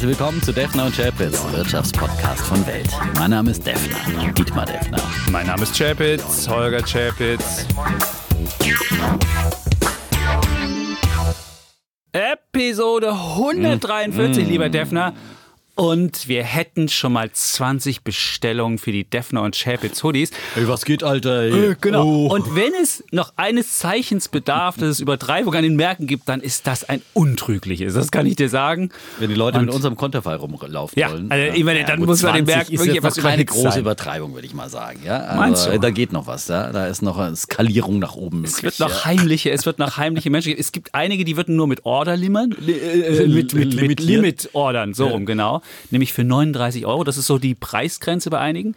[0.00, 2.88] Herzlich willkommen zu Defner und Chapitz, Wirtschaftspodcast von Welt.
[3.18, 4.96] Mein Name ist Defner, Dietmar Defner.
[5.30, 7.66] Mein Name ist Chapitz, Holger Chapitz.
[12.12, 15.12] Episode 143, lieber Defner.
[15.80, 20.30] Und wir hätten schon mal 20 Bestellungen für die Defner und Chapitz Hoodies.
[20.54, 21.40] Ey, was geht, Alter?
[21.40, 21.74] Ey?
[21.80, 22.04] Genau.
[22.04, 22.26] Oh.
[22.26, 26.42] Und wenn es noch eines Zeichens bedarf, dass es Übertreibung an den Märkten gibt, dann
[26.42, 27.94] ist das ein untrügliches.
[27.94, 28.90] Das kann ich dir sagen.
[29.20, 31.30] Wenn die Leute und mit unserem Konterfei rumlaufen ja, wollen.
[31.30, 33.80] Also, ich meine, dann ja, muss man den Märkten wirklich etwas keine große sein.
[33.80, 35.00] Übertreibung, würde ich mal sagen.
[35.02, 35.16] Ja?
[35.20, 35.80] Also, Meinst du?
[35.80, 36.46] Da geht noch was.
[36.48, 36.72] Ja?
[36.72, 38.44] Da ist noch eine Skalierung nach oben.
[38.44, 40.60] Es wird noch heimliche, es wird noch heimliche Menschen geben.
[40.60, 42.54] Es gibt einige, die würden nur mit Order limmern.
[42.68, 45.62] Äh, mit, mit, mit Limit-Ordern, so rum, genau.
[45.90, 47.04] Nämlich für 39 Euro.
[47.04, 48.74] Das ist so die Preisgrenze bei einigen.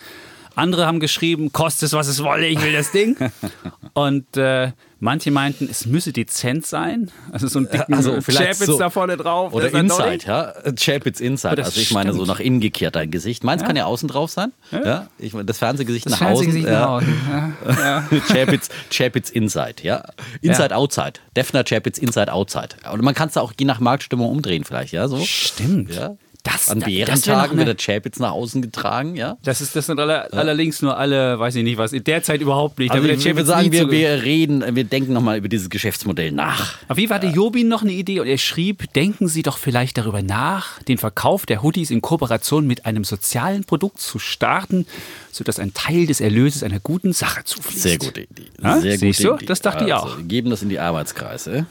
[0.55, 3.17] Andere haben geschrieben, kostet es, was es wolle, ich will das Ding.
[3.93, 7.09] Und äh, manche meinten, es müsse dezent sein.
[7.31, 9.53] Also so ein dicken also Chapitz so, da vorne drauf.
[9.53, 10.53] Oder Inside, ja.
[10.75, 11.63] Chapitz Inside.
[11.63, 13.43] Also ich meine so nach innen gekehrt dein Gesicht.
[13.43, 13.67] Meins ja.
[13.67, 14.53] kann ja außen drauf sein.
[14.71, 14.85] Ja.
[14.85, 15.07] ja.
[15.17, 16.71] Ich meine, das Fernsehgesicht das nach Fernsehgesicht außen.
[16.71, 17.13] Nach außen.
[17.83, 18.03] Ja.
[18.27, 20.03] Chapitz, Chapitz Inside, ja.
[20.41, 21.13] Inside Outside.
[21.35, 22.69] Defner Chapitz Inside Outside.
[22.91, 25.07] Und man kann es auch je nach Marktstimmung umdrehen vielleicht, ja.
[25.07, 25.17] So.
[25.17, 25.93] Stimmt.
[25.93, 26.15] Ja.
[26.43, 29.37] Das, An Bärentagen wird der Chapitz nach außen getragen, ja?
[29.43, 30.37] Das, ist, das sind aller, ja.
[30.37, 32.91] allerdings nur alle, weiß ich nicht was, in der Zeit überhaupt nicht.
[32.91, 36.79] Also ich würde sagen, wir, wir reden, wir denken nochmal über dieses Geschäftsmodell nach.
[36.89, 39.97] Auf jeden Fall hatte Jobin noch eine Idee und er schrieb, denken Sie doch vielleicht
[39.97, 44.85] darüber nach, den Verkauf der Hoodies in Kooperation mit einem sozialen Produkt zu starten,
[45.31, 47.81] sodass ein Teil des Erlöses einer guten Sache zufließt.
[47.83, 48.47] Sehr gute Idee.
[48.61, 48.81] Ja?
[48.81, 49.45] Sehr gute gute Idee.
[49.45, 50.17] Das dachte ich also, auch.
[50.27, 51.65] Geben das in die Arbeitskreise.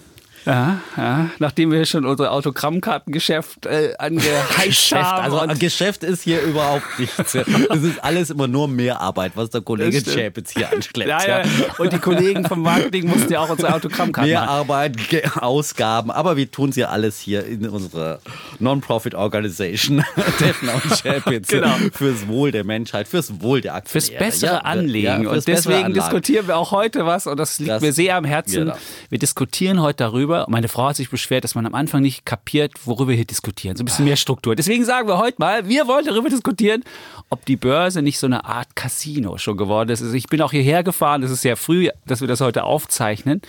[0.45, 5.23] Ja, ja, nachdem wir schon unser Autogrammkartengeschäft äh, angeheizt haben.
[5.23, 7.35] Also ein Geschäft ist hier überhaupt nichts.
[7.35, 11.09] Es ist alles immer nur mehr Arbeit, was der Kollege Chapitz hier anschleppt.
[11.09, 11.43] Ja, ja.
[11.79, 14.51] Und die Kollegen vom Marketing mussten ja auch unsere Autogrammkarten Mehr machen.
[14.51, 14.97] Arbeit,
[15.37, 18.21] Ausgaben, aber wir tun es ja alles hier in unserer
[18.59, 20.05] Non-Profit-Organisation
[20.41, 21.75] Defner und Chapitz genau.
[21.93, 24.11] fürs Wohl der Menschheit, fürs Wohl der Aktionäre.
[24.11, 25.25] Fürs bessere ja, Anlegen.
[25.25, 28.25] Ja, und deswegen diskutieren wir auch heute was und das liegt Das- mir sehr am
[28.25, 28.65] Herzen.
[28.65, 28.77] Genau.
[29.09, 30.32] Wir diskutieren heute darüber.
[30.49, 33.77] Meine Frau hat sich beschwert, dass man am Anfang nicht kapiert, worüber wir hier diskutieren.
[33.77, 34.57] So ein bisschen mehr Struktur.
[34.57, 36.85] Deswegen sagen wir heute mal, wir wollen darüber diskutieren,
[37.31, 40.03] ob die Börse nicht so eine Art Casino schon geworden ist.
[40.03, 43.43] Also ich bin auch hierher gefahren, es ist sehr früh, dass wir das heute aufzeichnen.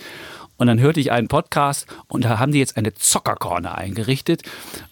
[0.56, 4.42] Und dann hörte ich einen Podcast und da haben die jetzt eine Zockercorner eingerichtet.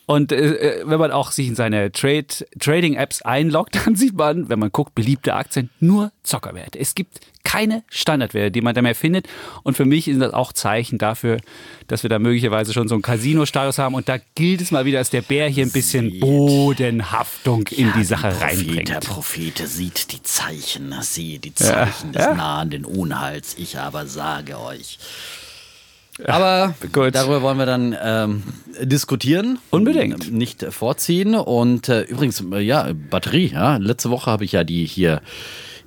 [0.07, 2.27] Und äh, äh, wenn man auch sich in seine Trade,
[2.59, 6.79] Trading-Apps einloggt, dann sieht man, wenn man guckt, beliebte Aktien, nur Zockerwerte.
[6.79, 7.21] Es gibt
[7.53, 9.27] keine Standardwerte, die man da mehr findet.
[9.63, 11.37] Und für mich sind das auch Zeichen dafür,
[11.87, 13.95] dass wir da möglicherweise schon so einen Casino-Status haben.
[13.95, 16.21] Und da gilt es mal wieder, dass der Bär hier ein bisschen Sieht.
[16.21, 18.89] Bodenhaftung in Ja, die Sache Prophet, reinbringt.
[18.89, 22.35] Der Prophet sieht die Zeichen, sehe die Zeichen des Ja.
[22.35, 23.55] nahenden Unheils.
[23.59, 24.99] Ich aber sage euch.
[26.25, 27.15] Aber gut.
[27.15, 28.43] darüber wollen wir dann ähm,
[28.81, 29.59] diskutieren.
[29.71, 30.29] Unbedingt.
[30.29, 31.35] Ähm, Nicht vorziehen.
[31.35, 33.49] Und äh, übrigens, äh, ja, Batterie.
[33.53, 35.21] Ja, letzte Woche habe ich ja die hier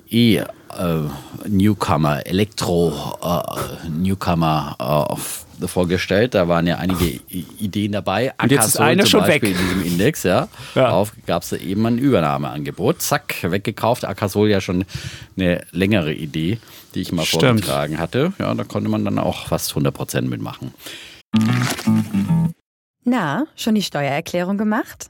[0.10, 0.46] E äh,
[1.48, 2.94] Newcomer, Elektro
[3.24, 4.76] äh, Newcomer
[5.60, 6.34] äh, vorgestellt.
[6.34, 8.34] Da waren ja einige I Ideen dabei.
[8.42, 9.60] Und jetzt ist eine zum schon Beispiel weg.
[9.60, 10.48] In diesem Index, ja.
[10.76, 10.84] Ja.
[10.84, 13.02] Darauf gab es eben ein Übernahmeangebot.
[13.02, 14.06] Zack, weggekauft.
[14.06, 14.86] Akasol ja schon
[15.38, 16.60] eine längere Idee,
[16.94, 17.44] die ich mal Stimmt.
[17.44, 18.34] vorgetragen hatte.
[18.40, 20.74] Ja, da konnte man dann auch fast 100% mitmachen.
[23.04, 25.10] Na, schon die Steuererklärung gemacht?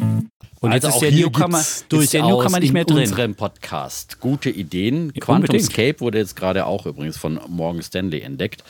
[0.61, 2.87] Und jetzt Also ist auch der hier Newcomer, jetzt ist der Newcomer nicht mehr in
[2.87, 2.97] drin.
[2.99, 5.07] unserem Podcast gute Ideen.
[5.07, 5.65] Ja, Quantum unbedingt.
[5.65, 8.63] Scape wurde jetzt gerade auch übrigens von Morgan Stanley entdeckt.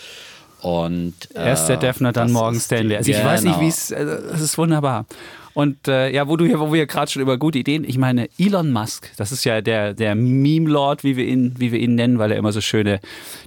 [0.62, 2.96] Und Erst der äh, Defner, dann das Morgan ist Stanley.
[2.96, 3.66] Also ich weiß nicht, Genau.
[3.66, 5.06] wie es, also es ist wunderbar.
[5.54, 8.30] Und äh, ja, wo du hier, wo wir gerade schon über gute Ideen, ich meine,
[8.38, 12.20] Elon Musk, das ist ja der, der Meme-Lord, wie wir ihn, wie wir ihn nennen,
[12.20, 13.00] weil er immer so schöne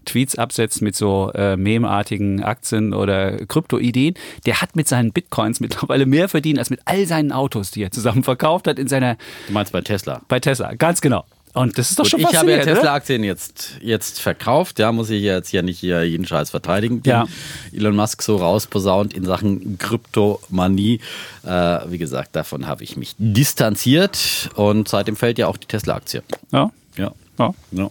[0.04, 4.14] Tweets absetzt mit so äh, memeartigen Aktien oder Krypto-Ideen.
[4.46, 7.90] Der hat mit seinen Bitcoins mittlerweile mehr verdient als mit all seinen Autos, die er
[7.90, 9.16] zusammen verkauft hat in seiner,
[9.46, 10.20] Du meinst bei Tesla?
[10.28, 10.74] bei Tesla.
[10.74, 11.24] Ganz genau.
[11.54, 12.62] Und das ist doch Gut, schon ich habe ja?
[12.64, 14.80] Tesla-Aktien jetzt, jetzt verkauft.
[14.80, 17.26] Ja, muss ich jetzt ja nicht hier jeden Scheiß verteidigen, den Ja.
[17.72, 21.00] Elon Musk so rausposaunt in Sachen Kryptomanie.
[21.44, 21.48] Äh,
[21.88, 26.22] wie gesagt, davon habe ich mich distanziert und seitdem fällt ja auch die Tesla-Aktie.
[26.52, 27.12] Ja, Ja.
[27.38, 27.54] ja.
[27.70, 27.90] ja.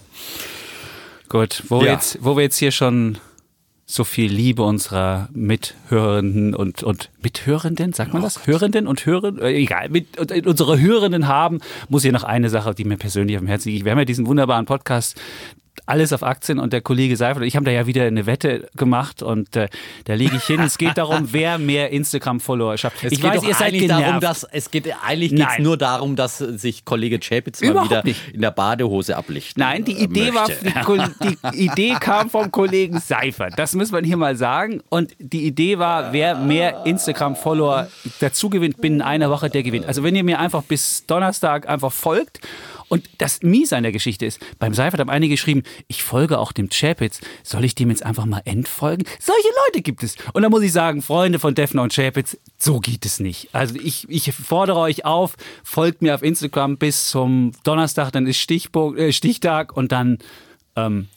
[1.30, 1.94] Gut, wo, wir Ja.
[1.94, 3.18] jetzt, wo wir jetzt hier schon
[3.94, 8.48] so viel Liebe unserer Mithörenden und, und Mithörenden, sagt man das?
[8.48, 11.60] Hörenden und Hörenden, äh, egal, mit, und, und unsere Hörenden haben,
[11.90, 13.86] muss hier noch eine Sache, die mir persönlich auf dem Herzen liegt.
[13.86, 15.22] Wir haben ja diesen wunderbaren Podcast
[15.86, 19.22] alles auf Aktien und der Kollege Seifert ich haben da ja wieder eine Wette gemacht
[19.22, 19.68] und äh,
[20.06, 20.62] da lege ich hin.
[20.62, 23.04] Es geht darum, wer mehr Instagram-Follower schafft.
[23.04, 24.04] Es ich geht weiß, ihr seid eigentlich genervt.
[24.08, 28.34] darum, dass es geht eigentlich geht's nur darum, dass sich Kollege Chapitz mal wieder nicht.
[28.34, 29.62] in der Badehose ablichten.
[29.62, 30.66] Nein, die Idee war, möchte.
[30.66, 31.16] die, Kol-
[31.54, 33.54] die Idee kam vom Kollegen Seifert.
[33.58, 34.81] Das muss man hier mal sagen.
[34.90, 37.88] Und die Idee war, wer mehr Instagram-Follower
[38.19, 39.86] dazu gewinnt, binnen einer Woche, der gewinnt.
[39.86, 42.40] Also wenn ihr mir einfach bis Donnerstag einfach folgt.
[42.94, 46.51] Und das Mies an der Geschichte ist, beim Seifert haben einige geschrieben, ich folge auch
[46.51, 47.22] dem Chapitz.
[47.42, 49.04] Soll ich dem jetzt einfach mal entfolgen?
[49.19, 50.16] Solche Leute gibt es.
[50.34, 53.50] Und da muss ich sagen, Freunde von Defner und Chapitz, so geht es nicht.
[53.51, 58.38] Also ich, ich fordere euch auf, folgt mir auf Instagram bis zum Donnerstag, dann ist
[58.38, 60.19] Stichpunkt, äh, Stichtag und dann
[60.75, 61.07] ähm,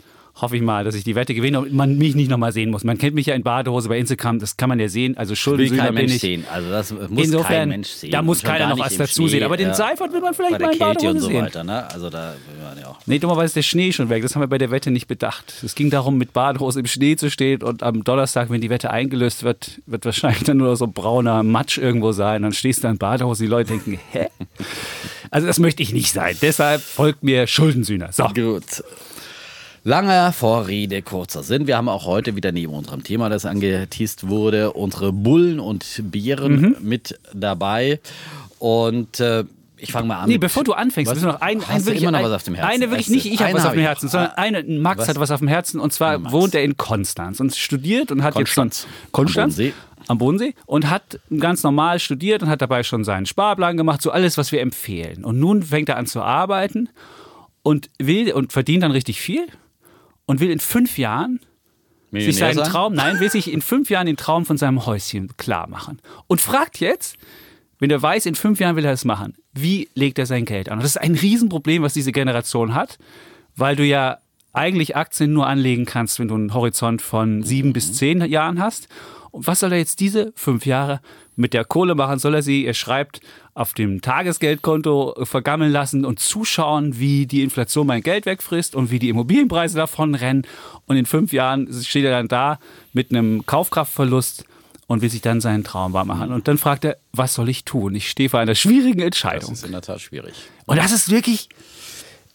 [0.40, 2.84] hoffe ich mal, dass ich die Wette gewinne und man mich nicht nochmal sehen muss.
[2.84, 5.16] Man kennt mich ja in Badehose bei Instagram, das kann man ja sehen.
[5.16, 6.20] Also will Schuldensühner kein Mensch ich.
[6.20, 6.44] sehen.
[6.52, 8.10] Also das muss Insofern, kein Mensch sehen.
[8.10, 9.42] da muss keiner noch was dazu Schnee, sehen.
[9.44, 9.74] Aber den ja.
[9.74, 11.44] Seifert will man vielleicht mal in Kälte und Badehose so sehen.
[11.44, 11.64] weiter.
[11.64, 11.90] Ne?
[11.90, 12.98] Also da will man ja auch.
[13.06, 14.22] Nee, dummerweise ist der Schnee schon weg.
[14.22, 15.54] Das haben wir bei der Wette nicht bedacht.
[15.64, 18.90] Es ging darum, mit Badehose im Schnee zu stehen und am Donnerstag, wenn die Wette
[18.90, 22.42] eingelöst wird, wird wahrscheinlich dann nur so brauner Matsch irgendwo sein.
[22.42, 24.26] Dann stehst du in Badehose, die Leute denken, hä?
[25.30, 26.36] Also das möchte ich nicht sein.
[26.42, 28.12] Deshalb folgt mir Schuldensühner.
[28.12, 28.28] So.
[28.34, 28.82] Gut.
[29.86, 31.68] Lange Vorrede, kurzer Sinn.
[31.68, 36.60] Wir haben auch heute wieder neben unserem Thema, das angeteased wurde, unsere Bullen und Bieren
[36.60, 36.76] Mhm.
[36.80, 38.00] mit dabei.
[38.58, 39.44] Und äh,
[39.76, 40.28] ich fange mal an.
[40.28, 41.18] Nee, bevor du anfängst, Was?
[41.18, 42.68] müssen wir noch ein, ein wirklich, immer noch was auf dem Herzen?
[42.68, 43.80] Eine wirklich nicht, ich habe was auf dem.
[43.80, 45.08] Herzen, sondern eine, Max Was?
[45.08, 46.32] hat was auf dem Herzen und zwar Max.
[46.32, 48.82] wohnt er in Konstanz und studiert und hat Konstanz.
[48.82, 49.74] jetzt schon Konstanz Am Bodensee.
[50.08, 54.10] am Bodensee und hat ganz normal studiert und hat dabei schon seinen Sparplan gemacht, so
[54.10, 55.24] alles, was wir empfehlen.
[55.24, 56.88] Und nun fängt er an zu arbeiten
[57.62, 59.46] und will und verdient dann richtig viel
[60.26, 61.40] und will in fünf Jahren
[62.12, 62.70] sich seinen sein?
[62.70, 66.00] Traum, nein, will sich in fünf Jahren den Traum von seinem Häuschen klar machen.
[66.26, 67.16] Und fragt jetzt,
[67.78, 70.68] wenn er weiß, in fünf Jahren will er es machen, wie legt er sein Geld
[70.68, 70.78] an?
[70.78, 72.98] Und das ist ein Riesenproblem, was diese Generation hat,
[73.54, 74.18] weil du ja
[74.52, 78.88] eigentlich Aktien nur anlegen kannst, wenn du einen Horizont von sieben bis zehn Jahren hast.
[79.36, 81.00] Und was soll er jetzt diese fünf Jahre
[81.36, 82.18] mit der Kohle machen?
[82.18, 83.20] Soll er sie, er schreibt,
[83.52, 88.98] auf dem Tagesgeldkonto vergammeln lassen und zuschauen, wie die Inflation mein Geld wegfrisst und wie
[88.98, 90.46] die Immobilienpreise davon rennen.
[90.86, 92.58] Und in fünf Jahren steht er dann da
[92.94, 94.44] mit einem Kaufkraftverlust
[94.86, 96.32] und will sich dann seinen Traum wahr machen.
[96.32, 97.94] Und dann fragt er, was soll ich tun?
[97.94, 99.52] Ich stehe vor einer schwierigen Das Entscheidung.
[99.52, 100.34] ist in der Tat schwierig.
[100.64, 101.48] Und das ist wirklich,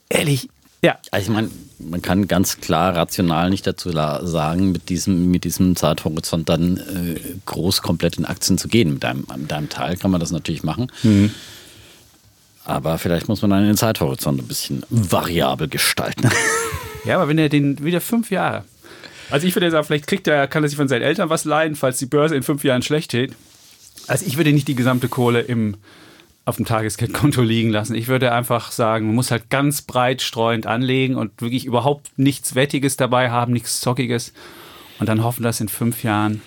[0.10, 0.50] ehrlich,
[0.84, 1.50] ja, Also ich meine,
[1.90, 7.20] man kann ganz klar rational nicht dazu sagen, mit diesem, mit diesem Zeithorizont dann äh,
[7.46, 8.94] groß komplett in Aktien zu gehen.
[8.94, 10.92] Mit einem, mit einem Teil kann man das natürlich machen.
[12.64, 16.30] Aber vielleicht muss man dann den Zeithorizont ein bisschen variabel gestalten.
[17.04, 18.64] Ja, aber wenn er den wieder fünf Jahre.
[19.32, 21.76] Also ich würde sagen, vielleicht kriegt er, kann er sich von seinen Eltern was leihen,
[21.76, 23.34] falls die Börse in fünf Jahren schlecht steht.
[24.08, 25.78] Also ich würde nicht die gesamte Kohle im,
[26.46, 27.96] auf dem Tagesgeldkonto liegen lassen.
[27.96, 32.56] Ich würde einfach sagen, man muss halt ganz breit streuend anlegen und wirklich überhaupt nichts
[32.56, 34.34] Wettiges dabei haben, nichts Zockiges.
[35.00, 36.42] Und dann hoffen, dass in fünf Jahren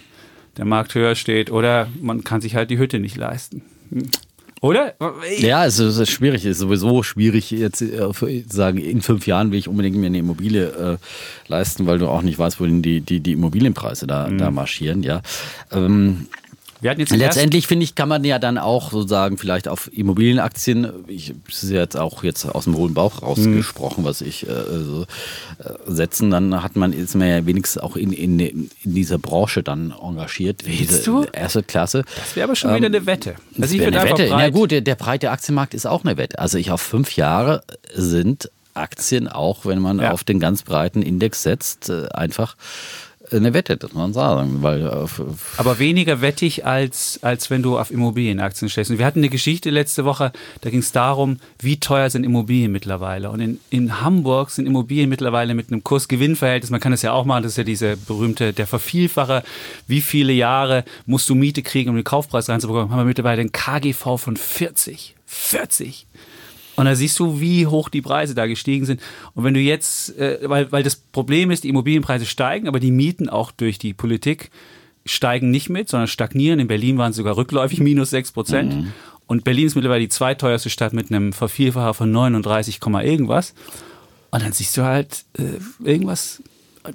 [0.56, 1.50] der Markt höher steht.
[1.50, 3.62] Oder man kann sich halt die Hütte nicht leisten.
[3.90, 4.08] Hm.
[4.60, 4.94] Oder?
[5.40, 6.44] Ja, es ist, schwierig.
[6.46, 10.06] Es ist sowieso schwierig, jetzt äh, für- sagen, in fünf Jahren will ich unbedingt mir
[10.06, 10.96] eine Immobilie äh,
[11.48, 15.02] leisten, weil du auch nicht weißt, wohin die, die, die Immobilienpreise da, da marschieren.
[15.02, 15.20] Ja.
[15.70, 16.28] Ähm,
[16.84, 20.86] Wir hatten jetzt Letztendlich finde ich, kann man ja dann auch sozusagen vielleicht auf Immobilienaktien,
[21.06, 24.52] ich, das ist ja jetzt auch jetzt aus dem hohlen Bauch rausgesprochen, was ich äh,
[24.84, 25.06] so,
[25.60, 29.62] äh, setzen, dann hat man, ist man ja wenigstens auch in, in, in dieser Branche
[29.62, 30.66] dann engagiert.
[30.66, 31.24] Willst du?
[31.32, 32.04] erste Klasse.
[32.16, 33.36] Das wäre aber schon wieder eine Wette.
[33.52, 34.26] Das Also ich eine Wette.
[34.28, 36.38] Na gut, der, der breite Aktienmarkt ist auch eine Wette.
[36.38, 37.62] Also ich auf fünf Jahre
[37.94, 40.10] sind Aktien, auch wenn man Ja.
[40.10, 42.56] auf den ganz breiten Index setzt, äh, einfach
[43.36, 44.62] eine Wette, das muss man sagen.
[44.62, 45.22] Weil auf,
[45.56, 48.90] Aber weniger wettig, als, als wenn du auf Immobilienaktien stehst.
[48.90, 52.72] Und wir hatten eine Geschichte letzte Woche, da ging es darum, wie teuer sind Immobilien
[52.72, 53.30] mittlerweile.
[53.30, 57.24] Und in, in Hamburg sind Immobilien mittlerweile mit einem Kurs-Gewinn-Verhältnis, man kann das ja auch
[57.24, 59.42] machen, das ist ja diese berühmte, der Vervielfacher,
[59.86, 63.52] wie viele Jahre musst du Miete kriegen, um den Kaufpreis reinzubekommen, haben wir mittlerweile einen
[63.52, 65.14] KGV von 40.
[65.26, 66.06] 40.
[66.76, 69.00] Und da siehst du, wie hoch die Preise da gestiegen sind.
[69.34, 72.90] Und wenn du jetzt, äh, weil, weil das Problem ist, die Immobilienpreise steigen, aber die
[72.90, 74.50] Mieten auch durch die Politik
[75.06, 76.58] steigen nicht mit, sondern stagnieren.
[76.58, 78.92] In Berlin waren sie sogar rückläufig, minus 6 Prozent.
[79.26, 83.54] Und Berlin ist mittlerweile die zweiteuerste Stadt mit einem Vervielfacher von 39, Komma irgendwas.
[84.30, 86.42] Und dann siehst du halt äh, irgendwas,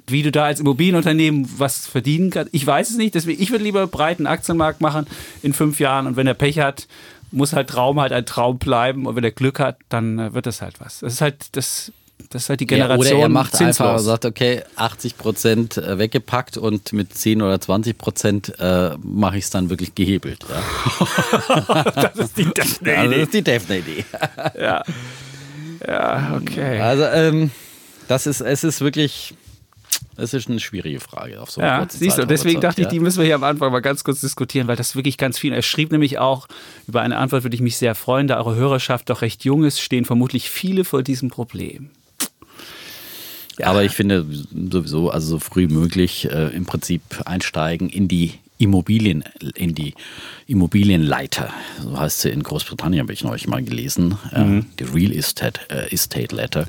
[0.06, 2.54] wie du da als Immobilienunternehmen was verdienen kannst.
[2.54, 5.06] Ich weiß es nicht, deswegen, ich würde lieber breiten Aktienmarkt machen
[5.42, 6.06] in fünf Jahren.
[6.06, 6.86] Und wenn er Pech hat,
[7.32, 9.06] muss halt Traum halt ein Traum bleiben.
[9.06, 11.00] Und wenn er Glück hat, dann äh, wird das halt was.
[11.00, 11.92] Das ist halt das
[12.30, 13.80] Das ist halt die Ja, Generation oder er macht zinslos.
[13.88, 19.38] einfach, sagt, okay, 80 Prozent äh, weggepackt und mit 10 oder 20 Prozent äh, mache
[19.38, 20.44] ich es dann wirklich gehebelt.
[20.48, 21.82] Ja.
[21.94, 24.04] das ist die Daphne Also das ist die Daphne-Idee.
[24.60, 24.82] ja.
[25.86, 26.80] ja, okay.
[26.80, 27.50] Also ähm,
[28.08, 29.34] das ist, es ist wirklich,
[30.16, 32.90] es ist eine schwierige Frage auf so Ja, siehst du, deswegen dachte ich, ja.
[32.90, 35.52] die müssen wir hier am Anfang mal ganz kurz diskutieren, weil das wirklich ganz viel.
[35.52, 36.46] Er schrieb nämlich auch,
[36.86, 39.80] über eine Antwort würde ich mich sehr freuen, da eure Hörerschaft doch recht jung ist,
[39.80, 41.90] stehen vermutlich viele vor diesem Problem.
[43.62, 44.26] Aber ich finde
[44.70, 49.24] sowieso, also so früh möglich äh, im Prinzip einsteigen in die Immobilien,
[49.54, 49.94] in die
[50.46, 51.48] Immobilienleiter.
[51.82, 54.16] So heißt sie in Großbritannien, habe ich neulich mal gelesen.
[54.32, 56.66] Äh, die Real Estate, äh, Estate Letter.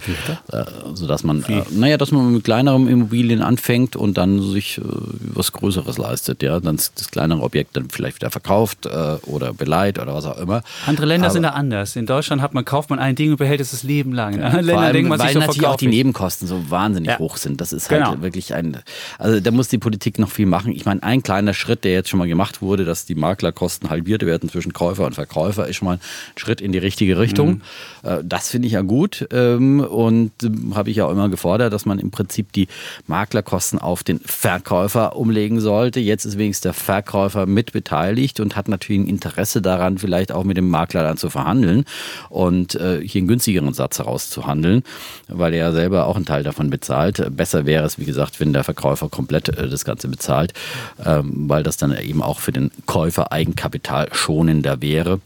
[0.52, 4.82] Äh, sodass man, äh, naja, dass man mit kleineren Immobilien anfängt und dann sich äh,
[4.86, 6.42] was Größeres leistet.
[6.42, 8.90] Ja, dann das kleinere Objekt dann vielleicht wieder verkauft äh,
[9.26, 10.64] oder beleiht oder was auch immer.
[10.86, 11.96] Andere Länder Aber- sind da anders.
[11.96, 14.36] In Deutschland hat man, kauft man ein Ding und behält es das Leben lang.
[14.36, 15.88] In anderen Ländern denkt man weil sich so natürlich auch die.
[15.88, 17.20] Nebenkosten so wahnsinnig Ja.
[17.20, 17.60] hoch sind.
[17.60, 18.22] Das ist halt Genau.
[18.22, 18.78] wirklich ein,
[19.20, 20.72] also da muss die Politik noch viel machen.
[20.72, 24.26] Ich meine, ein kleiner Schritt, der jetzt schon mal gemacht wurde, dass die Maklerkosten halbiert
[24.26, 26.02] werden zwischen Käufer und Verkäufer, ist schon mal ein
[26.36, 27.62] Schritt in die richtige Richtung.
[28.04, 28.10] Mhm.
[28.10, 31.74] Äh, Das finde ich ja gut ähm, und ähm, habe ich ja auch immer gefordert,
[31.74, 32.68] dass man im Prinzip die
[33.08, 36.00] Maklerkosten auf den Verkäufer umlegen sollte.
[36.00, 40.44] Jetzt ist wenigstens der Verkäufer mit beteiligt und hat natürlich ein Interesse daran, vielleicht auch
[40.44, 41.86] mit dem Makler dann zu verhandeln
[42.30, 44.84] und äh, hier einen günstigeren Satz herauszuhandeln,
[45.28, 47.24] weil er ja selber auch einen Teil davon bezahlt.
[47.36, 50.54] Besser wäre es, wie gesagt, wenn der Verkäufer komplett äh, das Ganze bezahlt,
[51.06, 55.20] ähm, weil das dann eben auch für den Käufer Eigenkapital schonender wäre.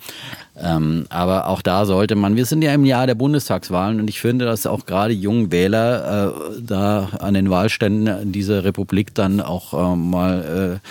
[0.57, 4.21] Ähm, aber auch da sollte man, wir sind ja im Jahr der Bundestagswahlen und ich
[4.21, 9.73] finde, dass auch gerade jungen Wähler äh, da an den Wahlständen dieser Republik dann auch
[9.73, 10.87] äh, mal äh,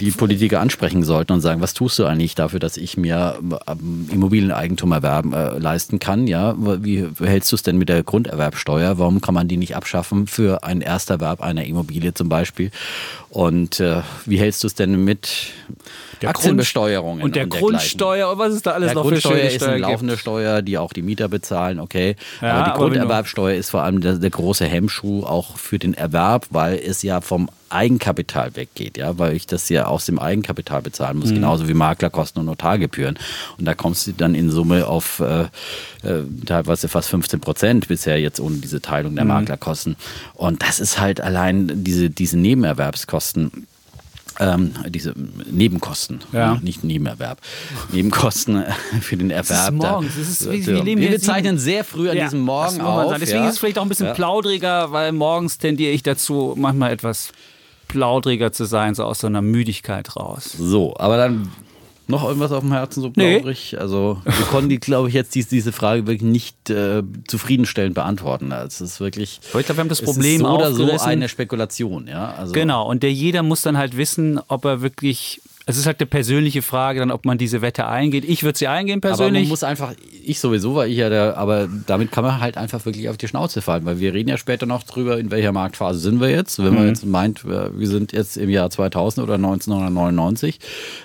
[0.00, 4.08] die Politiker ansprechen sollten und sagen, was tust du eigentlich dafür, dass ich mir ähm,
[4.10, 6.26] Immobilieneigentum erwerben äh, leisten kann?
[6.26, 8.98] Ja, wie hältst du es denn mit der Grunderwerbsteuer?
[8.98, 12.70] Warum kann man die nicht abschaffen für einen Ersterwerb einer Immobilie zum Beispiel?
[13.28, 15.52] Und äh, wie hältst du es denn mit
[16.22, 17.68] Der Aktienbesteuerungen Und der dergleichen?
[17.68, 19.88] Grundsteuer, und was ist da alles Ja, noch für Grundsteuer schöne ist eine gibt?
[19.88, 22.16] laufende Steuer, die auch die Mieter bezahlen, okay.
[22.40, 25.94] Ja, aber die aber Grunderwerbsteuer ist vor allem der, der große Hemmschuh auch für den
[25.94, 30.82] Erwerb, weil es ja vom Eigenkapital weggeht, ja, weil ich das ja aus dem Eigenkapital
[30.82, 31.20] bezahlen Mhm.
[31.22, 33.18] muss, genauso wie Maklerkosten und Notargebühren.
[33.58, 35.42] Und da kommst du dann in Summe auf äh,
[36.08, 39.16] äh, teilweise fast 15 Prozent bisher jetzt ohne diese Teilung Mhm.
[39.16, 39.96] der Maklerkosten.
[40.34, 43.66] Und das ist halt allein diese, diese Nebenerwerbskosten.
[44.38, 45.14] Ähm, diese
[45.50, 46.58] Nebenkosten, Ja.
[46.62, 47.38] nicht Nebenerwerb,
[47.92, 48.64] Nebenkosten
[49.00, 49.44] für den Erwerb.
[49.44, 52.40] ist da- morgens, es ist wie- wir leben wir bezeichnen sehr früh an Ja, diesem
[52.40, 53.08] Morgen auf.
[53.10, 53.20] sagen.
[53.20, 53.48] Deswegen ja.
[53.48, 57.32] ist es vielleicht auch ein bisschen plaudriger, weil morgens tendiere ich dazu, manchmal etwas
[57.88, 60.52] plaudriger zu sein, so aus so einer Müdigkeit raus.
[60.58, 61.50] So, aber dann
[62.08, 63.40] noch irgendwas auf dem Herzen so Nee.
[63.40, 63.76] traurig?
[63.80, 68.52] Also wir konnten die, glaube ich, jetzt dies, diese Frage wirklich nicht äh, zufriedenstellend beantworten.
[68.52, 69.40] Also, es ist wirklich.
[69.50, 72.34] Aber ich glaube, wir haben das Problem so oder so eine Spekulation, ja.
[72.34, 75.40] Also, Genau, und der jeder muss dann halt wissen, ob er wirklich.
[75.68, 78.24] Es ist halt eine persönliche Frage, dann, ob man diese Wette eingeht.
[78.24, 79.48] Ich würde sie eingehen Aber man persönlich.
[79.48, 79.94] muss einfach,
[80.24, 83.26] ich sowieso, weil ich ja der, aber damit kann man halt einfach wirklich auf die
[83.26, 86.60] Schnauze fallen, weil wir reden ja später noch drüber, in welcher Marktphase sind wir jetzt.
[86.60, 86.74] Wenn Mhm.
[86.74, 90.60] man jetzt meint, wir sind jetzt im Jahr 2000 oder 1999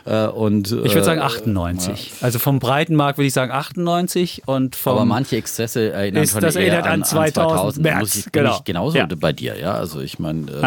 [0.06, 2.14] äh, und ich würde sagen äh, 98.
[2.22, 4.94] Also vom Breitenmarkt würde ich sagen 98 und vom.
[4.94, 8.32] Aber manche Exzesse erinnern Ist- schon das eher erinnert an 2000 Da März, muss ich,
[8.32, 8.58] genau.
[8.58, 9.08] ich genauso Ja.
[9.20, 9.74] bei dir, ja.
[9.74, 10.62] Also ich meine, äh,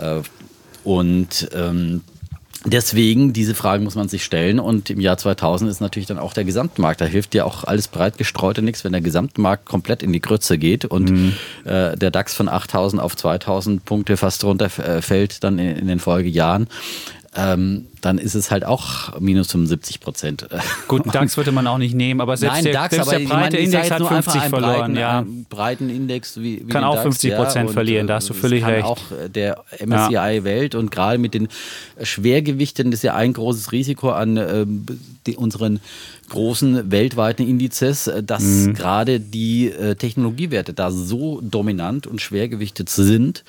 [0.00, 0.16] Ja.
[0.18, 0.22] äh,
[0.84, 2.00] und ähm,
[2.66, 4.58] Deswegen, diese Frage muss man sich stellen.
[4.58, 7.00] Und im Jahr 2000 ist natürlich dann auch der Gesamtmarkt.
[7.00, 10.58] Da hilft ja auch alles breit gestreute nichts, wenn der Gesamtmarkt komplett in die Grütze
[10.58, 11.32] geht und Mhm.
[11.64, 16.66] äh, der DAX von 8000 auf 2000 Punkte fast runterfällt dann in, in den Folgejahren.
[17.36, 20.46] Ähm, dann ist es halt auch minus 75 Prozent.
[20.88, 23.28] Gut, DAX würde man auch nicht nehmen, aber selbst Nein, der, DAX, selbst aber der
[23.28, 24.94] breite Index hat jetzt nur einfach 50 einen verloren.
[24.94, 25.24] breiten, ja.
[25.48, 28.34] breiten Index wie, wie Kann auch DAX, 50 Prozent und, verlieren, da äh, hast du
[28.34, 28.84] völlig kann recht.
[28.84, 31.48] Auch äh, der MSCI Welt und gerade mit den
[32.02, 34.86] Schwergewichten das ist ja ein großes Risiko an ähm,
[35.26, 35.80] die, unseren
[36.28, 38.74] großen weltweiten Indizes, äh, dass Mhm.
[38.74, 43.44] gerade die äh, Technologiewerte da so dominant und schwergewichtet sind.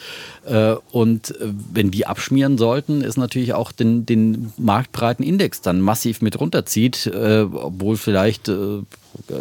[0.46, 5.82] Äh, und äh, wenn die abschmieren sollten, ist natürlich auch den, den marktbreiten Index dann
[5.82, 8.82] massiv mit runterzieht, äh, obwohl vielleicht äh,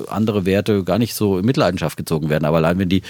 [0.08, 2.44] andere Werte gar nicht so in Mitleidenschaft gezogen werden.
[2.44, 3.02] Aber allein wenn die,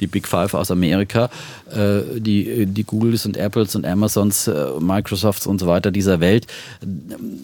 [0.00, 1.30] die Big Five aus Amerika,
[1.70, 6.46] äh, die, die Googles und Apples und Amazons, äh, Microsofts und so weiter dieser Welt
[6.82, 6.86] äh,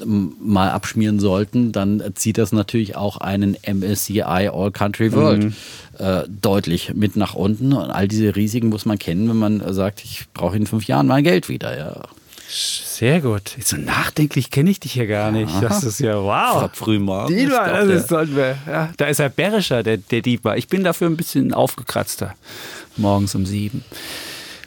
[0.04, 5.52] mal abschmieren sollten, dann zieht das natürlich auch einen MSCI All Country World
[5.98, 7.72] äh, deutlich mit nach unten.
[7.72, 11.06] Und all diese Risiken muss man kennen, wenn man sagt, ich brauche in fünf Jahren
[11.06, 11.76] mein Geld wieder.
[11.76, 12.02] Ja.
[12.50, 13.56] Sehr gut.
[13.62, 15.52] So nachdenklich kenne ich dich ja gar nicht.
[15.62, 16.68] Das ist ja wow.
[16.72, 17.36] Früh morgens.
[17.36, 20.56] Dietmar, das ist dann, ja, da ist er bärischer, der, der Dietmar.
[20.56, 22.34] Ich bin dafür ein bisschen aufgekratzter.
[22.96, 23.84] Morgens um sieben.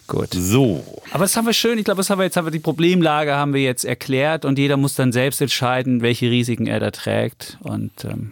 [0.08, 0.30] Gut.
[0.34, 1.02] So.
[1.12, 1.78] Aber das haben wir schön.
[1.78, 4.58] Ich glaube, das haben wir jetzt haben wir die Problemlage haben wir jetzt erklärt und
[4.58, 8.32] jeder muss dann selbst entscheiden, welche Risiken er da trägt und ähm,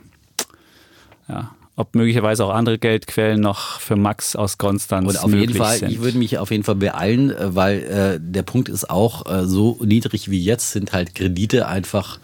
[1.27, 1.51] ja,
[1.81, 5.91] ob möglicherweise auch andere Geldquellen noch für Max aus Konstanz Und auf jeden Fall, sind.
[5.91, 9.45] ich würde mich auf jeden Fall beeilen, äh, weil äh, der Punkt ist auch, äh,
[9.45, 12.19] so niedrig wie jetzt sind halt Kredite einfach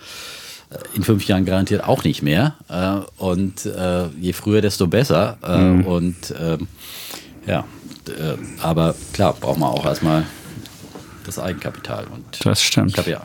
[0.70, 2.56] äh, in fünf Jahren garantiert auch nicht mehr.
[2.70, 5.38] Äh, und äh, je früher, desto besser.
[5.46, 5.86] Mhm.
[5.86, 6.68] Und ähm,
[7.48, 7.66] ja,
[8.62, 10.24] aber klar, braucht man auch erstmal
[11.26, 12.06] das Eigenkapital.
[12.06, 12.92] Und Das stimmt.
[12.92, 13.22] ich habe ja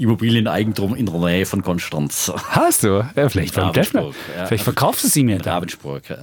[0.00, 2.32] Immobilieneigentum in der Nähe von Konstanz.
[2.48, 3.04] Hast du?
[3.14, 4.10] Ja, vielleicht beim Defner.
[4.36, 4.46] Ja.
[4.46, 5.54] Vielleicht verkaufst du sie mir da.
[5.54, 6.08] Ravensburg.
[6.08, 6.18] ja.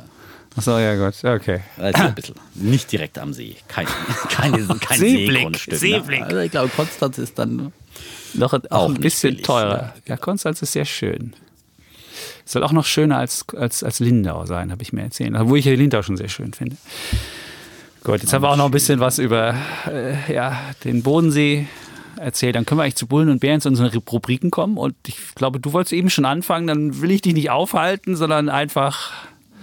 [0.55, 1.23] Achso, ja gut.
[1.23, 1.61] Okay.
[1.77, 3.55] Ist ein bisschen nicht direkt am See.
[3.67, 3.85] Kein,
[4.29, 5.57] keine, kein Seeblick?
[5.71, 6.23] Seeblick.
[6.23, 7.71] Also ich glaube, Konstanz ist dann
[8.33, 9.81] Noch auch Auch ein bisschen billig, teurer.
[9.83, 9.93] ne?
[10.07, 11.33] Ja, Konstanz ist sehr schön.
[12.45, 15.35] Soll auch noch schöner als, als, als Lindau sein, habe ich mir erzählt.
[15.37, 16.77] Obwohl ich ja Lindau schon sehr schön finde.
[18.03, 19.53] Gut, jetzt haben wir auch noch ein bisschen was über
[19.85, 21.67] äh, ja, den Bodensee
[22.17, 22.55] erzählt.
[22.55, 24.77] Dann können wir eigentlich zu Bullen und Bären zu unseren Rubriken kommen.
[24.77, 26.67] Und ich glaube, du wolltest eben schon anfangen.
[26.67, 29.11] Dann will ich dich nicht aufhalten, sondern einfach.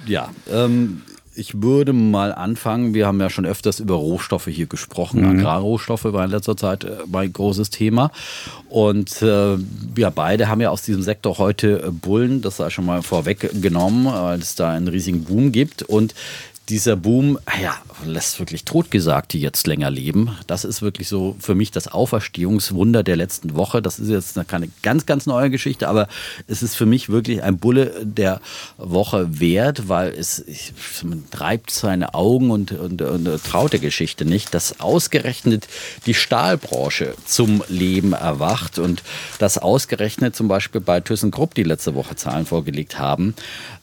[0.06, 1.02] Ja, ähm,
[1.37, 2.94] ich würde mal anfangen.
[2.94, 5.25] Wir haben ja schon öfters über Rohstoffe hier gesprochen.
[5.25, 8.11] Agrarrohstoffe war in letzter Zeit äh, mein großes Thema.
[8.68, 12.87] Und äh, wir beide haben ja aus diesem Sektor heute äh, Bullen, das sei schon
[12.87, 15.82] mal vorweggenommen, weil es da einen riesigen Boom gibt.
[15.82, 16.14] Und
[16.68, 17.75] dieser Boom, ah ja,
[18.06, 20.37] lässt wirklich Totgesagte jetzt länger leben.
[20.47, 23.83] Das ist wirklich so für mich das Auferstehungswunder der letzten Woche.
[23.83, 26.09] Das ist jetzt keine ganz, ganz neue Geschichte, aber
[26.47, 28.40] es ist für mich wirklich ein Bulle der
[28.78, 34.25] Woche wert, weil es ich, man treibt seine Augen und, und, und traut der Geschichte
[34.25, 35.68] nicht, dass ausgerechnet
[36.06, 39.02] die Stahlbranche zum Leben erwacht und
[39.38, 43.35] dass ausgerechnet zum Beispiel bei ThyssenKrupp, die letzte Woche Zahlen vorgelegt haben,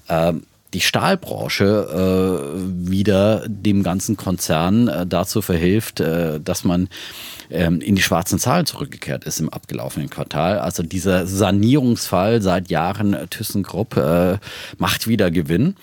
[0.10, 6.88] ähm, die Stahlbranche äh, wieder dem ganzen Konzern äh, dazu verhilft, äh, dass man
[7.50, 10.60] ähm, in die schwarzen Zahlen zurückgekehrt ist im abgelaufenen Quartal.
[10.60, 14.38] Also dieser Sanierungsfall seit Jahren äh, ThyssenKrupp äh,
[14.78, 15.76] macht wieder Gewinn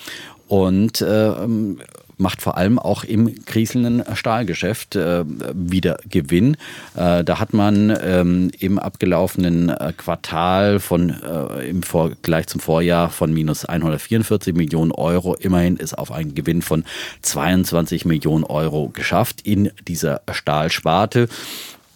[0.46, 1.80] und ähm,
[2.18, 6.56] macht vor allem auch im kriselnden Stahlgeschäft äh, wieder Gewinn.
[6.96, 13.10] Äh, da hat man ähm, im abgelaufenen äh, Quartal von äh, im Vergleich zum Vorjahr
[13.10, 16.84] von minus 144 Millionen Euro immerhin ist auf einen Gewinn von
[17.22, 21.28] 22 Millionen Euro geschafft in dieser Stahlsparte.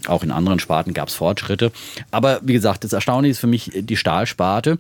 [0.07, 1.71] Auch in anderen Sparten gab es Fortschritte.
[2.11, 4.79] Aber wie gesagt, das Erstaunliche ist für mich die Stahlsparte.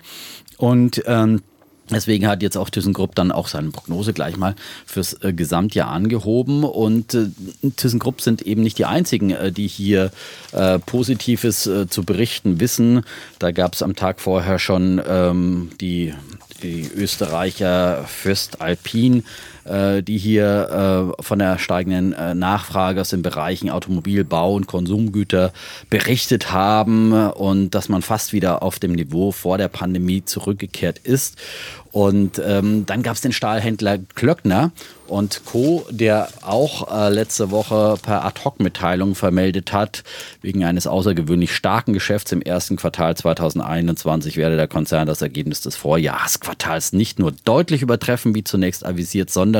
[0.56, 1.42] Und ähm,
[1.90, 4.54] Deswegen hat jetzt auch ThyssenKrupp dann auch seine Prognose gleich mal
[4.86, 6.64] fürs äh, Gesamtjahr angehoben.
[6.64, 7.28] Und äh,
[7.76, 10.10] ThyssenKrupp sind eben nicht die einzigen, äh, die hier
[10.52, 13.02] äh, Positives äh, zu berichten wissen.
[13.38, 16.14] Da gab es am Tag vorher schon ähm, die,
[16.62, 19.24] die Österreicher Fürst Alpin,
[19.64, 24.66] äh, die hier äh, von der steigenden äh, Nachfrage aus den Bereichen Automobil, Bau und
[24.66, 25.52] Konsumgüter
[25.90, 31.36] berichtet haben und dass man fast wieder auf dem Niveau vor der Pandemie zurückgekehrt ist.
[31.92, 34.72] Und ähm, dann gab es den Stahlhändler Klöckner
[35.08, 40.02] und Co., der auch äh, letzte Woche per Ad-Hoc-Mitteilung vermeldet hat,
[40.40, 45.76] wegen eines außergewöhnlich starken Geschäfts im ersten Quartal 2021 werde der Konzern das Ergebnis des
[45.76, 49.51] Vorjahresquartals nicht nur deutlich übertreffen, wie zunächst avisiert, sondern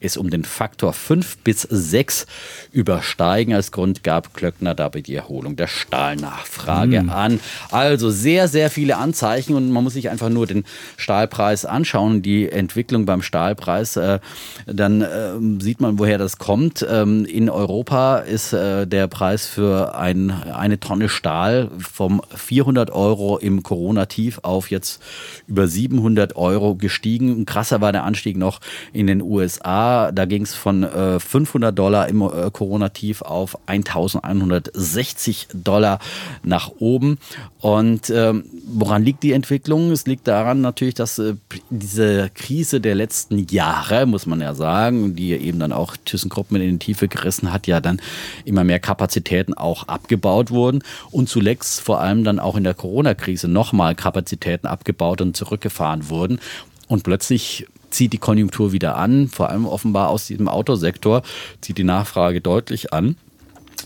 [0.00, 2.26] es um den Faktor 5 bis 6
[2.72, 3.54] übersteigen.
[3.54, 7.40] Als Grund gab Klöckner dabei die Erholung der Stahlnachfrage an.
[7.70, 10.64] Also sehr, sehr viele Anzeichen und man muss sich einfach nur den
[10.96, 13.96] Stahlpreis anschauen, die Entwicklung beim Stahlpreis.
[13.96, 14.20] Äh,
[14.66, 16.86] dann äh, sieht man, woher das kommt.
[16.88, 23.38] Ähm, in Europa ist äh, der Preis für ein, eine Tonne Stahl vom 400 Euro
[23.38, 25.02] im Corona-Tief auf jetzt
[25.46, 27.44] über 700 Euro gestiegen.
[27.46, 28.60] Krasser war der Anstieg noch
[28.92, 30.12] in den USA.
[30.12, 35.98] Da ging es von äh, 500 Dollar im äh, Corona-Tief auf 1160 Dollar
[36.42, 37.18] nach oben.
[37.60, 39.90] Und ähm, woran liegt die Entwicklung?
[39.90, 41.34] Es liegt daran natürlich, dass äh,
[41.70, 46.62] diese Krise der letzten Jahre, muss man ja sagen, die eben dann auch ThyssenKrupp mit
[46.62, 48.00] in die Tiefe gerissen hat, ja dann
[48.44, 53.48] immer mehr Kapazitäten auch abgebaut wurden und zuletzt vor allem dann auch in der Corona-Krise
[53.48, 56.40] nochmal Kapazitäten abgebaut und zurückgefahren wurden.
[56.88, 61.22] Und plötzlich zieht die Konjunktur wieder an, vor allem offenbar aus diesem Autosektor,
[61.60, 63.16] zieht die Nachfrage deutlich an.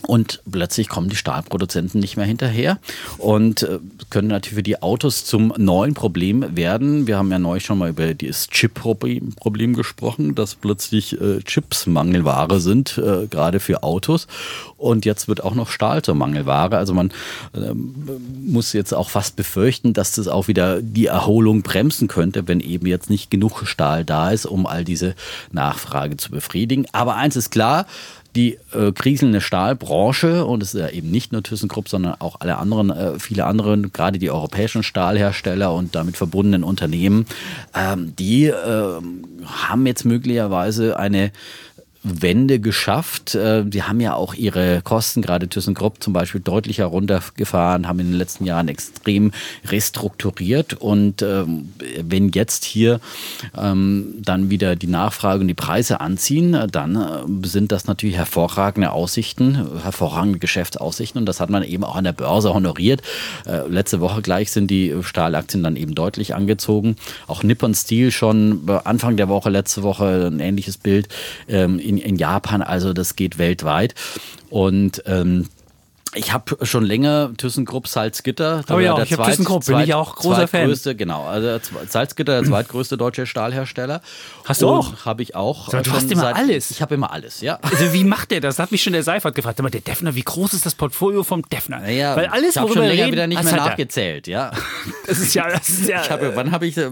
[0.07, 2.79] Und plötzlich kommen die Stahlproduzenten nicht mehr hinterher
[3.17, 3.79] und äh,
[4.09, 7.07] können natürlich für die Autos zum neuen Problem werden.
[7.07, 11.87] Wir haben ja neulich schon mal über das Chip-Problem Problem gesprochen, dass plötzlich äh, Chips
[11.87, 14.27] Mangelware sind, äh, gerade für Autos.
[14.77, 16.77] Und jetzt wird auch noch Stahl zur Mangelware.
[16.77, 17.11] Also man
[17.53, 22.59] äh, muss jetzt auch fast befürchten, dass das auch wieder die Erholung bremsen könnte, wenn
[22.59, 25.15] eben jetzt nicht genug Stahl da ist, um all diese
[25.51, 26.85] Nachfrage zu befriedigen.
[26.91, 27.85] Aber eins ist klar,
[28.35, 32.57] die äh, kriselnde Stahlbranche, und es ist ja eben nicht nur ThyssenKrupp, sondern auch alle
[32.57, 37.25] anderen, äh, viele andere, gerade die europäischen Stahlhersteller und damit verbundenen Unternehmen,
[37.73, 39.01] ähm, die äh,
[39.45, 41.31] haben jetzt möglicherweise eine
[42.05, 43.33] Wende geschafft.
[43.35, 48.11] Äh, die haben ja auch ihre Kosten, gerade ThyssenKrupp zum Beispiel, deutlich heruntergefahren, haben in
[48.11, 49.31] den letzten Jahren extrem
[49.67, 50.75] restrukturiert.
[50.75, 52.99] Und ähm, wenn jetzt hier
[53.57, 58.91] ähm, dann wieder die Nachfrage und die Preise anziehen, dann äh, sind das natürlich hervorragende
[58.91, 61.19] Aussichten, hervorragende Geschäftsaussichten.
[61.19, 63.01] Und das hat man eben auch an der Börse honoriert.
[63.47, 66.97] Äh, letzte Woche gleich sind die Stahlaktien dann eben deutlich angezogen.
[67.25, 71.07] Auch Nippon Steel schon Anfang der Woche, letzte Woche ein ähnliches Bild
[71.47, 73.95] ähm, in in, in Japan, also das geht weltweit.
[74.49, 75.47] Und ähm,
[76.15, 78.63] ich habe schon länger ThyssenKrupp Salzgitter.
[78.69, 80.73] Oh ja, ich habe ThyssenKrupp, bin ich auch großer Fan.
[80.97, 84.01] Genau, also Salzgitter, der zweitgrößte deutsche Stahlhersteller.
[84.45, 85.05] Hast du auch?
[85.05, 85.69] Habe ich auch.
[85.69, 86.71] So, du hast immer seit, alles.
[86.71, 87.59] Ich habe immer alles, ja.
[87.61, 88.55] Also wie macht der das?
[88.55, 89.59] Da hat mich schon der Seifert gefragt.
[89.59, 91.79] Aber der Defner, wie groß ist das Portfolio vom Defner?
[91.79, 94.51] Naja, Weil alles, ich habe schon länger reden, wieder nicht mehr nachgezählt, ja.
[95.07, 96.01] Das ist ja, das ist ja.
[96.01, 96.89] Ich habe, wann habe ich äh,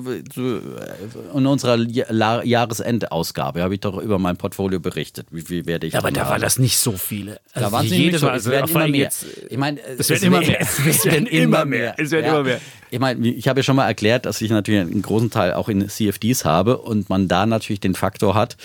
[1.33, 5.27] in unserer Jahresendausgabe habe ich doch über mein Portfolio berichtet.
[5.31, 5.93] Wie viel werde ich?
[5.93, 7.39] Ja, aber da waren das nicht so viele.
[7.53, 8.29] Also da waren sie nicht so.
[8.29, 9.09] Es werden immer mehr.
[9.49, 10.61] Ich meine, es werden immer mehr.
[10.61, 11.95] Es werden immer mehr.
[11.97, 12.61] Es werden immer mehr.
[12.91, 15.69] Ich meine, ich habe ja schon mal erklärt, dass ich natürlich einen großen Teil auch
[15.69, 18.57] in CFDs habe und man da natürlich den Faktor hat,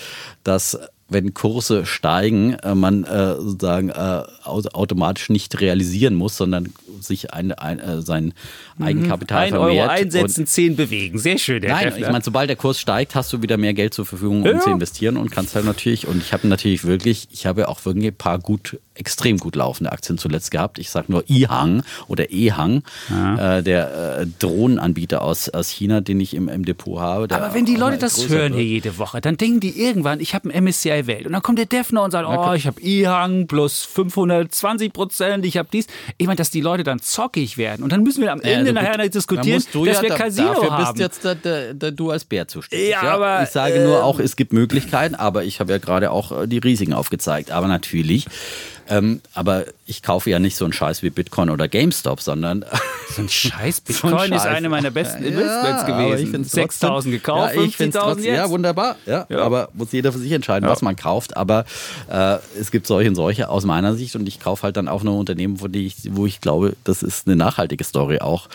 [0.43, 0.77] dass
[1.09, 7.51] wenn Kurse steigen, äh, man äh, sozusagen äh, automatisch nicht realisieren muss, sondern sich ein,
[7.51, 8.33] ein, äh, sein
[8.77, 8.85] mhm.
[8.85, 9.89] Eigenkapital ein vermehrt.
[9.89, 11.17] Euro einsetzen, zehn bewegen.
[11.17, 11.61] Sehr schön.
[11.61, 14.05] Der nein, Chef, ich meine, sobald der Kurs steigt, hast du wieder mehr Geld zur
[14.05, 14.59] Verfügung, um ja.
[14.59, 18.07] zu investieren und kannst halt natürlich, und ich habe natürlich wirklich, ich habe auch wirklich
[18.07, 20.77] ein paar gut, extrem gut laufende Aktien zuletzt gehabt.
[20.77, 23.57] Ich sage nur Ihang oder Ehang, ja.
[23.57, 27.33] äh, der äh, Drohnenanbieter aus, aus China, den ich im, im Depot habe.
[27.33, 30.49] Aber wenn die Leute das hören hier jede Woche, dann denken die irgendwann, ich habe
[30.49, 31.25] ein MSCI Welt.
[31.25, 35.57] Und dann kommt der Defner und sagt, oh, ich habe Ihang plus 520 Prozent, ich
[35.57, 35.87] habe dies.
[36.17, 37.83] Ich meine, dass die Leute dann zockig werden.
[37.83, 40.97] Und dann müssen wir am Ende ja, nachher diskutieren, dass ja, wir Casino dafür haben.
[40.97, 42.89] bist jetzt der, der, du als Bär zuständig.
[42.89, 46.43] Ja, aber, ich sage nur auch, es gibt Möglichkeiten, aber ich habe ja gerade auch
[46.43, 47.51] äh, die Risiken aufgezeigt.
[47.51, 48.27] Aber natürlich
[48.89, 52.65] ähm, aber ich kaufe ja nicht so einen Scheiß wie Bitcoin oder GameStop, sondern.
[53.09, 54.41] So ein Scheiß Bitcoin so ein Scheiß.
[54.41, 56.43] ist eine meiner besten Investments ja, gewesen.
[56.43, 58.25] 6000 gekauft, ja, 15.000 jetzt.
[58.25, 58.95] Ja, wunderbar.
[59.05, 60.71] Ja, ja, Aber muss jeder für sich entscheiden, ja.
[60.71, 61.37] was man kauft.
[61.37, 61.65] Aber
[62.09, 65.03] äh, es gibt solche und solche aus meiner Sicht und ich kaufe halt dann auch
[65.03, 68.49] nur Unternehmen, denen ich, wo ich glaube, das ist eine nachhaltige Story auch.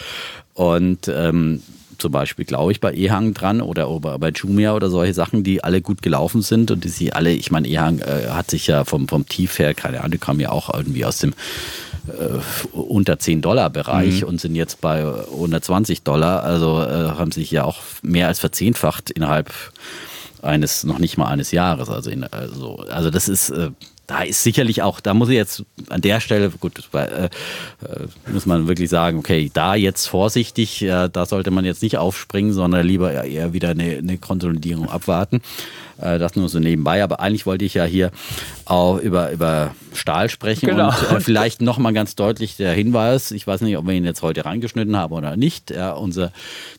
[0.54, 1.62] Und ähm,
[1.98, 5.80] zum Beispiel, glaube ich, bei Ehang dran oder bei Jumia oder solche Sachen, die alle
[5.80, 9.08] gut gelaufen sind und die sie alle, ich meine, Ehang äh, hat sich ja vom,
[9.08, 11.34] vom Tief her, keine Ahnung, die kamen ja auch irgendwie aus dem
[12.06, 14.28] äh, unter 10 Dollar Bereich mhm.
[14.28, 19.10] und sind jetzt bei 120 Dollar, also äh, haben sich ja auch mehr als verzehnfacht
[19.10, 19.52] innerhalb
[20.42, 21.88] eines, noch nicht mal eines Jahres.
[21.88, 23.70] Also, in, also, also das ist, äh,
[24.06, 27.28] da ist sicherlich auch, da muss ich jetzt an der Stelle, gut, äh, äh,
[28.32, 32.52] muss man wirklich sagen, okay, da jetzt vorsichtig, äh, da sollte man jetzt nicht aufspringen,
[32.52, 35.40] sondern lieber eher wieder eine, eine Konsolidierung abwarten.
[36.00, 37.02] Äh, das nur so nebenbei.
[37.02, 38.10] Aber eigentlich wollte ich ja hier
[38.64, 40.88] auch über, über Stahl sprechen genau.
[40.88, 44.22] und äh, vielleicht nochmal ganz deutlich der Hinweis, ich weiß nicht, ob wir ihn jetzt
[44.22, 46.32] heute reingeschnitten haben oder nicht, ja, unser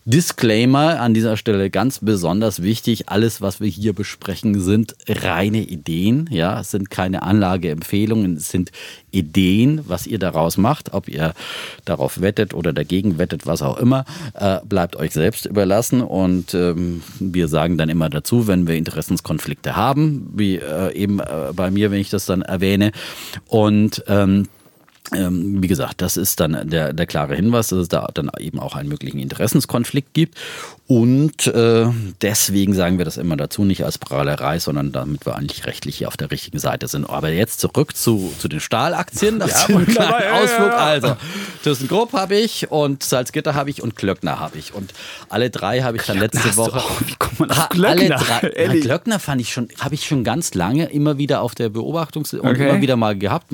[0.06, 3.10] Disclaimer an dieser Stelle ganz besonders wichtig.
[3.10, 6.28] Alles, was wir hier besprechen, sind reine Ideen.
[6.32, 8.72] Ja, es sind keine Anlageempfehlungen, es sind
[9.12, 11.34] Ideen, was ihr daraus macht, ob ihr
[11.86, 16.02] darauf wettet oder dagegen wettet, was auch immer, äh, bleibt euch selbst überlassen.
[16.02, 21.54] Und ähm, wir sagen dann immer dazu, wenn wir Interessenskonflikte haben, wie äh, eben äh,
[21.56, 22.92] bei mir, wenn ich das dann erwähne.
[23.48, 24.48] Und ähm,
[25.14, 28.60] ähm, wie gesagt, das ist dann der, der klare Hinweis, dass es da dann eben
[28.60, 30.38] auch einen möglichen Interessenskonflikt gibt.
[30.88, 31.88] Und äh,
[32.22, 36.08] deswegen sagen wir das immer dazu, nicht als Prahlerei, sondern damit wir eigentlich rechtlich hier
[36.08, 37.10] auf der richtigen Seite sind.
[37.10, 39.40] Aber jetzt zurück zu, zu den Stahlaktien.
[39.40, 40.72] Das ja, ist ein kleiner Ausflug.
[40.72, 41.18] Also,
[41.64, 44.74] ThyssenKrupp habe ich und Salzgitter habe ich und Klöckner habe ich.
[44.74, 44.94] Und
[45.30, 46.78] alle drei habe ich dann letzte Woche.
[46.78, 48.18] Auch, wie kommt man auf Klöckner?
[48.20, 51.56] Alle drei, ja, Klöckner fand ich schon, habe ich schon ganz lange immer wieder auf
[51.56, 52.70] der Beobachtung und okay.
[52.70, 53.48] immer wieder mal gehabt.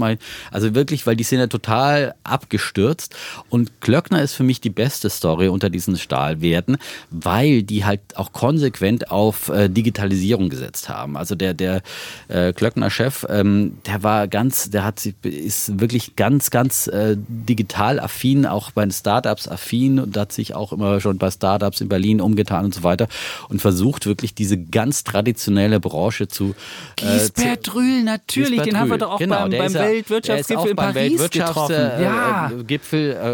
[0.52, 3.16] also wirklich, weil die sind Stahlszene total abgestürzt.
[3.50, 6.78] Und Klöckner ist für mich die beste Story unter diesen Stahlwerten,
[7.10, 11.18] weil die halt auch konsequent auf äh, Digitalisierung gesetzt haben.
[11.18, 11.82] Also der, der
[12.28, 18.46] äh, Klöckner-Chef, ähm, der war ganz, der hat ist wirklich ganz, ganz äh, digital affin,
[18.46, 22.22] auch bei den Startups affin und hat sich auch immer schon bei Startups in Berlin
[22.22, 23.08] umgetan und so weiter
[23.50, 26.54] und versucht wirklich diese ganz traditionelle Branche zu.
[26.98, 30.76] Äh, Giesbert Rühl, natürlich, Giesbert den haben wir doch auch genau, beim, beim Weltwirtschaftsgipfel in
[30.76, 31.76] Paris getroffen.
[31.76, 32.04] Äh,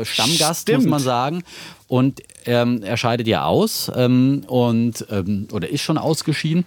[0.02, 0.84] äh, Stammgast, Stimmt.
[0.84, 1.44] muss man sagen.
[1.88, 6.66] Und ähm, er scheidet ja aus ähm, und ähm, oder ist schon ausgeschieden.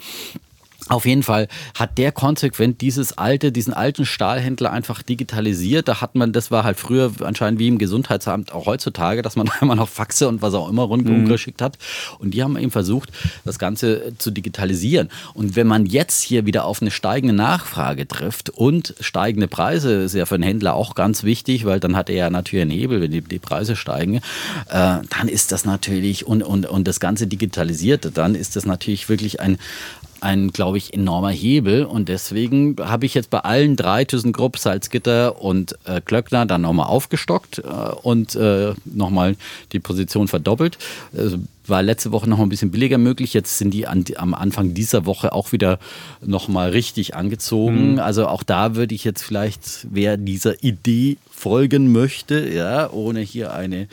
[0.90, 1.46] Auf jeden Fall
[1.79, 5.87] hat der konsequent dieses alte, diesen alten Stahlhändler einfach digitalisiert.
[5.87, 9.48] Da hat man, das war halt früher anscheinend wie im Gesundheitsamt auch heutzutage, dass man
[9.61, 11.29] immer noch Faxe und was auch immer mhm.
[11.29, 11.79] geschickt hat.
[12.18, 13.11] Und die haben eben versucht,
[13.44, 15.11] das Ganze zu digitalisieren.
[15.33, 20.14] Und wenn man jetzt hier wieder auf eine steigende Nachfrage trifft und steigende Preise, ist
[20.16, 23.00] ja für einen Händler auch ganz wichtig, weil dann hat er ja natürlich einen Hebel,
[23.00, 24.20] wenn die, die Preise steigen, äh,
[24.70, 29.40] dann ist das natürlich und, und, und das Ganze digitalisiert, dann ist das natürlich wirklich
[29.40, 29.57] ein,
[30.22, 31.85] ein, glaube ich, enormer Hebel.
[31.85, 36.87] Und deswegen habe ich jetzt bei allen drei ThyssenKrupp, Salzgitter und äh, Klöckner dann nochmal
[36.87, 37.62] aufgestockt äh,
[38.02, 39.37] und äh, nochmal
[39.72, 40.78] die Position verdoppelt.
[41.16, 41.38] Also
[41.70, 43.33] war letzte Woche noch ein bisschen billiger möglich.
[43.33, 45.78] Jetzt sind die an, am Anfang dieser Woche auch wieder
[46.24, 47.92] nochmal richtig angezogen.
[47.92, 47.98] Mhm.
[48.00, 53.54] Also auch da würde ich jetzt vielleicht, wer dieser Idee folgen möchte, ja, ohne hier
[53.54, 53.88] eine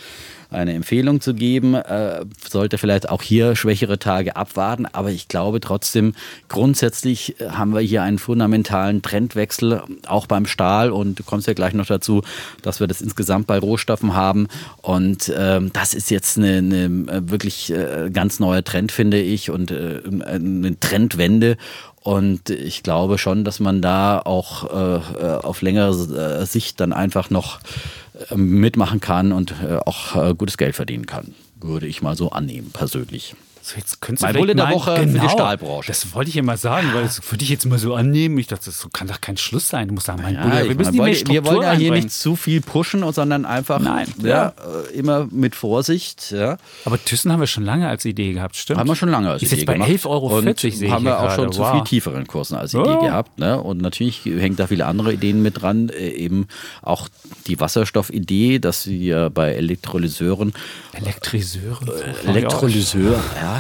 [0.50, 1.76] eine Empfehlung zu geben.
[1.76, 6.14] Äh, sollte vielleicht auch hier schwächere Tage abwarten, aber ich glaube trotzdem,
[6.48, 11.74] grundsätzlich haben wir hier einen fundamentalen Trendwechsel, auch beim Stahl und du kommst ja gleich
[11.74, 12.22] noch dazu,
[12.62, 14.48] dass wir das insgesamt bei Rohstoffen haben
[14.82, 19.72] und äh, das ist jetzt eine, eine wirklich äh, ganz neuer Trend, finde ich und
[19.72, 21.58] äh, eine Trendwende
[22.02, 27.30] und ich glaube schon, dass man da auch äh, äh auf längere Sicht dann einfach
[27.30, 27.60] noch
[28.36, 31.34] mitmachen kann und äh, auch äh, gutes Geld verdienen kann.
[31.60, 33.36] Würde ich mal so annehmen, persönlich.
[33.68, 35.30] So, jetzt könntest du Bulle der Woche genau, für die genau.
[35.30, 35.88] Stahlbranche.
[35.90, 38.38] Das wollte ich immer sagen, weil das würde ich jetzt mal so annehmen.
[38.38, 39.90] Ich dachte, das kann doch kein Schluss sein.
[39.90, 42.12] Du musst sagen, mein ja, Bulle, wir müssen die wollte, Wir wollen ja hier nicht
[42.12, 44.54] zu viel pushen, sondern einfach Nein, ja, ja.
[44.94, 46.32] Äh, immer mit Vorsicht.
[46.32, 46.58] Ja.
[46.86, 48.80] Aber Thyssen haben wir schon lange als Idee gehabt, stimmt?
[48.80, 51.36] Haben wir schon lange als Ist Idee jetzt bei 11,40 Euro sehe haben wir auch
[51.36, 51.54] schon wow.
[51.54, 53.02] zu viel tieferen Kursen als Idee oh.
[53.02, 53.38] gehabt.
[53.38, 53.62] Ne?
[53.62, 55.90] Und natürlich hängt da viele andere Ideen mit dran.
[55.90, 56.48] Äh, eben
[56.82, 57.10] auch
[57.48, 60.54] die Wasserstoffidee, dass wir bei Elektrolyseuren
[60.94, 61.88] Elektriseuren?
[61.90, 63.57] Äh, Elektrolyseur, ja.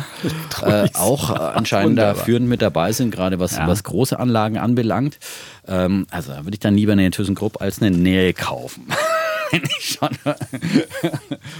[0.63, 3.67] Äh, auch anscheinend da führend mit dabei sind, gerade was, ja.
[3.67, 5.19] was große Anlagen anbelangt.
[5.67, 8.87] Ähm, also da würde ich dann lieber eine ThyssenKrupp als eine Nähe kaufen.
[9.79, 10.09] schon.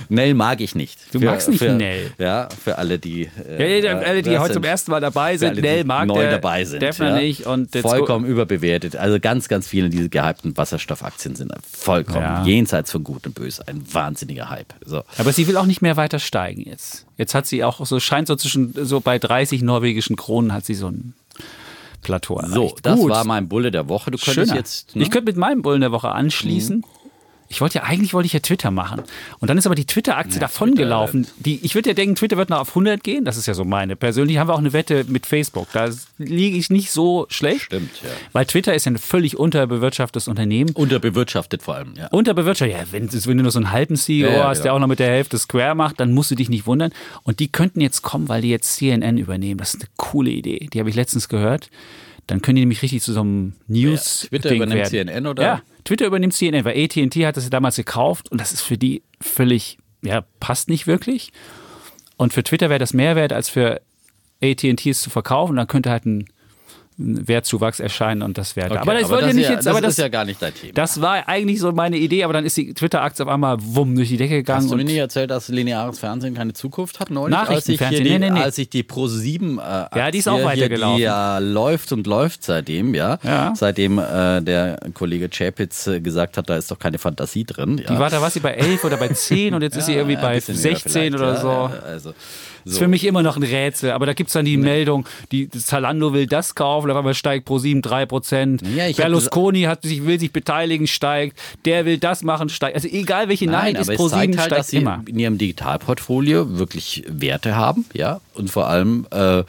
[0.10, 1.00] Nell mag ich nicht.
[1.12, 2.12] Du für, magst nicht für, Nell.
[2.18, 3.30] Ja, für alle, die.
[3.48, 5.50] Äh, ja, alle, die heute zum ersten Mal dabei sind.
[5.50, 6.82] Alle, Nell mag neu der, dabei sind.
[6.82, 7.16] Defner ja.
[7.18, 7.46] nicht.
[7.46, 8.96] Und vollkommen überbewertet.
[8.96, 12.44] Also ganz, ganz viele dieser gehypten Wasserstoffaktien sind vollkommen ja.
[12.44, 13.68] jenseits von Gut und Böse.
[13.68, 14.74] Ein wahnsinniger Hype.
[14.86, 15.04] So.
[15.18, 17.06] Aber sie will auch nicht mehr weiter steigen jetzt.
[17.18, 20.76] Jetzt hat sie auch so, scheint so zwischen, so bei 30 norwegischen Kronen hat sie
[20.76, 21.14] so ein
[22.02, 22.54] Plateau erreicht.
[22.54, 23.12] So, das Gut.
[23.12, 24.12] war mein Bulle der Woche.
[24.12, 24.56] Du könntest Schöner.
[24.56, 24.96] jetzt.
[24.96, 25.04] Ne?
[25.04, 26.78] Ich könnte mit meinem Bullen der Woche anschließen.
[26.78, 26.84] Mhm.
[27.50, 29.04] Ich wollte ja eigentlich wollte ich ja Twitter machen.
[29.40, 31.24] Und dann ist aber die Twitter-Aktie ja, davongelaufen.
[31.24, 33.26] Twitter, die, ich würde ja denken, Twitter wird noch auf 100 gehen.
[33.26, 33.96] Das ist ja so meine.
[33.96, 35.68] Persönlich haben wir auch eine Wette mit Facebook.
[35.74, 37.62] Da liege ich nicht so schlecht.
[37.62, 38.10] Stimmt, ja.
[38.34, 40.72] Weil Twitter ist ja ein völlig unterbewirtschaftetes Unternehmen.
[40.72, 42.08] Unterbewirtschaftet vor allem, ja.
[42.08, 42.86] Unterbewirtschaftet, ja.
[42.92, 45.08] Wenn, wenn du nur so einen halben CEO ja, hast, der auch noch mit der
[45.08, 46.92] Hälfte Square macht, dann musst du dich nicht wundern.
[47.24, 49.60] Und die könnten jetzt kommen, weil die jetzt CNN übernehmen.
[49.60, 50.68] Das ist eine coole Idee.
[50.74, 51.70] Die habe ich letztens gehört.
[52.28, 54.24] Dann können die nämlich richtig zu so einem News.
[54.24, 54.90] Ja, Twitter übernimmt werden.
[54.90, 55.44] CNN oder?
[55.44, 59.04] Ja, Twitter übernimmt CNN, weil AT&T hat das damals gekauft und das ist für die
[59.22, 61.32] völlig, ja, passt nicht wirklich.
[62.18, 63.80] Und für Twitter wäre das mehr wert, als für
[64.44, 65.56] AT&T es zu verkaufen.
[65.56, 66.26] Dann könnte halt ein
[66.98, 68.82] Wertzuwachs erscheinen und das wäre okay, da.
[68.82, 70.74] Aber das wollte ja nicht jetzt, aber das ist ja gar nicht dein Thema.
[70.74, 74.10] Das war eigentlich so meine Idee, aber dann ist die Twitter-Aktie auf einmal wumm durch
[74.10, 74.64] die Decke gegangen.
[74.64, 77.38] Hast du mir nicht erzählt, dass lineares Fernsehen keine Zukunft hat neulich?
[77.38, 78.44] Nachrichtenfernsehen, als ich, die, nee, nee, nee.
[78.44, 80.98] als ich die Pro 7 äh, Ja, die ist auch weitergelaufen.
[80.98, 83.20] Die ja läuft und läuft seitdem, ja.
[83.24, 83.54] ja.
[83.56, 87.78] Seitdem äh, der Kollege Chapitz äh, gesagt hat, da ist doch keine Fantasie drin.
[87.78, 87.94] Ja.
[87.94, 90.16] Die war da was sie bei 11 oder bei 10 und jetzt ist sie irgendwie
[90.16, 91.72] bei 16 oder so.
[91.86, 92.14] Also
[92.68, 92.74] so.
[92.74, 93.92] Ist für mich immer noch ein Rätsel.
[93.92, 94.64] Aber da gibt es dann die nee.
[94.64, 98.60] Meldung, die Zalando will das kaufen, auf einmal steigt pro 7 3%.
[98.76, 101.38] Ja, Berlusconi hat sich, will sich beteiligen, steigt.
[101.66, 102.76] Der will das machen, steigt.
[102.76, 107.04] Also egal welche Nein, Nachricht ist, pro 7 halt, steigt sie in ihrem Digitalportfolio wirklich
[107.08, 108.20] Werte haben, ja.
[108.34, 109.44] Und vor allem äh,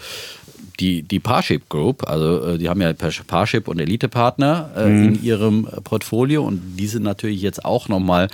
[0.80, 5.04] die, die Parship Group, also äh, die haben ja Parship und Elite-Partner äh, mhm.
[5.08, 8.28] in ihrem Portfolio und die sind natürlich jetzt auch nochmal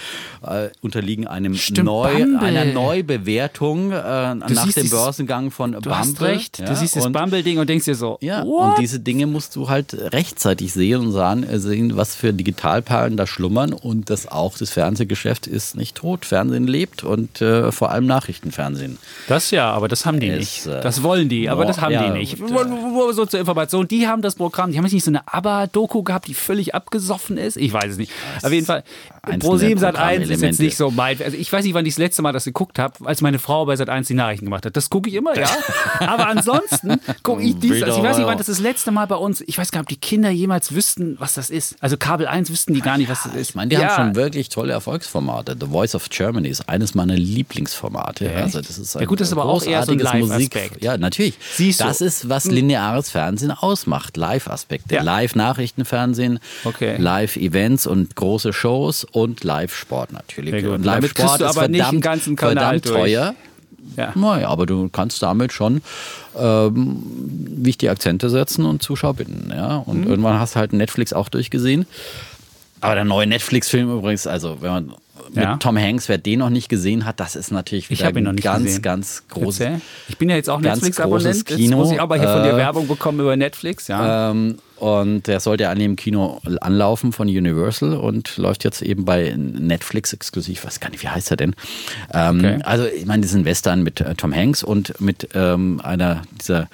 [0.47, 5.95] äh, unterliegen einem Stimmt, Neu, einer Neubewertung äh, nach dem Börsengang von du Bumble.
[5.95, 6.59] Hast recht.
[6.59, 8.71] Ja, du siehst das Bumble-Ding und denkst dir so, ja, what?
[8.71, 13.17] und diese Dinge musst du halt rechtzeitig sehen und sagen, äh, sehen, was für Digitalperlen
[13.17, 16.27] da schlummern und das auch das Fernsehgeschäft ist nicht tot.
[16.27, 18.99] Fernsehen lebt und äh, vor allem Nachrichtenfernsehen.
[19.29, 20.67] Das ja, aber das haben die Es, nicht.
[20.67, 22.34] äh, Das wollen die, aber das haben ja, die nicht.
[22.41, 26.03] Wo- So zur Information, die haben das Programm, die haben jetzt nicht so eine ABBA-Doku
[26.03, 27.57] gehabt, die völlig abgesoffen ist.
[27.57, 28.13] Ich weiß es nicht.
[28.43, 28.83] Auf jeden Fall,
[29.27, 31.21] einzelne Pro7 Sat 1 ist jetzt nicht so mein.
[31.23, 33.67] Also ich weiß nicht, wann ich das letzte Mal das geguckt habe, als meine Frau
[33.67, 34.77] bei Sat 1 die Nachrichten gemacht hat.
[34.77, 35.49] Das gucke ich immer, ja.
[36.01, 37.83] aber ansonsten gucke ich dies.
[37.83, 39.87] Also ich weiß nicht, wann das das letzte Mal bei uns, ich weiß gar nicht,
[39.87, 41.77] ob die Kinder jemals wüssten, was das ist.
[41.81, 43.51] Also Kabel 1 wüssten die gar nicht, was das ist.
[43.51, 43.89] Ich meine, die ja.
[43.89, 45.57] haben schon wirklich tolle Erfolgsformate.
[45.59, 48.27] The Voice of Germany ist eines meiner Lieblingsformate.
[48.27, 48.43] Echt?
[48.43, 50.83] Also das ist ein Ja gut, das ist aber auch eher so ein Live-Aspekt.
[50.83, 51.35] Ja, natürlich.
[51.55, 51.85] Siehst du.
[51.85, 54.17] das ist, was lineares Fernsehen ausmacht.
[54.17, 54.97] Live-Aspekte.
[54.97, 55.03] Ja.
[55.03, 56.97] Live-Nachrichtenfernsehen, Okay.
[56.99, 60.65] Live-Events und große Shows und Live-Sport natürlich.
[60.65, 60.73] Gut.
[60.73, 63.35] Und Live-Sport ist aber nicht verdammt, verdammt teuer.
[63.97, 64.13] Ja.
[64.17, 65.83] Naja, aber du kannst damit schon
[66.37, 67.03] ähm,
[67.63, 69.53] wichtige Akzente setzen und Zuschauer binden.
[69.55, 69.77] Ja?
[69.77, 70.07] Und Mhm.
[70.09, 71.87] irgendwann hast du halt Netflix auch durchgesehen.
[72.81, 74.95] Aber der neue Netflix-Film übrigens, also wenn man
[75.29, 75.57] mit Ja.
[75.57, 78.65] Tom Hanks, wer den noch nicht gesehen hat, das ist natürlich Ich wieder nicht ganz,
[78.65, 78.83] gesehen.
[78.83, 79.61] ganz groß.
[79.61, 79.81] Erzähl.
[80.09, 81.47] Ich bin ja jetzt auch Netflix-Abonnent.
[81.47, 83.89] großes Jetzt muss ich aber hier von dir Äh, Werbung bekommen über Netflix.
[83.89, 84.31] Ja.
[84.31, 89.05] Ähm, und der sollte ja eigentlich im Kino anlaufen von Universal und läuft jetzt eben
[89.05, 90.59] bei Netflix exklusiv.
[90.61, 91.55] Ich weiß gar nicht, wie heißt er denn?
[92.13, 92.59] Ähm, Okay.
[92.65, 96.23] Also, ich meine, das ist ein Western mit äh, Tom Hanks und mit ähm, einer
[96.41, 96.69] dieser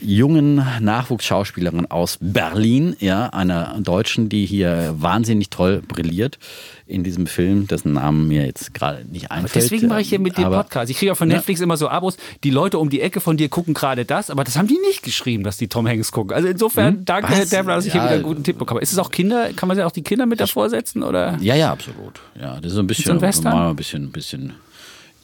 [0.00, 6.38] jungen Nachwuchsschauspielerin aus Berlin, ja, einer Deutschen, die hier wahnsinnig toll brilliert
[6.86, 9.64] in diesem Film, dessen Namen mir jetzt gerade nicht Aber einfällt.
[9.64, 10.90] deswegen mache ich hier mit Aber- Podcast.
[10.90, 11.28] Ich kriege auch von.
[11.28, 12.16] Netflix immer so Abos.
[12.44, 15.02] Die Leute um die Ecke von dir gucken gerade das, aber das haben die nicht
[15.02, 16.34] geschrieben, dass die Tom Hanks gucken.
[16.34, 17.38] Also insofern, danke, Was?
[17.38, 18.06] Herr Dämmler, dass ich hier Ja.
[18.08, 18.80] wieder einen guten Tipp bekomme.
[18.80, 19.52] Ist es auch Kinder?
[19.54, 21.02] Kann man sich auch die Kinder mit davor setzen?
[21.02, 21.38] Oder?
[21.40, 22.20] Ja, ja, absolut.
[22.38, 24.52] Ja, das ist so ein bisschen, so ein ein bisschen, bisschen.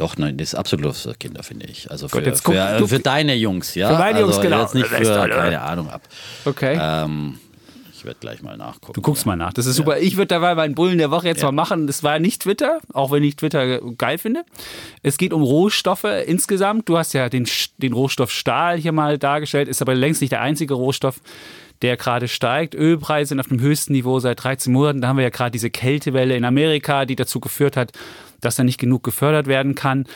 [0.01, 1.91] Doch, nein, das ist absolut für Kinder, finde ich.
[1.91, 3.89] Also für, Gut, jetzt guck- für, für deine Jungs, ja.
[3.91, 4.63] Für meine Jungs, also genau.
[4.63, 6.03] Jetzt nicht für, keine Ahnung, ab.
[6.47, 6.79] Okay.
[6.81, 7.39] Ähm,
[7.93, 8.95] ich werde gleich mal nachgucken.
[8.95, 9.53] Du guckst mal nach.
[9.53, 9.99] Das ist super.
[9.99, 11.87] Ich würde dabei meinen Bullen der Woche jetzt mal machen.
[11.87, 14.43] Das war nicht Twitter, auch wenn ich Twitter geil finde.
[15.03, 16.89] Es geht um Rohstoffe insgesamt.
[16.89, 20.41] Du hast ja den, den Rohstoff Stahl hier mal dargestellt, ist aber längst nicht der
[20.41, 21.21] einzige Rohstoff,
[21.83, 22.75] der gerade steigt.
[22.75, 25.03] Ölpreise sind auf dem höchsten Niveau seit 13 Monaten.
[25.03, 27.93] Da haben wir ja gerade diese Kältewelle in Amerika, die dazu geführt hat,
[28.41, 30.07] dass da nicht genug gefördert werden kann.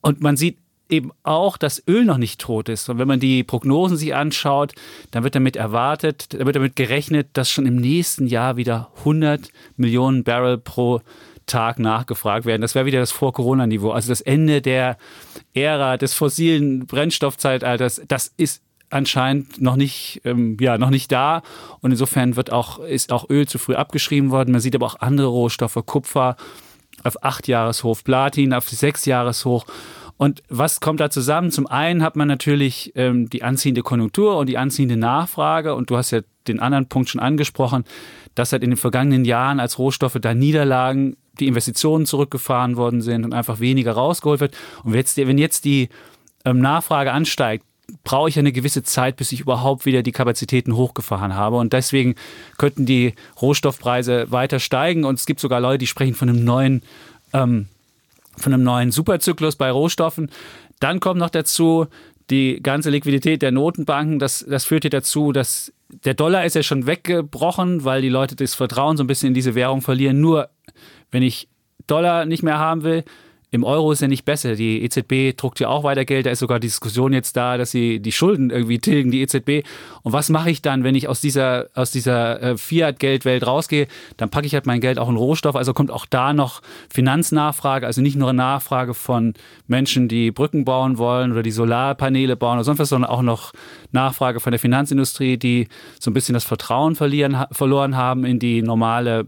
[0.00, 0.58] Und man sieht
[0.88, 2.88] eben auch, dass Öl noch nicht tot ist.
[2.88, 4.72] Und wenn man die Prognosen sich anschaut,
[5.10, 9.50] dann wird damit erwartet, da wird damit gerechnet, dass schon im nächsten Jahr wieder 100
[9.76, 11.00] Millionen Barrel pro
[11.46, 12.62] Tag nachgefragt werden.
[12.62, 13.90] Das wäre wieder das Vor-Corona-Niveau.
[13.90, 14.96] Also das Ende der
[15.54, 21.42] Ära des fossilen Brennstoffzeitalters, das ist anscheinend noch nicht, ähm, ja, noch nicht da.
[21.80, 24.52] Und insofern wird auch, ist auch Öl zu früh abgeschrieben worden.
[24.52, 26.36] Man sieht aber auch andere Rohstoffe, Kupfer
[27.06, 29.64] auf acht Jahreshoch, Platin auf sechs Jahreshoch.
[30.18, 31.50] Und was kommt da zusammen?
[31.50, 35.74] Zum einen hat man natürlich ähm, die anziehende Konjunktur und die anziehende Nachfrage.
[35.74, 37.84] Und du hast ja den anderen Punkt schon angesprochen,
[38.34, 43.24] dass halt in den vergangenen Jahren als Rohstoffe da Niederlagen, die Investitionen zurückgefahren worden sind
[43.24, 44.56] und einfach weniger rausgeholt wird.
[44.84, 45.90] Und wenn jetzt, die
[46.46, 47.65] ähm, Nachfrage ansteigt,
[48.04, 51.56] brauche ich eine gewisse Zeit, bis ich überhaupt wieder die Kapazitäten hochgefahren habe.
[51.56, 52.14] Und deswegen
[52.58, 55.04] könnten die Rohstoffpreise weiter steigen.
[55.04, 56.82] Und es gibt sogar Leute, die sprechen von einem neuen,
[57.32, 57.66] ähm,
[58.36, 60.30] von einem neuen Superzyklus bei Rohstoffen.
[60.80, 61.86] Dann kommt noch dazu
[62.30, 64.18] die ganze Liquidität der Notenbanken.
[64.18, 68.34] Das, das führt ja dazu, dass der Dollar ist ja schon weggebrochen, weil die Leute
[68.34, 70.20] das Vertrauen so ein bisschen in diese Währung verlieren.
[70.20, 70.48] Nur
[71.12, 71.48] wenn ich
[71.86, 73.04] Dollar nicht mehr haben will,
[73.50, 74.56] im Euro ist ja nicht besser.
[74.56, 76.26] Die EZB druckt ja auch weiter Geld.
[76.26, 79.64] Da ist sogar die Diskussion jetzt da, dass sie die Schulden irgendwie tilgen, die EZB.
[80.02, 83.86] Und was mache ich dann, wenn ich aus dieser, aus dieser äh, Fiat-Geldwelt rausgehe?
[84.16, 85.54] Dann packe ich halt mein Geld auch in Rohstoff.
[85.54, 86.60] Also kommt auch da noch
[86.92, 89.34] Finanznachfrage, also nicht nur eine Nachfrage von
[89.68, 93.52] Menschen, die Brücken bauen wollen oder die Solarpaneele bauen oder sonst was, sondern auch noch
[93.92, 95.68] Nachfrage von der Finanzindustrie, die
[96.00, 99.26] so ein bisschen das Vertrauen verlieren, verloren haben in die normale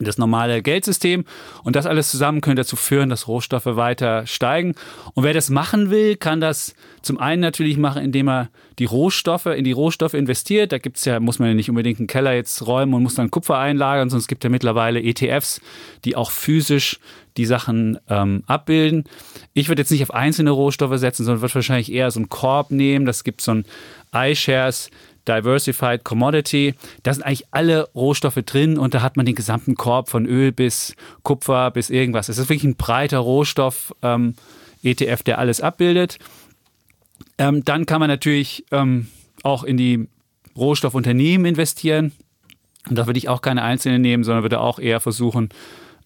[0.00, 1.24] das normale Geldsystem.
[1.62, 4.74] Und das alles zusammen könnte dazu führen, dass Rohstoffe weiter steigen.
[5.14, 8.48] Und wer das machen will, kann das zum einen natürlich machen, indem er
[8.80, 10.72] die Rohstoffe in die Rohstoffe investiert.
[10.72, 13.30] Da gibt's ja, muss man ja nicht unbedingt einen Keller jetzt räumen und muss dann
[13.30, 15.60] Kupfer einlagern, sondern es gibt ja mittlerweile ETFs,
[16.04, 16.98] die auch physisch
[17.36, 19.04] die Sachen ähm, abbilden.
[19.52, 22.70] Ich würde jetzt nicht auf einzelne Rohstoffe setzen, sondern würde wahrscheinlich eher so einen Korb
[22.72, 23.06] nehmen.
[23.06, 23.64] Das gibt so ein
[24.12, 24.90] iShares
[25.26, 26.74] Diversified Commodity.
[27.02, 30.52] Da sind eigentlich alle Rohstoffe drin und da hat man den gesamten Korb von Öl
[30.52, 32.28] bis Kupfer bis irgendwas.
[32.28, 34.34] Es ist wirklich ein breiter Rohstoff ähm,
[34.82, 36.18] ETF, der alles abbildet.
[37.38, 39.08] Ähm, dann kann man natürlich ähm,
[39.42, 40.08] auch in die
[40.56, 42.12] Rohstoffunternehmen investieren.
[42.88, 45.48] Und da würde ich auch keine einzelnen nehmen, sondern würde auch eher versuchen,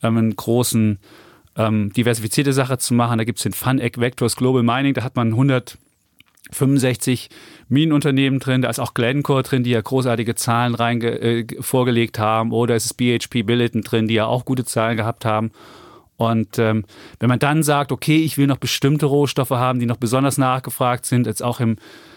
[0.03, 0.99] ähm, einen großen,
[1.57, 3.19] ähm, diversifizierte Sache zu machen.
[3.19, 5.35] Da gibt es den FunEgg Vectors Global Mining, da hat man
[6.51, 7.29] 165
[7.69, 12.53] Minenunternehmen drin, da ist auch Glencore drin, die ja großartige Zahlen rein äh, vorgelegt haben,
[12.53, 15.51] oder es ist BHP Billiton drin, die ja auch gute Zahlen gehabt haben.
[16.17, 16.85] Und ähm,
[17.21, 21.07] wenn man dann sagt, okay, ich will noch bestimmte Rohstoffe haben, die noch besonders nachgefragt
[21.07, 21.77] sind, jetzt auch im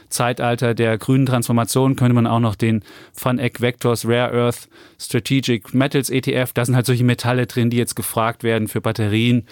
[0.10, 4.68] Zeitalter der grünen Transformation könnte man auch noch den FunEgg Vectors Rare Earth
[5.00, 9.46] Strategic Metals ETF, da sind halt solche Metalle drin, die jetzt gefragt werden für Batterien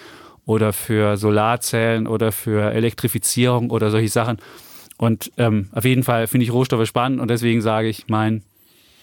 [0.50, 4.38] oder für Solarzellen oder für Elektrifizierung oder solche Sachen.
[4.98, 8.42] Und ähm, auf jeden Fall finde ich Rohstoffe spannend und deswegen sage ich, mein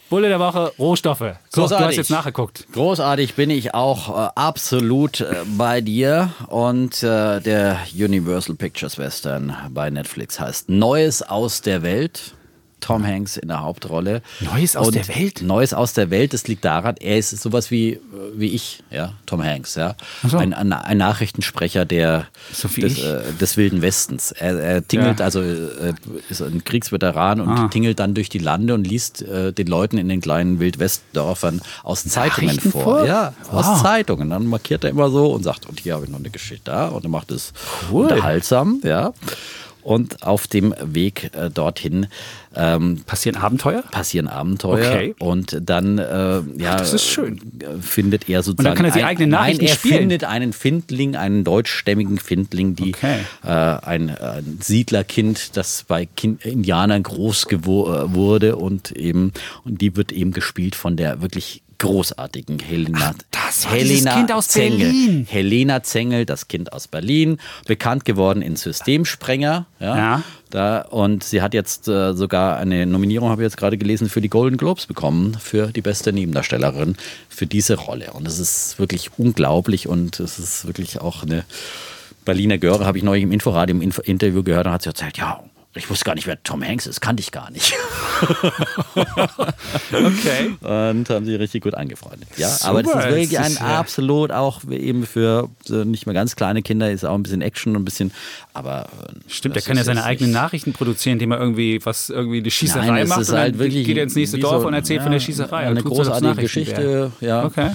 [0.10, 1.36] Bulle der Woche, Rohstoffe.
[1.50, 2.68] So, du hast jetzt nachgeguckt.
[2.74, 6.32] Großartig bin ich auch äh, absolut äh, bei dir.
[6.48, 12.37] Und äh, der Universal Pictures Western bei Netflix heißt Neues aus der Welt.
[12.80, 14.22] Tom Hanks in der Hauptrolle.
[14.40, 15.42] Neues aus und der Welt?
[15.42, 18.00] Neues aus der Welt, das liegt daran, er ist sowas wie,
[18.36, 19.96] wie ich, ja, Tom Hanks, ja.
[20.28, 20.38] so.
[20.38, 24.32] Ein, ein, ein Nachrichtensprecher der, So des, äh, des Wilden Westens.
[24.32, 25.26] Er, er tingelt, Ja.
[25.26, 25.94] also äh,
[26.30, 27.68] ist ein Kriegsveteran und Ah.
[27.70, 32.04] tingelt dann durch die Lande und liest äh, den Leuten in den kleinen Wildwestdörfern aus
[32.06, 32.84] Zeitungen vor.
[32.84, 33.06] vor?
[33.06, 33.66] Ja, Wow.
[33.66, 34.30] aus Zeitungen.
[34.30, 36.88] Dann markiert er immer so und sagt, und hier habe ich noch eine Geschichte da
[36.90, 37.54] und er macht es
[37.92, 38.04] Cool.
[38.04, 39.14] unterhaltsam, ja.
[39.88, 42.08] Und auf dem Weg äh, dorthin
[42.54, 43.84] ähm, Passieren Abenteuer?
[43.90, 45.16] passieren Abenteuer Okay.
[45.20, 47.40] und dann äh, ja Das ist schön.
[47.62, 49.98] äh, findet er sozusagen kann er die ein- eigenen Nachrichten nein, er spielen.
[50.00, 53.20] findet einen Findling einen deutschstämmigen Findling die Okay.
[53.46, 57.64] äh, ein, ein Siedlerkind das bei kind, Indianern groß äh,
[58.14, 59.32] wurde und eben
[59.64, 64.48] und die wird eben gespielt von der wirklich großartigen Helena das war dieses Kind aus
[64.50, 64.80] Zengel.
[64.80, 65.28] Berlin.
[65.30, 70.24] Helena Zengel das Kind aus Berlin bekannt geworden in Systemsprenger ja, Ja.
[70.50, 74.22] da, und sie hat jetzt äh, sogar eine Nominierung, habe ich jetzt gerade gelesen, für
[74.22, 76.98] die Golden Globes bekommen, für die beste Nebendarstellerin
[77.30, 78.12] für diese Rolle.
[78.14, 81.46] Und es ist wirklich unglaublich und es ist wirklich auch eine
[82.26, 85.18] Berliner Göre, habe ich neulich im Inforadio im Info Interview gehört und hat sie erzählt,
[85.18, 85.42] ja,
[85.78, 87.74] ich wusste gar nicht, wer Tom Hanks ist, kannte ich gar nicht.
[89.92, 90.56] Okay.
[90.62, 92.28] Und haben sie richtig gut angefreundet.
[92.38, 95.84] Ja, Super, aber das ist wirklich das ein ist, ja- absolut auch eben für so
[95.84, 98.12] nicht mehr ganz kleine Kinder ist auch ein bisschen Action und ein bisschen,
[98.54, 102.40] aber äh, Stimmt, der kann ja seine eigenen Nachrichten produzieren, indem er irgendwie was irgendwie
[102.40, 104.68] eine Schießerei Nein, macht ist und dann halt wirklich geht er ins nächste Dorf so-
[104.68, 105.68] und erzählt von ja, der Schießerei.
[105.68, 107.46] Eine so, großartige Geschichte, ja.
[107.46, 107.72] Okay.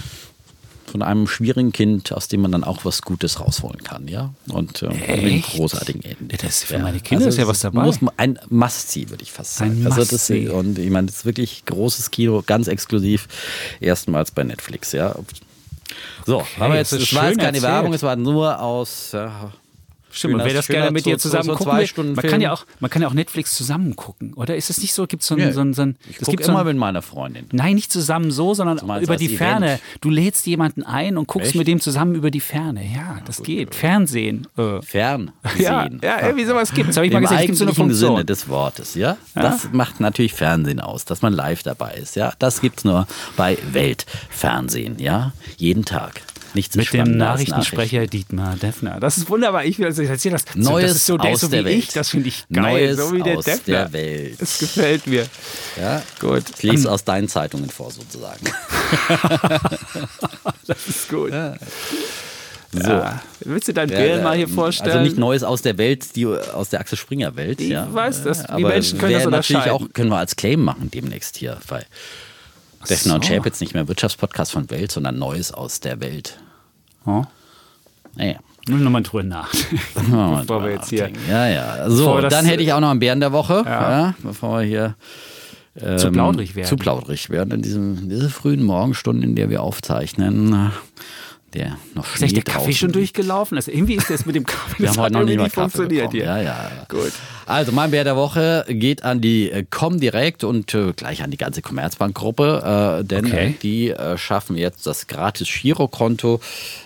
[0.93, 4.34] Von einem schwierigen Kind, aus dem man dann auch was Gutes rausholen kann, ja.
[4.53, 6.34] Und äh, mit großartigen Ende.
[6.34, 7.84] Ja, das ist für meine Kinder ist ja was dabei.
[7.84, 9.86] Muss, ein Must-See, würde ich fast sagen.
[9.86, 13.26] Ein also das, und ich meine, das ist wirklich großes Kino, ganz exklusiv,
[13.80, 15.14] erstmals bei Netflix, ja.
[16.26, 17.72] So, aber jetzt, das ist es war jetzt keine erzählt.
[17.72, 19.51] Werbung, es war nur aus, ja,
[20.12, 22.30] Stimmt, und wer das gerne mit dir zusammen so gucken zwei will, Stunden man Film.
[22.30, 24.54] kann ja auch, man kann ja auch Netflix zusammen gucken, oder?
[24.56, 25.06] Ist es nicht so?
[25.06, 26.60] Gibt es so ein, Ja, so ein, so ein ich es gucke gibt so immer
[26.60, 27.46] ein, mit meiner Freundin.
[27.52, 29.38] Nein, nicht zusammen so, sondern meinst über die Event?
[29.38, 29.80] Ferne.
[30.00, 31.56] Du lädst jemanden ein und guckst Echt?
[31.56, 32.84] mit dem zusammen über die Ferne.
[32.84, 33.74] Ja, das geht.
[33.74, 34.46] Fernsehen.
[34.56, 34.80] Äh.
[34.92, 36.00] Ja, sehen.
[36.02, 36.96] ja, irgendwie sowas gibt's.
[36.96, 37.38] Habe ich mal Im gesehen.
[37.38, 38.16] Es gibt so eine Funktion.
[38.16, 39.16] Sinne des Wortes, ja?
[39.34, 42.32] Das macht natürlich Fernsehen aus, dass man live dabei ist, ja?
[42.38, 43.06] Das gibt's nur
[43.36, 45.32] bei Weltfernsehen, ja?
[45.56, 46.22] Jeden Tag.
[46.55, 49.00] Nichts Mit dem Nachrichtensprecher Dietmar Defner.
[49.00, 49.64] Das ist wunderbar.
[49.64, 50.34] Ich will das erzählen.
[50.34, 51.78] Das, Neues das ist so, aus so der Welt.
[51.78, 51.88] ich.
[51.88, 52.62] Das finde ich geil.
[52.62, 53.74] Neues so wie der aus Defner.
[53.74, 54.40] der Welt.
[54.40, 55.26] Das gefällt mir.
[55.80, 56.03] Ja?
[56.20, 56.44] Gut.
[56.57, 58.44] Ich lese aus deinen Zeitungen vor, sozusagen.
[60.66, 61.32] Das ist gut.
[62.72, 62.90] So.
[62.90, 63.22] Ja.
[63.40, 64.92] Willst du dein Ja, ja, mal hier vorstellen?
[64.92, 67.61] Also nicht Neues aus der Welt, die aus der Axel Springer Welt.
[67.61, 67.92] Ich ja.
[67.92, 68.44] weiß das.
[68.46, 71.84] Die Menschen können das natürlich auch, können wir als Claim machen demnächst hier bei
[72.89, 73.33] Defner und so.
[73.33, 76.39] Chapitz nicht mehr Wirtschaftspodcast von Welt, sondern Neues aus der Welt.
[77.07, 77.24] Oh.
[78.16, 78.37] Naja.
[78.68, 79.80] Nur nochmal drüber nachdenken,
[80.41, 81.91] bevor wir jetzt hier Ja, ja.
[81.91, 83.91] So, dann hätte ich auch noch einen Bären der Woche, Ja.
[83.91, 84.14] ja.
[84.22, 84.97] bevor wir hier
[85.80, 86.68] ähm, Zu plaudrig werden.
[86.68, 90.70] Zu plaudrig werden in, diesem, in dieser frühen Morgenstunden, in der wir aufzeichnen.
[91.55, 93.57] Der noch Ist Schnee echt der Kaffee schon durchgelaufen?
[93.59, 95.70] Also irgendwie ist das mit dem Kaffee, Wir das haben heute noch nicht mal Kaffee
[95.76, 96.24] funktioniert hier.
[96.24, 96.70] Ja, ja.
[96.88, 97.12] Gut.
[97.46, 101.36] Also mein Bär der Woche geht an die äh, Comdirect und äh, gleich an die
[101.36, 103.55] ganze Commerzbank-Gruppe, äh, denn Okay.
[103.62, 106.40] die äh, schaffen jetzt das gratis Girokonto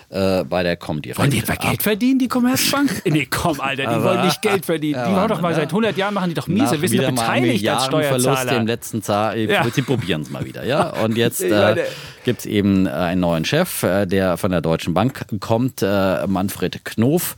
[0.09, 1.19] äh, bei der Comdirect.
[1.19, 3.01] Wollen die etwa Geld verdienen, die Commerzbank?
[3.05, 5.03] nee, komm, Alter, die Aber- wollen nicht Geld verdienen.
[5.05, 6.81] Die machen doch mal seit 100 Jahren, machen die doch miese.
[6.81, 8.57] Wieder doch beteiligt als Steuerzahler.
[8.57, 9.35] im letzten Jahr.
[9.35, 9.65] Ja.
[9.69, 10.63] Sie probieren es mal wieder.
[10.65, 10.91] Ja?
[11.03, 11.75] Und jetzt äh,
[12.23, 16.25] gibt es eben äh, einen neuen Chef, äh, der von der Deutschen Bank kommt, äh,
[16.27, 17.35] Manfred Knof.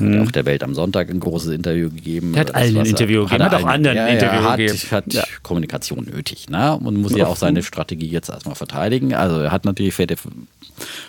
[0.00, 2.32] Hat auch der Welt am Sonntag ein großes Interview gegeben.
[2.32, 4.56] Der hat allen ein er- Interview gegeben, er hat auch anderen ein ja, Interview hat,
[4.56, 4.78] gegeben.
[4.90, 5.24] Hat Ja.
[5.42, 6.48] Kommunikation nötig.
[6.48, 6.76] Ne?
[6.76, 9.14] Und muss ja auch seine Strategie jetzt erstmal verteidigen.
[9.14, 10.16] Also er hat natürlich fette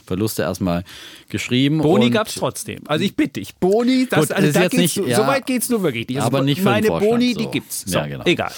[0.05, 0.83] Verluste erstmal
[1.29, 1.79] geschrieben.
[1.79, 2.79] Boni gab es trotzdem.
[2.87, 5.45] Also ich bitte dich, Boni, das, Gut, also ist da geht's, nicht- so ja, weit
[5.45, 6.17] geht es nur wirklich nicht.
[6.17, 7.39] Also aber nicht für meine Boni, so.
[7.39, 7.83] die gibt's.
[7.85, 8.23] So, Ja, genau.
[8.25, 8.51] Egal.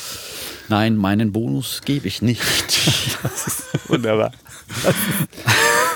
[0.68, 2.42] Nein, meinen Bonus gebe ich nicht.
[3.88, 4.32] Wunderbar.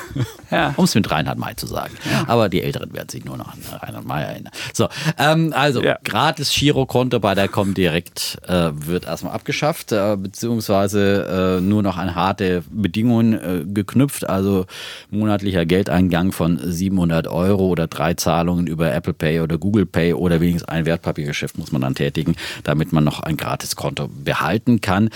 [0.52, 0.74] ja.
[0.78, 1.94] um es mit Reinhard May zu sagen.
[2.28, 4.54] Aber die Älteren werden sich nur noch an Reinhard May erinnern.
[4.74, 4.88] So,
[5.18, 5.98] ähm, also Ja.
[6.04, 12.16] gratis Girokonto bei der Comdirect äh, wird erstmal abgeschafft, äh, beziehungsweise äh, nur noch an
[12.16, 14.66] harte Bedingungen äh, geknüpft, also
[15.10, 20.40] monatlicher Geldeingang von 700 Euro oder drei Zahlungen über Apple Pay oder Google Pay oder
[20.42, 25.10] wenigstens ein Wertpapiergeschäft muss man dann tätigen, damit man noch ein Gratiskonto behalten kann.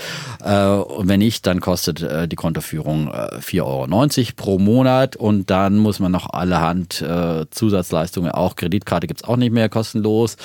[0.44, 3.86] Äh, und wenn nicht, dann kostet äh, die Kontoführung äh, 4,90 Euro
[4.36, 9.36] pro Monat und dann muss man noch allerhand äh, Zusatzleistungen, auch Kreditkarte gibt es auch
[9.36, 10.36] nicht mehr kostenlos.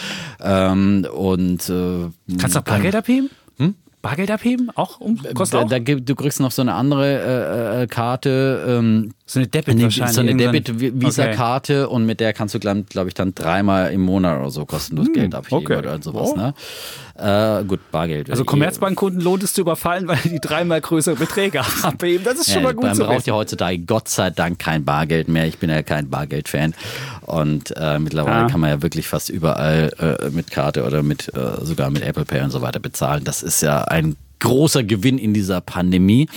[0.41, 3.29] Ähm, und äh, Kannst du auch Bargeld abheben?
[4.03, 4.69] Bargeld abheben?
[4.75, 4.99] Auch?
[4.99, 5.69] Um, kostet da, auch?
[5.69, 9.83] da du kriegst noch so eine andere äh, äh, Karte, ähm, so eine Debit Nee,
[9.83, 10.13] wahrscheinlich.
[10.13, 10.35] so eine.
[10.35, 14.65] Debit-Visa-Karte und mit der kannst du, glaube glaub ich, dann dreimal im Monat oder so
[14.65, 15.77] kostenlos Geld abheben okay.
[15.77, 16.31] oder sowas.
[16.33, 16.35] Oh.
[16.35, 16.53] Ne?
[17.15, 18.29] Äh, gut, Bargeld.
[18.29, 22.25] Also Commerzbankkunden lohnt es zu überfallen, weil die dreimal größere Beträge abheben.
[22.25, 25.29] Das ist schon Ja, mal gut man braucht ja heutzutage Gott sei Dank kein Bargeld
[25.29, 25.47] mehr.
[25.47, 26.73] Ich bin ja kein Bargeld-Fan.
[27.25, 28.47] Und äh, mittlerweile Ah.
[28.49, 32.25] kann man ja wirklich fast überall äh, mit Karte oder mit äh, sogar mit Apple
[32.25, 33.23] Pay und so weiter bezahlen.
[33.23, 36.27] Das ist ja ein großer Gewinn in dieser Pandemie.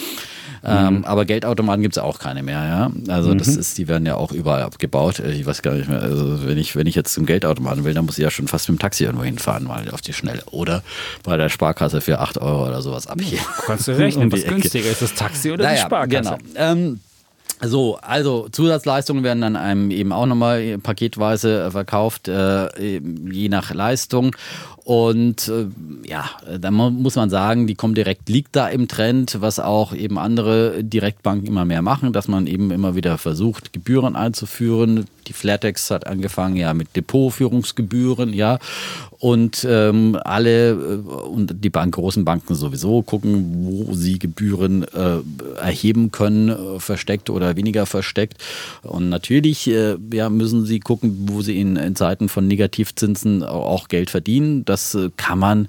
[0.68, 2.90] Ähm, aber Geldautomaten gibt es auch keine mehr, ja.
[3.12, 5.20] Also das ist, die werden ja auch überall abgebaut.
[5.20, 6.02] Ich weiß gar nicht mehr.
[6.02, 8.68] Also wenn ich, wenn ich jetzt zum Geldautomaten will, dann muss ich ja schon fast
[8.68, 10.42] mit dem Taxi irgendwo hinfahren, mal auf die Schnelle.
[10.50, 10.82] Oder
[11.22, 13.38] bei der Sparkasse für 8 Euro oder sowas abheben.
[13.66, 16.38] Kannst du rechnen, Um die was günstiger ist, das Taxi oder die Naja, Sparkasse?
[16.38, 16.38] Genau.
[16.56, 17.00] Ähm,
[17.62, 24.36] so, also Zusatzleistungen werden dann einem eben auch nochmal paketweise verkauft, äh, je nach Leistung.
[24.86, 25.66] Und äh,
[26.08, 26.30] ja,
[26.60, 30.84] da mu- muss man sagen, die Comdirect liegt da im Trend, was auch eben andere
[30.84, 35.06] Direktbanken immer mehr machen, dass man eben immer wieder versucht, Gebühren einzuführen.
[35.26, 38.60] Die Flatex hat angefangen ja mit Depotführungsgebühren, ja.
[39.18, 45.18] Und ähm, alle äh, und die Bank, großen Banken sowieso gucken, wo sie Gebühren äh,
[45.58, 48.36] erheben können, äh, versteckt oder weniger versteckt.
[48.82, 53.88] Und natürlich äh, ja, müssen sie gucken, wo sie in, in Zeiten von Negativzinsen auch
[53.88, 54.64] Geld verdienen.
[54.64, 55.68] Das äh, kann man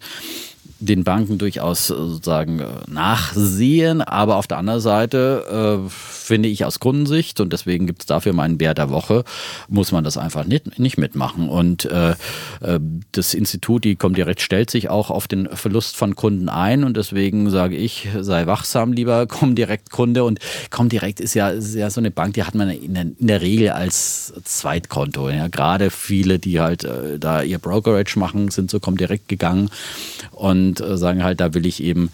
[0.80, 6.66] den Banken durchaus äh, sozusagen äh, nachsehen, aber auf der anderen Seite äh, finde ich
[6.66, 9.24] aus Kundensicht und deswegen gibt es dafür meinen Bär der Woche,
[9.68, 11.50] muss man das einfach nicht, nicht mitmachen.
[11.50, 12.80] Und äh, äh,
[13.12, 17.50] das Institut, die Comdirect, stellt sich auch auf den Verlust von Kunden ein und deswegen
[17.50, 20.24] sage ich, sei wachsam, lieber Comdirect-Kunde.
[20.24, 23.28] Und Comdirect ist ja, ist ja so eine Bank, die hat man in der, in
[23.28, 25.30] der Regel als Zweitkonto.
[25.30, 25.48] Ja.
[25.48, 29.70] Gerade viele, die halt äh, da ihr Brokerage machen, sind zu Comdirect gegangen
[30.32, 32.10] und äh, sagen halt, da will ich eben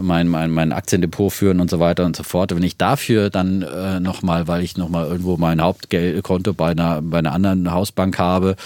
[0.00, 2.54] mein, mein, mein Aktiendepot führen und so weiter und so fort.
[2.54, 7.18] Wenn ich dafür dann äh, nochmal, weil ich nochmal irgendwo mein Hauptgeldkonto bei einer, bei
[7.18, 8.56] einer anderen Hausbank habe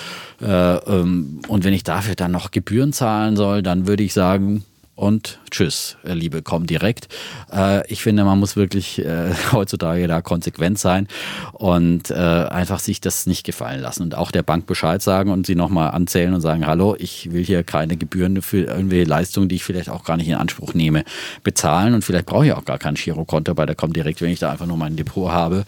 [0.41, 4.65] äh, ähm, und wenn ich dafür dann noch Gebühren zahlen soll, dann würde ich sagen,
[4.97, 7.09] und tschüss, äh, liebe Comdirect.
[7.53, 11.07] Äh, ich finde, man muss wirklich äh, heutzutage da konsequent sein
[11.53, 15.55] und einfach sich das nicht gefallen lassen und auch der Bank Bescheid sagen und sie
[15.55, 19.65] nochmal anzählen und sagen, hallo, ich will hier keine Gebühren für irgendwelche Leistungen, die ich
[19.65, 21.05] vielleicht auch gar nicht in Anspruch nehme,
[21.43, 24.51] bezahlen und vielleicht brauche ich auch gar kein Girokonto bei der Comdirect, wenn ich da
[24.51, 25.65] einfach nur mein Depot habe.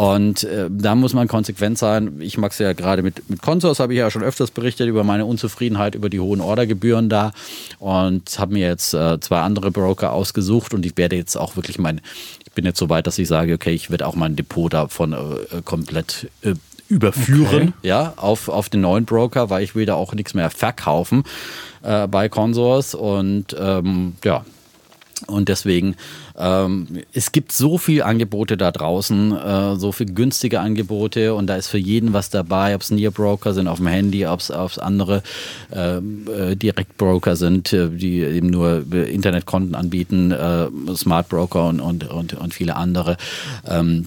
[0.00, 2.20] Und äh, da muss man konsequent sein.
[2.20, 5.04] Ich mag es ja gerade mit, mit Consors, habe ich ja schon öfters berichtet über
[5.04, 7.32] meine Unzufriedenheit über die hohen Ordergebühren da
[7.78, 11.78] und habe mir jetzt äh, zwei andere Broker ausgesucht und ich werde jetzt auch wirklich
[11.78, 12.00] mein,
[12.46, 15.12] ich bin jetzt so weit, dass ich sage, okay, ich werde auch mein Depot davon
[15.12, 16.54] äh, komplett äh,
[16.88, 17.88] überführen, Okay.
[17.88, 21.24] ja, auf, auf den neuen Broker, weil ich will da auch nichts mehr verkaufen
[21.82, 24.46] äh, bei Consors und ähm, ja,
[25.26, 25.96] und deswegen,
[26.38, 31.56] ähm, es gibt so viele Angebote da draußen, äh, so viele günstige Angebote und da
[31.56, 35.22] ist für jeden was dabei, ob es Nearbroker sind auf dem Handy, ob es andere
[35.72, 42.08] ähm, äh, Direktbroker sind, äh, die eben nur äh, Internetkonten anbieten, äh, Smartbroker und, und,
[42.08, 43.16] und, und viele andere.
[43.66, 44.06] Ähm,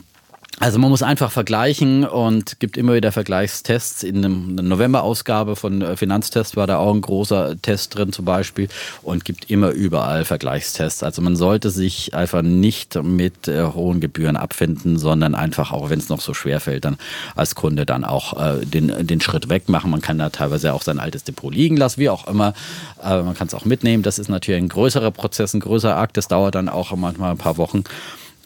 [0.60, 4.04] also man muss einfach vergleichen und gibt immer wieder Vergleichstests.
[4.04, 8.70] In einer November-Ausgabe von äh, Finanztest war da auch ein großer Test drin zum Beispiel
[9.02, 11.02] und gibt immer überall Vergleichstests.
[11.02, 15.98] Also man sollte sich einfach nicht mit äh, hohen Gebühren abfinden, sondern einfach, auch wenn
[15.98, 16.98] es noch so schwer fällt, dann
[17.36, 19.90] als Kunde dann auch äh, den, den Schritt weg machen.
[19.90, 22.54] Man kann da teilweise auch sein altes Depot liegen lassen, wie auch immer.
[23.00, 24.04] Aber man kann es auch mitnehmen.
[24.04, 26.16] Das ist natürlich ein größerer Prozess, ein größerer Akt.
[26.16, 27.84] Das dauert dann auch manchmal ein paar Wochen.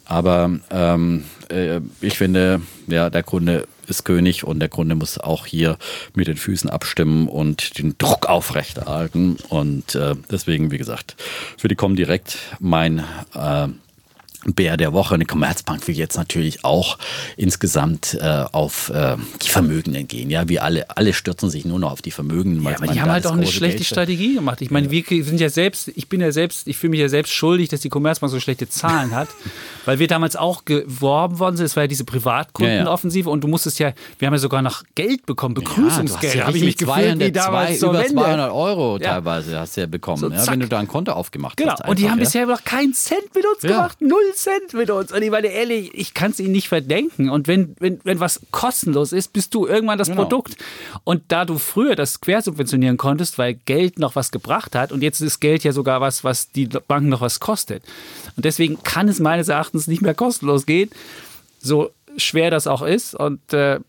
[0.08, 5.46] Aber ähm, äh, ich finde, ja, der Kunde ist König und der Kunde muss auch
[5.46, 5.78] hier
[6.14, 9.38] mit den Füßen abstimmen und den Druck aufrechterhalten.
[9.50, 11.16] Und äh, deswegen, wie gesagt,
[11.58, 13.04] für die Comdirect mein,
[13.34, 13.68] äh,
[14.54, 15.16] Bär der Woche.
[15.16, 16.98] Eine Commerzbank will jetzt natürlich auch
[17.36, 20.30] insgesamt äh, auf äh, die Vermögenden gehen.
[20.30, 22.64] Ja, wie alle, alle stürzen sich nur noch auf die Vermögenden.
[22.64, 24.62] Ja, aber die haben halt auch eine schlechte Geld Strategie gemacht.
[24.62, 27.34] Ich meine, wir sind ja selbst, ich bin ja selbst, ich fühle mich ja selbst
[27.34, 29.28] schuldig, dass die Commerzbank so schlechte Zahlen hat,
[29.86, 31.66] weil wir damals auch geworben worden sind.
[31.66, 33.34] Es war ja diese Privatkundenoffensive ja, ja.
[33.34, 36.36] und du musstest ja, wir haben ja sogar noch Geld bekommen, Begrüßungsgeld.
[36.36, 39.82] Ja, habe ich mich 200, gefühlt, wie damals zwei, Über 200 Euro teilweise hast du
[39.82, 41.74] ja bekommen, so, wenn du da ein Konto aufgemacht genau.
[41.74, 41.80] hast.
[41.80, 45.12] Genau, und die haben bisher noch keinen Cent mit uns gemacht, null Cent mit uns.
[45.12, 47.30] Und ich meine ehrlich, ich kann es ihnen nicht verdenken.
[47.30, 50.24] Und wenn, wenn, wenn was kostenlos ist, bist du irgendwann das genau.
[50.24, 50.58] Produkt.
[51.04, 55.20] Und da du früher das quersubventionieren konntest, weil Geld noch was gebracht hat und jetzt
[55.22, 57.84] ist Geld ja sogar was, was die Banken noch was kostet.
[58.36, 60.90] Und deswegen kann es meines Erachtens nicht mehr kostenlos gehen.
[61.60, 63.16] So schwer das auch ist.
[63.16, 63.80] Und äh,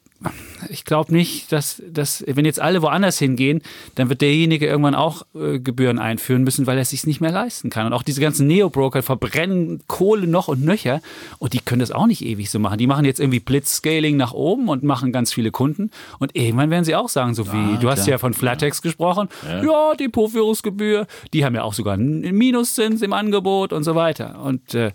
[0.68, 3.62] ich glaube nicht, dass, dass, wenn jetzt alle woanders hingehen,
[3.94, 7.30] dann wird derjenige irgendwann auch äh, Gebühren einführen müssen, weil er es sich nicht mehr
[7.30, 7.86] leisten kann.
[7.86, 11.00] Und auch diese ganzen Neo-Broker verbrennen Kohle noch und nöcher
[11.38, 12.78] und die können das auch nicht ewig so machen.
[12.78, 16.84] Die machen jetzt irgendwie Blitzscaling nach oben und machen ganz viele Kunden und irgendwann werden
[16.84, 18.82] sie auch sagen, so wie, ah, du hast ja von Flatex ja.
[18.82, 23.94] gesprochen, ja, ja Depotführungsgebühr, die haben ja auch sogar einen Minuszins im Angebot und so
[23.94, 24.40] weiter.
[24.42, 24.90] Und äh,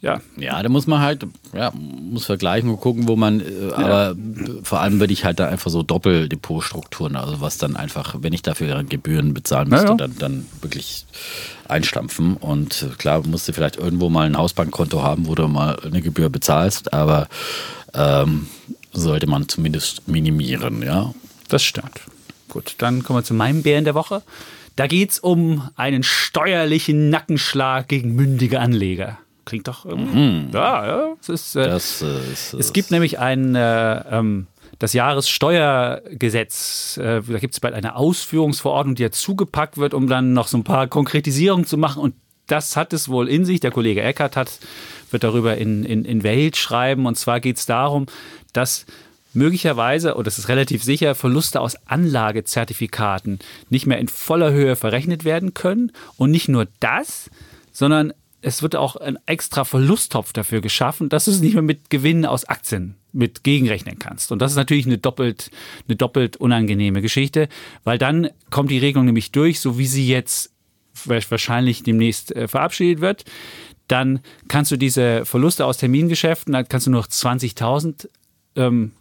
[0.00, 0.20] ja.
[0.36, 4.16] Ja, da muss man halt, ja, muss vergleichen und gucken, wo man, äh, aber
[4.62, 8.42] vor allem würde ich halt da einfach so Doppeldepotstrukturen, also was dann einfach, wenn ich
[8.42, 9.96] dafür Gebühren bezahlen müsste, ja, ja.
[9.96, 11.04] Dann, dann wirklich
[11.68, 12.36] einstampfen.
[12.36, 16.00] Und äh, klar, musst du vielleicht irgendwo mal ein Hausbankkonto haben, wo du mal eine
[16.00, 17.28] Gebühr bezahlst, aber
[17.94, 18.46] ähm,
[18.92, 21.14] sollte man zumindest minimieren, ja.
[21.48, 22.00] Das stimmt.
[22.48, 24.22] Gut, dann kommen wir zu meinem Bären der Woche.
[24.76, 29.18] Da geht es um einen steuerlichen Nackenschlag gegen mündige Anleger.
[29.44, 29.86] Klingt doch.
[29.86, 30.50] Ähm, mhm.
[30.52, 31.16] Ja, ja.
[31.20, 33.54] Es, ist, äh, das, äh, ist, es gibt nämlich ein.
[33.54, 34.46] Äh, ähm,
[34.78, 40.32] das Jahressteuergesetz, äh, da gibt es bald eine Ausführungsverordnung, die ja zugepackt wird, um dann
[40.32, 42.02] noch so ein paar Konkretisierungen zu machen.
[42.02, 42.14] Und
[42.46, 43.60] das hat es wohl in sich.
[43.60, 44.58] Der Kollege Eckert hat,
[45.10, 47.04] wird darüber in, in, in Welt schreiben.
[47.04, 48.06] Und zwar geht es darum,
[48.54, 48.86] dass
[49.34, 53.38] möglicherweise, und das ist relativ sicher, Verluste aus Anlagezertifikaten
[53.68, 55.92] nicht mehr in voller Höhe verrechnet werden können.
[56.16, 57.28] Und nicht nur das,
[57.70, 61.90] sondern es wird auch ein extra Verlusttopf dafür geschaffen, dass du es nicht mehr mit
[61.90, 64.32] Gewinnen aus Aktien mit gegenrechnen kannst.
[64.32, 65.50] Und das ist natürlich eine doppelt,
[65.88, 67.48] eine doppelt unangenehme Geschichte,
[67.84, 70.52] weil dann kommt die Regelung nämlich durch, so wie sie jetzt
[71.04, 73.24] wahrscheinlich demnächst äh, verabschiedet wird.
[73.88, 78.08] Dann kannst du diese Verluste aus Termingeschäften, dann kannst du nur noch 20.000
[78.56, 78.92] ähm,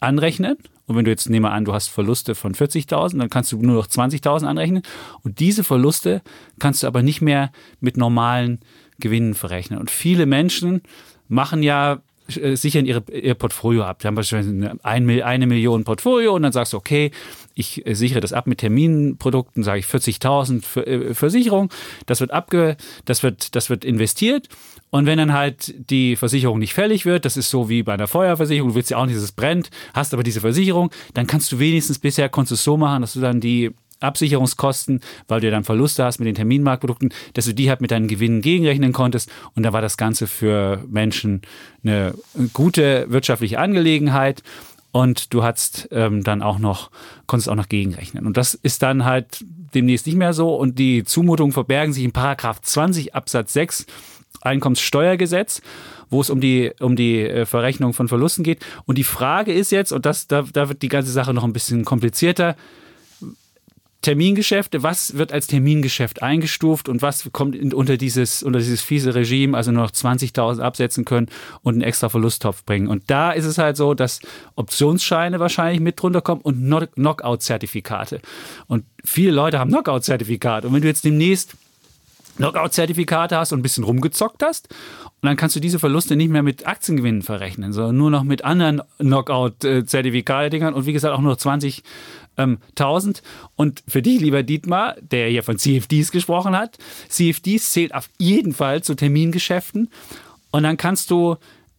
[0.00, 0.56] anrechnen
[0.86, 3.74] und wenn du jetzt, nehme an, du hast Verluste von 40.000, dann kannst du nur
[3.74, 4.82] noch 20.000 anrechnen.
[5.22, 6.22] Und diese Verluste
[6.60, 8.60] kannst du aber nicht mehr mit normalen
[9.00, 9.80] Gewinnen verrechnen.
[9.80, 10.82] Und viele Menschen
[11.28, 14.00] machen ja sichern ihre, ihr Portfolio ab.
[14.00, 17.10] Die haben beispielsweise eine, eine Million Portfolio und dann sagst du, okay,
[17.54, 21.70] ich äh, sichere das ab mit Terminprodukten, sage ich 40.000 für, äh, Versicherung.
[22.06, 24.48] Das wird abge, das wird, das wird investiert
[24.90, 28.06] und wenn dann halt die Versicherung nicht fällig wird, das ist so wie bei einer
[28.06, 31.50] Feuerversicherung, du willst ja auch nicht, dass es brennt, hast aber diese Versicherung, dann kannst
[31.52, 35.64] du wenigstens bisher konntest du so machen, dass du dann die Absicherungskosten, weil du dann
[35.64, 39.30] Verluste hast mit den Terminmarktprodukten, dass du die halt mit deinen Gewinnen gegenrechnen konntest.
[39.54, 41.42] Und da war das Ganze für Menschen
[41.82, 42.14] eine
[42.52, 44.42] gute wirtschaftliche Angelegenheit.
[44.92, 46.90] Und du hast ähm, dann auch noch,
[47.26, 48.26] konntest auch noch gegenrechnen.
[48.26, 49.44] Und das ist dann halt
[49.74, 50.54] demnächst nicht mehr so.
[50.54, 53.86] Und die Zumutungen verbergen sich in Paragraph 20 Absatz 6
[54.42, 55.60] Einkommenssteuergesetz,
[56.08, 58.64] wo es um die, um die äh, Verrechnung von Verlusten geht.
[58.84, 61.52] Und die Frage ist jetzt, und das, da, da wird die ganze Sache noch ein
[61.52, 62.56] bisschen komplizierter,
[64.02, 69.56] Termingeschäfte, was wird als Termingeschäft eingestuft und was kommt unter, dieses, unter dieses fiese Regime,
[69.56, 71.28] also nur noch 20.000 absetzen können
[71.62, 72.88] und einen extra Verlusttopf bringen.
[72.88, 74.20] Und da ist es halt so, dass
[74.54, 78.20] Optionsscheine wahrscheinlich mit drunter kommen und Knockout-Zertifikate.
[78.68, 80.68] Und viele Leute haben Knockout-Zertifikate.
[80.68, 81.56] Und wenn du jetzt demnächst
[82.36, 84.68] Knockout-Zertifikate hast und ein bisschen rumgezockt hast.
[85.04, 88.44] Und dann kannst du diese Verluste nicht mehr mit Aktiengewinnen verrechnen, sondern nur noch mit
[88.44, 91.82] anderen Knockout-Zertifikate-Dingern und wie gesagt auch nur 20.000.
[92.38, 92.58] Ähm,
[93.56, 96.78] und für dich, lieber Dietmar, der hier von CFDs gesprochen hat,
[97.08, 99.90] CFDs zählt auf jeden Fall zu Termingeschäften.
[100.50, 101.36] Und dann kannst du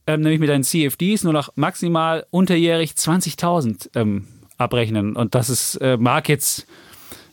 [0.08, 4.28] ähm, nämlich mit deinen CFDs nur noch maximal unterjährig 20.000 ähm,
[4.58, 5.16] abrechnen.
[5.16, 6.30] Und das ist, äh, mag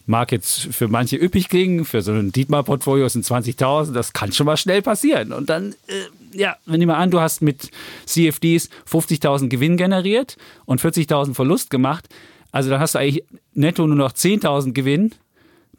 [0.07, 4.47] mag jetzt für manche üppig klingen, für so ein Dietmar-Portfolio sind 20.000, das kann schon
[4.47, 5.33] mal schnell passieren.
[5.33, 7.71] Und dann, äh, ja, wenn du mal an, du hast mit
[8.05, 12.09] CFDs 50.000 Gewinn generiert und 40.000 Verlust gemacht,
[12.55, 15.11] also dann hast du eigentlich netto nur noch 10.000 Gewinn,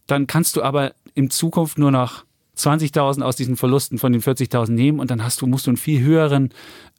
[0.08, 2.26] dann kannst du aber in Zukunft nur noch
[2.58, 5.78] 20.000 aus diesen Verlusten von den 40.000 nehmen und dann hast du, musst du einen
[5.78, 6.50] viel höheren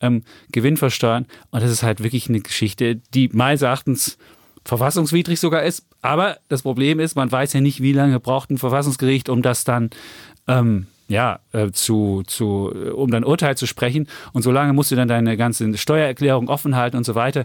[0.00, 1.26] ähm, Gewinn versteuern.
[1.50, 4.16] Und das ist halt wirklich eine Geschichte, die meines Erachtens
[4.64, 5.84] verfassungswidrig sogar ist.
[6.00, 9.64] Aber das Problem ist, man weiß ja nicht, wie lange braucht ein Verfassungsgericht, um das
[9.64, 9.90] dann
[10.48, 14.08] ähm, ja, äh, zu, zu, äh, um dein Urteil zu sprechen.
[14.32, 17.44] Und solange musst du dann deine ganze Steuererklärung offen halten und so weiter.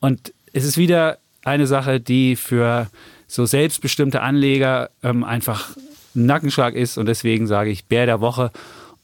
[0.00, 2.88] Und es ist wieder eine Sache, die für
[3.26, 5.76] so selbstbestimmte Anleger ähm, einfach
[6.14, 6.98] ein Nackenschlag ist.
[6.98, 8.50] Und deswegen sage ich Bär der Woche.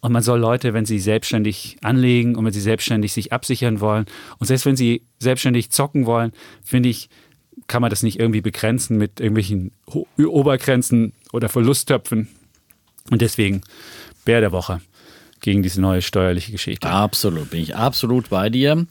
[0.01, 4.07] Und man soll Leute, wenn sie selbstständig anlegen und wenn sie selbstständig sich absichern wollen
[4.39, 6.32] und selbst wenn sie selbstständig zocken wollen,
[6.62, 7.09] finde ich,
[7.66, 9.72] kann man das nicht irgendwie begrenzen mit irgendwelchen
[10.16, 12.28] Obergrenzen oder Verlusttöpfen.
[13.11, 13.62] Und deswegen
[14.24, 14.80] Bär der Woche
[15.41, 16.89] gegen diese neue steuerliche Geschichte.
[16.89, 18.87] Absolut, bin ich absolut bei dir.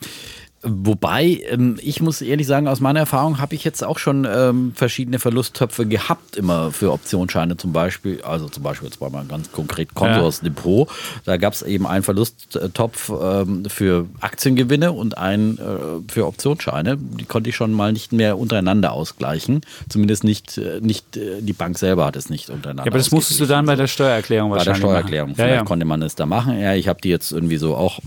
[0.67, 4.73] Wobei, ähm, ich muss ehrlich sagen, aus meiner Erfahrung habe ich jetzt auch schon ähm,
[4.73, 8.23] verschiedene Verlusttöpfe gehabt, immer für Optionsscheine zum Beispiel.
[8.23, 10.49] Also zum Beispiel jetzt war mal ganz konkret Consors ja.
[10.49, 10.89] Depot.
[11.23, 16.97] Da gab es eben einen Verlusttopf ähm, für Aktiengewinne und einen äh, für Optionsscheine.
[16.97, 19.61] Die konnte ich schon mal nicht mehr untereinander ausgleichen.
[19.87, 22.85] Zumindest nicht, äh, nicht äh, die Bank selber hat es nicht untereinander.
[22.85, 25.29] Ja, aber das musstest du dann bei der Steuererklärung wahrscheinlich Bei der Steuererklärung.
[25.29, 25.35] Machen.
[25.35, 25.63] Vielleicht ja, ja.
[25.63, 26.59] konnte man es da machen.
[26.59, 27.99] Ja, ich habe die jetzt irgendwie so auch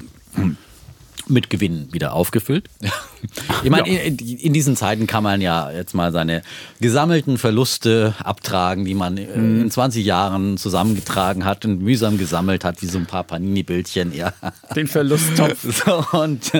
[1.28, 2.68] mit Gewinn wieder aufgefüllt.
[3.64, 4.02] Ich meine, ja.
[4.02, 6.42] in, in, diesen Zeiten kann man ja jetzt mal seine
[6.80, 9.62] gesammelten Verluste abtragen, die man mhm.
[9.62, 14.14] in 20 Jahren zusammengetragen hat und mühsam gesammelt hat, wie so ein paar Panini-Bildchen.
[14.14, 14.32] Ja.
[14.74, 15.58] Den Verlusttopf.
[15.78, 16.52] So, und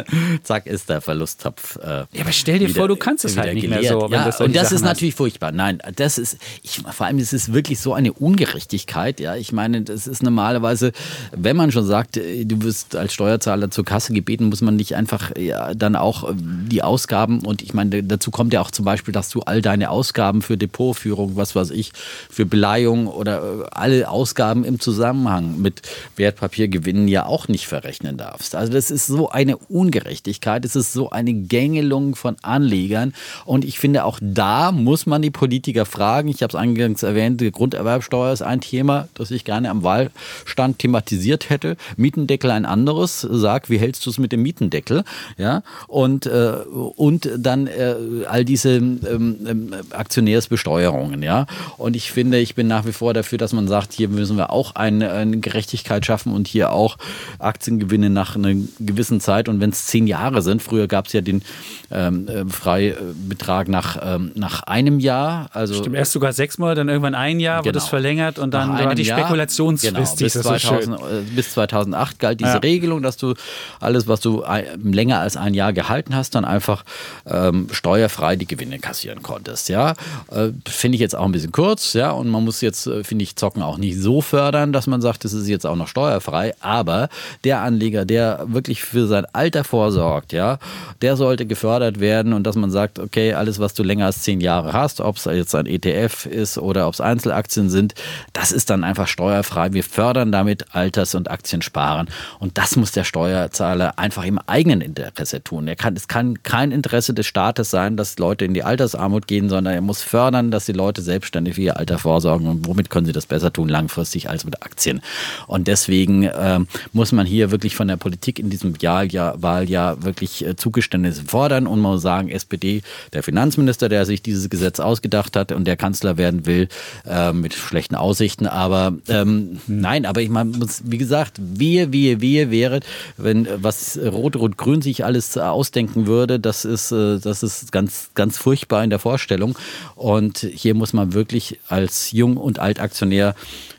[0.43, 1.77] zack ist der Verlusttopf.
[1.77, 4.09] Äh, ja, aber stell dir wieder, vor, du kannst es halt nicht mehr so.
[4.11, 5.53] ja, das und das Sachen ist natürlich furchtbar.
[5.53, 9.21] Nein, das ist, ich, vor allem ist es wirklich so eine Ungerechtigkeit.
[9.21, 10.93] Ja, ich meine, das ist normalerweise,
[11.33, 14.97] wenn man schon sagt, äh, du wirst als Steuerzahler zur Kasse gebeten, muss man nicht
[14.97, 18.85] einfach ja, dann auch äh, die Ausgaben und ich meine, dazu kommt ja auch zum
[18.85, 21.93] Beispiel, dass du all deine Ausgaben für Depotführung, was weiß ich,
[22.29, 25.83] für Beleihung oder äh, alle Ausgaben im Zusammenhang mit
[26.17, 28.57] Wertpapiergewinnen ja auch nicht verrechnen darfst.
[28.57, 33.79] Also das ist so eine Ungerechtigkeit, es ist so eine Gängelung von Anlegern und ich
[33.79, 36.29] finde auch da muss man die Politiker fragen.
[36.29, 40.81] Ich habe es eingangs erwähnt, die Grunderwerbsteuer ist ein Thema, das ich gerne am Wahlstand
[40.81, 41.77] thematisiert hätte.
[41.97, 43.21] Mietendeckel ein anderes.
[43.21, 45.05] Sag, wie hältst du es mit dem Mietendeckel?
[45.37, 46.53] Ja, und äh,
[46.97, 47.95] und dann äh,
[48.27, 49.01] all diese ähm,
[49.47, 51.47] ähm, Aktionärsbesteuerungen, ja.
[51.77, 54.51] Und ich finde, ich bin nach wie vor dafür, dass man sagt, hier müssen wir
[54.51, 56.97] auch eine, eine Gerechtigkeit schaffen und hier auch
[57.39, 59.49] Aktiengewinne nach einer gewissen Zeit.
[59.49, 61.43] Und wenn es zehn Jahre sind, früher gab es ja den
[61.91, 65.51] ähm, äh, Freibetrag nach, ähm, nach einem Jahr.
[65.53, 67.67] Also Stimmt, erst sogar sechs Monate, dann irgendwann ein Jahr genau.
[67.67, 70.19] wird es verlängert und dann war die Spekulationsfrist.
[70.19, 72.59] Genau, bis, 2000, so äh, bis 2008 galt diese ja.
[72.59, 73.35] Regelung, dass du
[73.81, 74.38] alles, was du
[74.83, 76.85] länger als ein Jahr gehalten hast, dann einfach
[77.27, 79.69] ähm, steuerfrei die Gewinne kassieren konntest.
[79.69, 79.95] Ja,
[80.31, 81.93] äh, finde ich jetzt auch ein bisschen kurz.
[81.93, 85.01] Ja, und man muss jetzt, äh, finde ich, Zocken auch nicht so fördern, dass man
[85.01, 86.55] sagt, das ist jetzt auch noch steuerfrei.
[86.61, 87.09] Aber
[87.45, 90.59] der Anleger, der wirklich für sein Alter vorsorgt, ja,
[91.03, 94.41] der sollte gefördert werden und dass man sagt, okay, alles, was du länger als zehn
[94.41, 97.95] Jahre hast, ob es jetzt ein ETF ist oder ob es Einzelaktien sind,
[98.33, 99.73] das ist dann einfach steuerfrei.
[99.73, 102.09] Wir fördern damit Alters- und Aktiensparen.
[102.39, 105.69] Und das muss der Steuerzahler einfach im eigenen Interesse tun.
[105.69, 109.49] Er kann, es kann kein Interesse des Staates sein, dass Leute in die Altersarmut gehen,
[109.49, 112.47] sondern er muss fördern, dass die Leute selbstständig für ihr Alter vorsorgen.
[112.47, 115.01] Und womit können sie das besser tun langfristig als mit Aktien?
[115.47, 116.61] Und deswegen äh,
[116.93, 121.25] muss man hier wirklich von der Politik in diesem Jahr, Jahr, Wahljahr wirklich äh, Zugeständnisse
[121.25, 121.67] fordern.
[121.67, 125.77] Und man muss sagen, SPD, der Finanzminister, der sich dieses Gesetz ausgedacht hat und der
[125.77, 126.69] Kanzler werden will,
[127.07, 128.47] äh, mit schlechten Aussichten.
[128.47, 130.53] Aber ähm, nein, aber ich meine,
[130.85, 132.81] wie gesagt, wir, wir, wir wäre,
[133.17, 138.11] wenn was Rot, Rot, Grün sich alles ausdenken würde, das ist, äh, das ist ganz,
[138.15, 139.59] ganz furchtbar in der Vorstellung.
[139.95, 143.35] Und hier muss man wirklich als Jung- und Altaktionär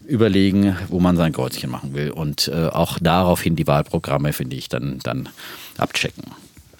[0.05, 2.11] überlegen, wo man sein Kreuzchen machen will.
[2.11, 5.29] Und äh, auch daraufhin die Wahlprogramme, finde ich, dann, dann
[5.77, 6.23] abchecken.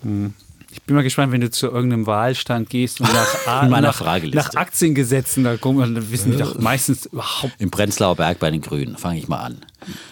[0.04, 0.34] Mhm.
[0.72, 4.56] Ich bin mal gespannt, wenn du zu irgendeinem Wahlstand gehst und nach, A nach, nach
[4.56, 7.54] Aktiengesetzen, da kommen, dann wissen die doch meistens überhaupt.
[7.58, 9.62] Im Prenzlauer Berg bei den Grünen, fange ich mal an.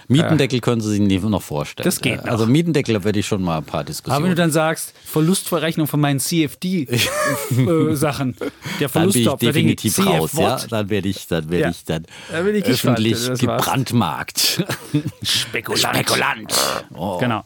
[0.08, 1.84] Mietendeckel können Sie sich noch vorstellen.
[1.84, 2.24] Das geht.
[2.24, 2.32] Noch.
[2.32, 4.16] Also Mietendeckel werde ich schon mal ein paar Diskussionen.
[4.16, 6.78] Aber wenn du dann sagst, Verlustverrechnung von meinen CFD-Sachen,
[8.80, 10.32] der Verlust dann bin ich definitiv raus.
[10.34, 10.58] Ja?
[10.70, 11.70] Dann werde ich, dann werde ja.
[11.72, 14.66] ich dann da ich öffentlich gebrandmarkt.
[15.22, 15.98] Spekulant.
[15.98, 16.54] Spekulant.
[16.94, 17.18] Oh.
[17.18, 17.44] Genau.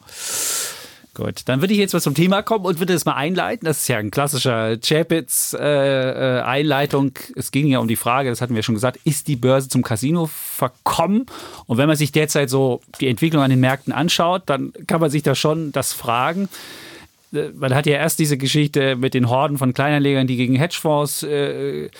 [1.14, 3.66] Gut, dann würde ich jetzt mal zum Thema kommen und würde es mal einleiten.
[3.66, 7.08] Das ist ja ein klassischer Chapitz-Einleitung.
[7.08, 9.36] Äh, äh es ging ja um die Frage, das hatten wir schon gesagt, ist die
[9.36, 11.26] Börse zum Casino verkommen?
[11.66, 15.10] Und wenn man sich derzeit so die Entwicklung an den Märkten anschaut, dann kann man
[15.10, 16.48] sich da schon das fragen.
[17.34, 21.24] Äh, man hat ja erst diese Geschichte mit den Horden von Kleinanlegern, die gegen Hedgefonds
[21.24, 21.90] äh,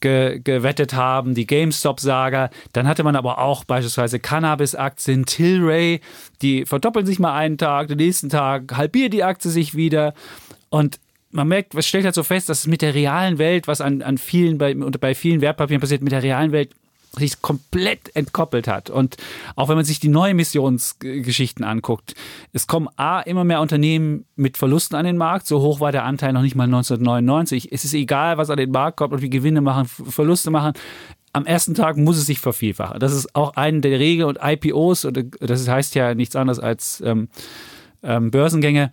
[0.00, 2.50] ge gewettet haben, die GameStop-Saga.
[2.72, 6.00] Dann hatte man aber auch beispielsweise Cannabis-Aktien, Tilray,
[6.42, 10.14] die verdoppeln sich mal einen Tag, den nächsten Tag halbiert die Aktie sich wieder.
[10.68, 10.98] Und
[11.30, 14.02] man merkt, was stellt halt so fest, dass es mit der realen Welt, was an,
[14.02, 16.70] an vielen, bei, bei vielen Wertpapieren passiert, mit der realen Welt
[17.18, 18.90] sich komplett entkoppelt hat.
[18.90, 19.16] Und
[19.56, 22.14] auch wenn man sich die neuen Missionsgeschichten anguckt,
[22.52, 25.46] es kommen A, immer mehr Unternehmen mit Verlusten an den Markt.
[25.46, 27.72] So hoch war der Anteil noch nicht mal 1999.
[27.72, 30.74] Es ist egal, was an den Markt kommt und wie Gewinne machen, Verluste machen
[31.32, 32.98] am ersten Tag muss es sich vervielfachen.
[32.98, 37.00] Das ist auch eine der Regeln und IPOs, und das heißt ja nichts anderes als
[37.06, 37.28] ähm,
[38.02, 38.90] ähm, Börsengänge,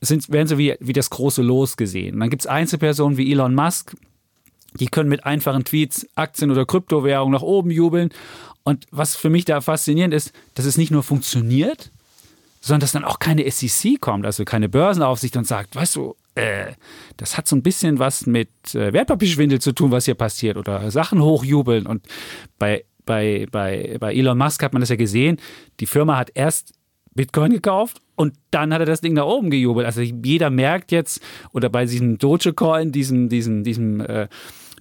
[0.00, 2.20] sind, werden so wie, wie das große Los gesehen.
[2.20, 3.96] Dann gibt es Einzelpersonen wie Elon Musk,
[4.78, 8.10] die können mit einfachen Tweets Aktien oder Kryptowährungen nach oben jubeln.
[8.62, 11.90] Und was für mich da faszinierend ist, dass es nicht nur funktioniert,
[12.60, 16.72] sondern dass dann auch keine SEC kommt, also keine Börsenaufsicht und sagt, weißt du, äh,
[17.16, 20.90] das hat so ein bisschen was mit äh, Wertpapierschwindel zu tun, was hier passiert oder
[20.90, 21.86] Sachen hochjubeln.
[21.86, 22.06] Und
[22.58, 25.38] bei, bei, bei, bei Elon Musk hat man das ja gesehen.
[25.80, 26.74] Die Firma hat erst
[27.14, 29.86] Bitcoin gekauft und dann hat er das Ding nach oben gejubelt.
[29.86, 31.20] Also jeder merkt jetzt,
[31.52, 34.28] oder bei diesem Dogecoin, diesem, diesem, diesem äh,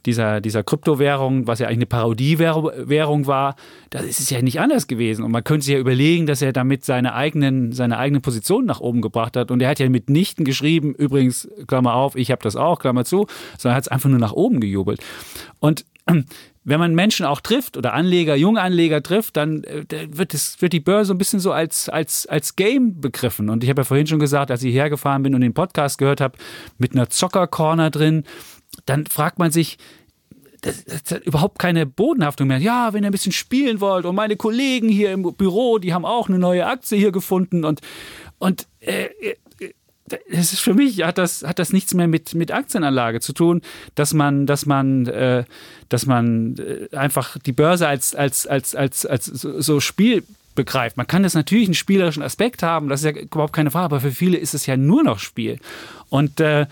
[0.05, 3.55] dieser, dieser Kryptowährung, was ja eigentlich eine Parodiewährung war,
[3.89, 5.23] da ist es ja nicht anders gewesen.
[5.23, 8.79] Und man könnte sich ja überlegen, dass er damit seine eigenen, seine eigenen Positionen nach
[8.79, 9.51] oben gebracht hat.
[9.51, 13.27] Und er hat ja mitnichten geschrieben, übrigens, Klammer auf, ich habe das auch, Klammer zu,
[13.57, 15.01] sondern hat es einfach nur nach oben gejubelt.
[15.59, 15.85] Und
[16.63, 20.73] wenn man Menschen auch trifft oder Anleger, junge Anleger trifft, dann äh, wird, es, wird
[20.73, 23.49] die Börse ein bisschen so als, als, als Game begriffen.
[23.49, 26.21] Und ich habe ja vorhin schon gesagt, als ich hergefahren bin und den Podcast gehört
[26.21, 26.37] habe,
[26.77, 28.23] mit einer Zocker-Corner drin,
[28.85, 29.77] dann fragt man sich,
[30.61, 32.57] das, das, hat überhaupt keine Bodenhaftung mehr.
[32.57, 36.05] Ja, wenn ihr ein bisschen spielen wollt und meine Kollegen hier im Büro, die haben
[36.05, 37.81] auch eine neue Aktie hier gefunden und,
[38.39, 39.35] und äh, äh
[40.27, 43.61] es ist für mich hat das hat das nichts mehr mit mit Aktienanlage zu tun,
[43.93, 45.43] dass man dass man äh,
[45.89, 50.23] dass man äh, einfach die Börse als als als als als so Spiel
[50.55, 50.97] begreift.
[50.97, 54.01] Man kann das natürlich einen spielerischen Aspekt haben, das ist ja überhaupt keine Frage, aber
[54.01, 55.59] für viele ist es ja nur noch Spiel.
[56.09, 56.65] Und äh,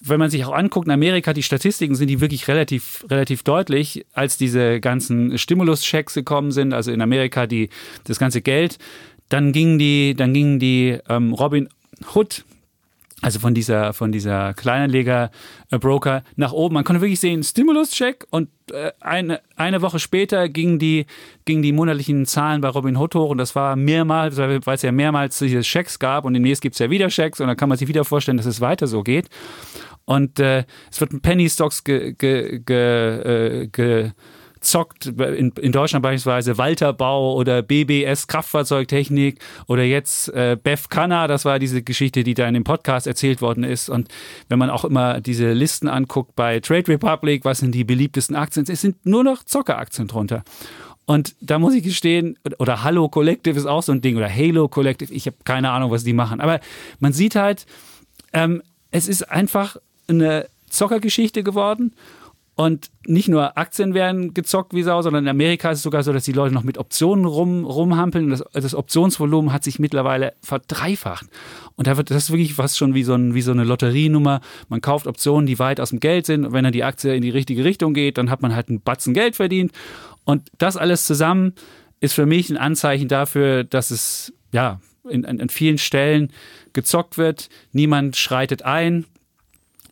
[0.00, 4.06] wenn man sich auch anguckt, in Amerika, die Statistiken sind die wirklich relativ, relativ deutlich,
[4.14, 7.68] als diese ganzen Stimulus-Checks gekommen sind, also in Amerika die,
[8.04, 8.78] das ganze Geld,
[9.28, 11.68] dann gingen die, dann gingen die ähm, Robin
[12.14, 12.44] Hood
[13.22, 16.74] also von dieser, von dieser Kleinanleger-Broker nach oben.
[16.74, 21.06] Man konnte wirklich sehen, Stimulus-Check und äh, eine, eine Woche später gingen die,
[21.44, 25.38] gingen die monatlichen Zahlen bei Robinhood hoch und das war mehrmals, weil es ja mehrmals
[25.38, 27.88] diese Checks gab und demnächst gibt es ja wieder Checks und dann kann man sich
[27.88, 29.28] wieder vorstellen, dass es weiter so geht.
[30.06, 34.10] Und äh, es wird mit Penny Stocks ge, ge, ge, äh, ge
[34.60, 41.44] zockt, in, in Deutschland beispielsweise Walterbau oder BBS Kraftfahrzeugtechnik oder jetzt äh, Beth Kanna, das
[41.44, 43.88] war diese Geschichte, die da in dem Podcast erzählt worden ist.
[43.88, 44.08] Und
[44.48, 48.66] wenn man auch immer diese Listen anguckt bei Trade Republic, was sind die beliebtesten Aktien,
[48.68, 50.44] es sind nur noch Zockeraktien drunter.
[51.06, 54.68] Und da muss ich gestehen, oder Hallo Collective ist auch so ein Ding, oder Halo
[54.68, 56.40] Collective, ich habe keine Ahnung, was die machen.
[56.40, 56.60] Aber
[57.00, 57.66] man sieht halt,
[58.32, 61.94] ähm, es ist einfach eine Zockergeschichte geworden.
[62.60, 66.12] Und nicht nur Aktien werden gezockt wie Sau, sondern in Amerika ist es sogar so,
[66.12, 68.28] dass die Leute noch mit Optionen rum, rumhampeln.
[68.28, 71.24] Das, das Optionsvolumen hat sich mittlerweile verdreifacht.
[71.76, 74.42] Und da wird das ist wirklich fast schon wie so, ein, wie so eine Lotterienummer.
[74.68, 76.44] Man kauft Optionen, die weit aus dem Geld sind.
[76.44, 78.82] Und wenn dann die Aktie in die richtige Richtung geht, dann hat man halt einen
[78.82, 79.72] Batzen Geld verdient.
[80.24, 81.54] Und das alles zusammen
[82.00, 86.30] ist für mich ein Anzeichen dafür, dass es ja in, an vielen Stellen
[86.74, 87.48] gezockt wird.
[87.72, 89.06] Niemand schreitet ein.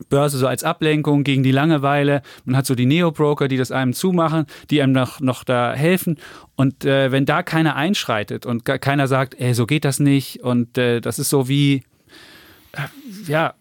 [0.08, 2.22] Börse so als Ablenkung gegen die Langeweile.
[2.44, 6.18] Man hat so die Neo-Broker, die das einem zumachen, die einem noch, noch da helfen.
[6.56, 10.78] Und äh, wenn da keiner einschreitet und keiner sagt, ey, so geht das nicht und
[10.78, 11.84] äh, das ist so wie,
[12.72, 13.54] äh, ja,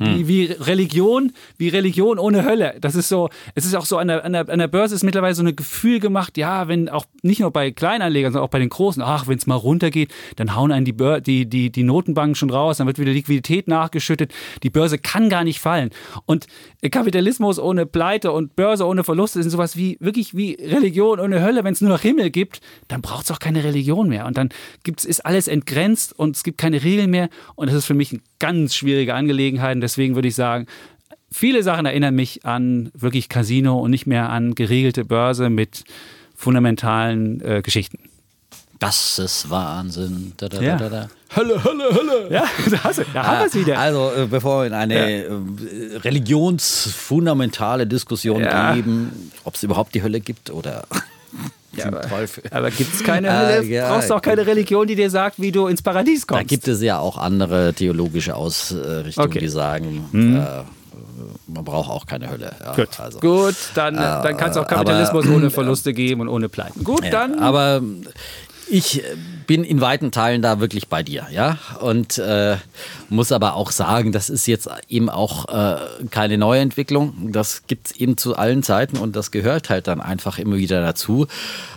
[0.00, 2.74] wie, wie, Religion, wie Religion ohne Hölle.
[2.80, 5.04] Das ist so, es ist auch so, an der, an der, an der Börse ist
[5.04, 8.58] mittlerweile so ein Gefühl gemacht, ja, wenn auch nicht nur bei Kleinanlegern, sondern auch bei
[8.58, 11.82] den Großen, ach, wenn es mal runtergeht, dann hauen einen die, Bör die, die, die
[11.82, 14.32] Notenbanken schon raus, dann wird wieder Liquidität nachgeschüttet,
[14.62, 15.90] die Börse kann gar nicht fallen.
[16.26, 16.46] Und
[16.90, 21.64] Kapitalismus ohne Pleite und Börse ohne Verluste sind sowas wie, wirklich wie Religion ohne Hölle.
[21.64, 24.26] Wenn es nur noch Himmel gibt, dann braucht es auch keine Religion mehr.
[24.26, 24.48] Und dann
[24.82, 27.28] gibt's, ist alles entgrenzt und es gibt keine Regeln mehr.
[27.54, 29.76] Und das ist für mich eine ganz schwierige Angelegenheit.
[29.76, 30.66] Und deswegen würde ich sagen,
[31.30, 35.84] viele Sachen erinnern mich an wirklich Casino und nicht mehr an geregelte Börse mit
[36.34, 37.98] fundamentalen äh, Geschichten.
[38.80, 40.32] Das ist Wahnsinn.
[40.38, 40.76] Da, da, ja.
[40.76, 41.08] da, da.
[41.36, 42.28] Hölle, Hölle, Hölle.
[42.30, 43.78] Ja, da, hast du, da haben wir es wieder.
[43.78, 45.34] Also, äh, bevor wir in eine ja.
[45.34, 48.74] Äh, religionsfundamentale Diskussion ja.
[48.74, 50.84] geben, ob es überhaupt die Hölle gibt oder
[51.76, 52.02] ja, aber,
[52.50, 53.62] aber gibt es keine Hölle?
[53.62, 56.42] Äh, ja, brauchst du auch keine Religion, die dir sagt, wie du ins Paradies kommst?
[56.42, 59.38] Da gibt es ja auch andere theologische Ausrichtungen, okay.
[59.38, 60.36] die sagen, hm.
[60.36, 60.40] äh,
[61.46, 62.52] man braucht auch keine Hölle.
[62.60, 66.22] Ja, Gut, also, Gut dann, äh, dann kann es auch Kapitalismus aber, ohne Verluste geben
[66.22, 66.84] und ohne Pleiten.
[66.84, 67.38] Gut, ja, dann.
[67.38, 67.82] Aber
[68.68, 69.02] ich
[69.50, 71.58] bin in weiten Teilen da wirklich bei dir, ja.
[71.80, 72.56] Und äh,
[73.08, 75.76] muss aber auch sagen, das ist jetzt eben auch äh,
[76.12, 77.32] keine neue Entwicklung.
[77.32, 80.80] Das gibt es eben zu allen Zeiten und das gehört halt dann einfach immer wieder
[80.80, 81.26] dazu.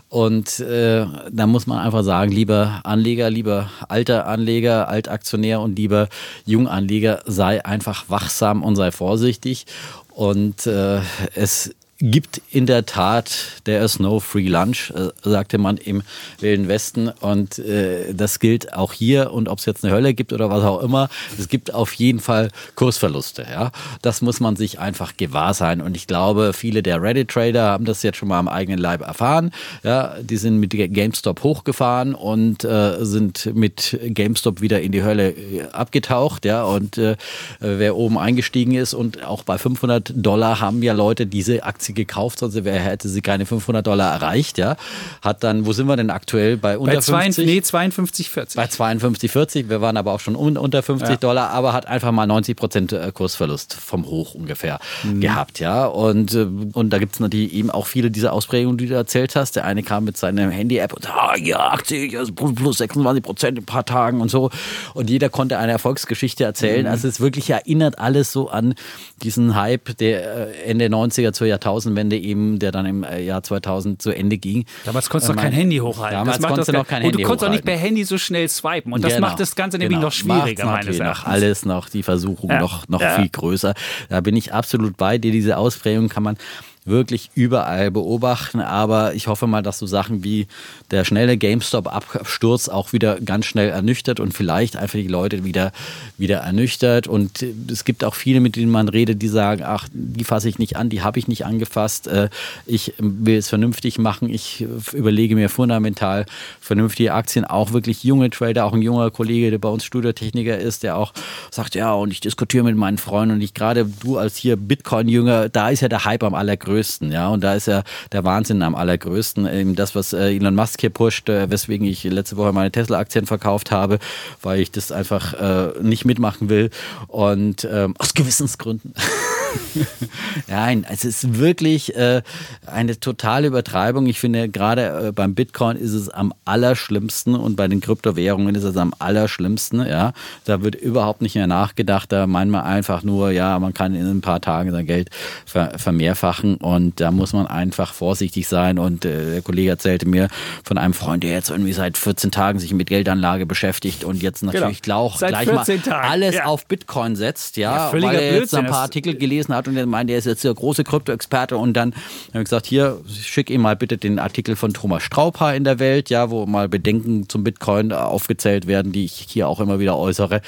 [0.07, 6.09] Und äh, da muss man einfach sagen, lieber Anleger, lieber alter Anleger, Altaktionär und lieber
[6.45, 9.65] Junganleger, sei einfach wachsam und sei vorsichtig.
[10.11, 10.99] Und äh,
[11.33, 11.73] es
[12.03, 16.03] gibt in der Tat, there is no free lunch, äh, sagte man im
[16.39, 17.07] Wilden Westen.
[17.07, 19.31] Und äh, das gilt auch hier.
[19.31, 21.07] Und ob es jetzt eine Hölle gibt oder was auch immer,
[21.39, 23.45] es gibt auf jeden Fall Kursverluste.
[23.49, 23.71] Ja?
[24.01, 25.79] Das muss man sich einfach gewahr sein.
[25.79, 29.51] Und ich glaube, viele der Reddit-Trader haben das jetzt schon mal am eigenen Leib erfahren.
[29.83, 30.17] Ja?
[30.21, 35.61] Die sind mit GameStop hochgefahren und äh, sind mit GameStop wieder in die Hölle äh,
[35.71, 36.43] abgetaucht.
[36.43, 36.65] Ja?
[36.65, 37.15] Und äh,
[37.59, 42.01] wer oben eingestiegen ist und auch bei 500 Dollar haben ja Leute diese Aktie sie
[42.01, 44.75] gekauft, sonst hätte sie keine 500 Dollar erreicht, ja.
[45.21, 46.57] Hat dann, wo sind wir denn aktuell?
[46.57, 47.45] Bei unter bei 50?
[47.45, 48.55] Nee, 52,40.
[48.55, 49.69] Bei 52,40.
[49.69, 51.15] Wir waren aber auch schon unter 50 ja.
[51.17, 55.21] Dollar, aber hat einfach mal 90 Prozent äh, Kursverlust vom Hoch ungefähr mhm.
[55.21, 55.85] gehabt, ja.
[55.85, 59.35] Und, äh, und da gibt es natürlich eben auch viele dieser Ausprägungen, die du erzählt
[59.35, 59.55] hast.
[59.55, 63.65] Der eine kam mit seiner Handy-App und ah, ja, Aktie, plus 26 Prozent in ein
[63.65, 64.49] paar Tagen und so.
[64.93, 66.85] Und jeder konnte eine Erfolgsgeschichte erzählen.
[66.85, 66.91] Mhm.
[66.91, 68.75] Also es wirklich erinnert alles so an
[69.21, 73.43] diesen Hype, der äh, Ende 90er zur Jahrtausend Jahrtausendwende eben, der dann im äh, Jahr
[73.43, 74.65] 2000 zu Ende ging.
[74.85, 76.19] Damals konntest du äh, noch kein Handy hochhalten.
[76.19, 78.47] Damals konntest du noch kein Handy Und du konntest auch nicht per Handy so schnell
[78.49, 78.93] swipen.
[78.93, 79.27] Und das genau.
[79.27, 80.07] macht das Ganze nämlich genau.
[80.07, 81.33] noch schwieriger, meines Erachtens.
[81.33, 82.59] Alles noch, die Versuchung ja.
[82.59, 83.15] noch, noch ja.
[83.15, 83.73] viel größer.
[84.09, 85.31] Da bin ich absolut bei dir.
[85.31, 86.37] Diese Ausprägung kann man
[86.85, 88.59] wirklich überall beobachten.
[88.59, 90.47] Aber ich hoffe mal, dass so Sachen wie
[90.91, 95.71] der schnelle GameStop-Absturz auch wieder ganz schnell ernüchtert und vielleicht einfach die Leute wieder,
[96.17, 97.07] wieder ernüchtert.
[97.07, 100.59] Und es gibt auch viele, mit denen man redet, die sagen, ach, die fasse ich
[100.59, 102.07] nicht an, die habe ich nicht angefasst.
[102.07, 102.29] Äh,
[102.65, 104.29] ich will es vernünftig machen.
[104.29, 106.25] Ich überlege mir fundamental
[106.59, 107.45] vernünftige Aktien.
[107.45, 111.13] Auch wirklich junge Trader, auch ein junger Kollege, der bei uns Studiotechniker ist, der auch
[111.51, 115.49] sagt, ja, und ich diskutiere mit meinen Freunden und ich gerade du als hier Bitcoin-Jünger,
[115.49, 117.29] da ist ja der Hype am allergrößten allergrößten, ja.
[117.29, 119.47] Und da ist ja der Wahnsinn am allergrößten.
[119.47, 123.25] Eben das, was äh, Elon Musk hier pusht, äh, weswegen ich letzte Woche meine Tesla-Aktien
[123.25, 123.99] verkauft habe,
[124.41, 126.69] weil ich das einfach äh, nicht mitmachen will.
[127.07, 128.93] Und ähm, aus Gewissensgründen.
[130.47, 132.21] Nein, es ist wirklich äh,
[132.65, 134.07] eine totale Übertreibung.
[134.07, 138.63] Ich finde, gerade äh, beim Bitcoin ist es am allerschlimmsten und bei den Kryptowährungen ist
[138.63, 139.85] es am allerschlimmsten.
[139.85, 140.13] Ja,
[140.45, 142.11] da wird überhaupt nicht mehr nachgedacht.
[142.11, 145.09] Da meint man einfach nur, ja, man kann in ein paar Tagen sein Geld
[145.45, 148.79] ver vermehrfachen und da muss man einfach vorsichtig sein.
[148.79, 150.27] Und äh, der Kollege erzählte mir
[150.63, 154.43] von einem Freund, der jetzt irgendwie seit 14 Tagen sich mit Geldanlage beschäftigt und jetzt
[154.43, 155.11] natürlich genau.
[155.17, 156.09] gleich mal Tagen.
[156.09, 156.45] alles ja.
[156.45, 157.57] auf Bitcoin setzt.
[157.57, 160.19] Ja, ja weil er jetzt ein paar Artikel gelesen gelesen hat und er meinte, er
[160.19, 161.93] ist jetzt der große Krypto-Experte und dann
[162.29, 165.79] habe ich gesagt, hier, schick ihm mal bitte den Artikel von Thomas Straubhaar in der
[165.79, 169.97] Welt, ja, wo mal Bedenken zum Bitcoin aufgezählt werden, die ich hier auch immer wieder
[169.97, 170.41] äußere.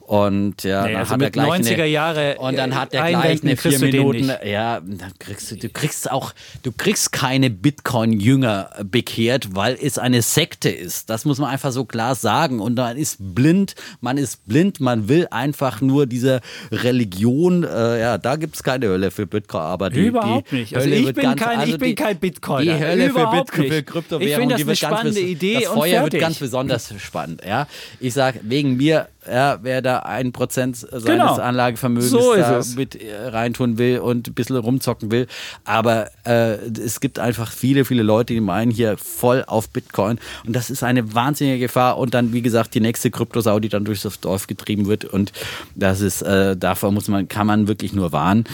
[0.00, 3.42] Und ja, nee, dann also hat er gleich 90er Jahre und dann hat er gleich
[3.42, 4.30] eine vier Minuten.
[4.44, 6.32] Ja, dann kriegst du, du kriegst auch,
[6.62, 11.10] du kriegst keine Bitcoin-Jünger bekehrt, weil es eine Sekte ist.
[11.10, 12.60] Das muss man einfach so klar sagen.
[12.60, 16.40] Und man ist blind, man ist blind, man will einfach nur diese
[16.72, 20.76] Religion, äh, ja, da gibt es keine Hölle für Bitcoin, aber die, Überhaupt die nicht.
[20.76, 22.64] Also ich, bin ganz, kein, also ich bin kein Bitcoin.
[22.64, 25.72] Die Hölle Überhaupt für, Bitcoin, für Kryptowährungen, ich finde das eine spannende ganz, Idee das
[25.72, 27.42] Feuer wird ganz besonders spannend.
[27.46, 27.66] Ja,
[28.00, 31.34] ich sage wegen mir ja, wer da ein Prozent seines genau.
[31.34, 35.26] Anlagevermögens so da mit äh, reintun will und ein bisschen rumzocken will.
[35.64, 40.18] Aber äh, es gibt einfach viele, viele Leute, die meinen hier voll auf Bitcoin.
[40.46, 41.98] Und das ist eine wahnsinnige Gefahr.
[41.98, 45.04] Und dann, wie gesagt, die nächste Kryptosau, die dann durch das Dorf getrieben wird.
[45.04, 45.32] Und
[45.74, 48.44] das ist, äh, davor muss man, kann man wirklich nur warnen.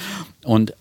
[0.44, 0.74] Und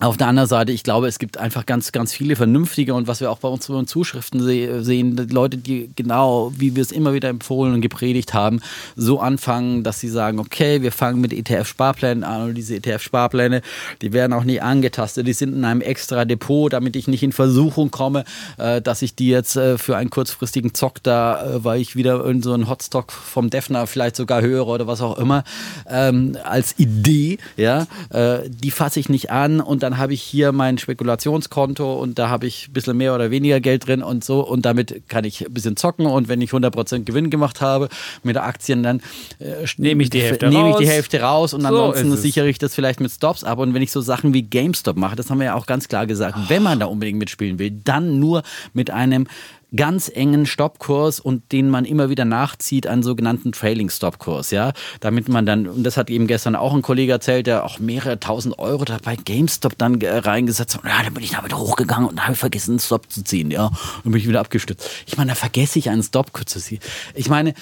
[0.00, 3.20] auf der anderen Seite, ich glaube, es gibt einfach ganz, ganz viele vernünftige und was
[3.20, 7.72] wir auch bei unseren Zuschriften sehen, Leute, die genau, wie wir es immer wieder empfohlen
[7.72, 8.60] und gepredigt haben,
[8.94, 13.62] so anfangen, dass sie sagen, okay, wir fangen mit ETF-Sparplänen an und diese ETF-Sparpläne,
[14.02, 17.32] die werden auch nie angetastet, die sind in einem extra Depot, damit ich nicht in
[17.32, 18.24] Versuchung komme,
[18.58, 22.22] äh, dass ich die jetzt äh, für einen kurzfristigen Zock da, äh, weil ich wieder
[22.26, 25.44] in so einen Hotstock vom Defner vielleicht sogar höre oder was auch immer,
[25.88, 27.86] ähm, als Idee, ja,
[28.48, 32.46] die fasse ich nicht an und dann habe ich hier mein Spekulationskonto und da habe
[32.46, 34.40] ich ein bisschen mehr oder weniger Geld drin und so.
[34.40, 36.06] Und damit kann ich ein bisschen zocken.
[36.06, 37.88] Und wenn ich 100% Gewinn gemacht habe
[38.24, 39.00] mit Aktien, dann
[39.38, 42.58] äh, nehme ich die Hälfte nehme ich die Hälfte raus und so ansonsten sichere ich
[42.58, 43.60] das vielleicht mit Stops ab.
[43.60, 46.06] Und wenn ich so Sachen wie GameStop mache, das haben wir ja auch ganz klar
[46.06, 49.28] gesagt, wenn man da unbedingt mitspielen will, dann nur mit einem
[49.74, 55.28] ganz engen Stoppkurs und den man immer wieder nachzieht, einen sogenannten Trailing Stopkurs, ja, damit
[55.28, 58.58] man dann, und das hat eben gestern auch ein Kollege erzählt, der auch mehrere tausend
[58.58, 62.24] Euro da bei GameStop dann äh, reingesetzt hat, ja, dann bin ich damit hochgegangen und
[62.24, 63.70] habe vergessen, einen Stop zu ziehen, ja,
[64.04, 64.88] und bin ich wieder abgestürzt.
[65.06, 66.80] Ich meine, da vergesse ich einen Stopkurs zu ziehen.
[67.14, 67.54] Ich meine,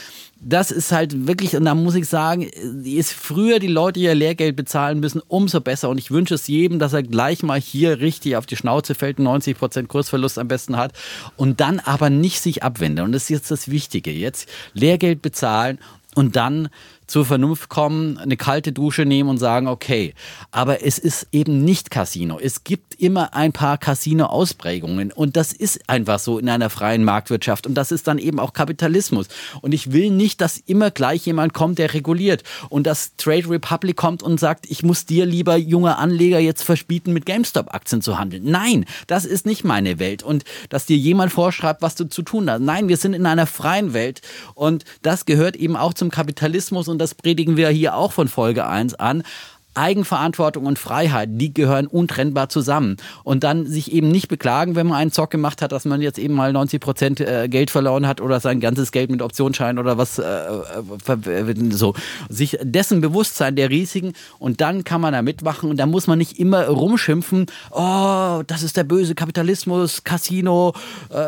[0.47, 4.57] das ist halt wirklich, und da muss ich sagen, ist früher die Leute ihr Lehrgeld
[4.57, 5.89] bezahlen müssen, umso besser.
[5.89, 9.19] Und ich wünsche es jedem, dass er gleich mal hier richtig auf die Schnauze fällt,
[9.19, 10.93] 90 Prozent Kursverlust am besten hat
[11.37, 13.05] und dann aber nicht sich abwendet.
[13.05, 14.11] Und das ist jetzt das Wichtige.
[14.11, 15.79] Jetzt Lehrgeld bezahlen
[16.15, 16.69] und dann
[17.07, 20.15] zur Vernunft kommen, eine kalte Dusche nehmen und sagen, okay,
[20.51, 22.39] aber es ist eben nicht Casino.
[22.41, 27.67] Es gibt immer ein paar Casino-Ausprägungen und das ist einfach so in einer freien Marktwirtschaft
[27.67, 29.29] und das ist dann eben auch Kapitalismus.
[29.61, 33.97] Und ich will nicht, dass immer gleich jemand kommt, der reguliert und dass Trade Republic
[33.97, 38.45] kommt und sagt, ich muss dir lieber junger Anleger jetzt verbieten, mit GameStop-Aktien zu handeln.
[38.45, 42.51] Nein, das ist nicht meine Welt und dass dir jemand vorschreibt, was du zu tun
[42.51, 42.61] hast.
[42.61, 44.23] Nein, wir sind in einer freien Welt
[44.55, 48.95] und das gehört eben auch zum Kapitalismus das predigen wir hier auch von Folge 1
[48.95, 49.23] an.
[49.75, 52.97] Eigenverantwortung und Freiheit, die gehören untrennbar zusammen.
[53.23, 56.19] Und dann sich eben nicht beklagen, wenn man einen Zock gemacht hat, dass man jetzt
[56.19, 59.99] eben mal 90 Prozent äh, Geld verloren hat oder sein ganzes Geld mit Optionsschein oder
[59.99, 61.95] was äh, äh so.
[62.29, 66.07] Sich dessen bewusst sein der Risiken und dann kann man da mitmachen und da muss
[66.07, 70.75] man nicht immer rumschimpfen, oh, das ist der böse Kapitalismus, Casino,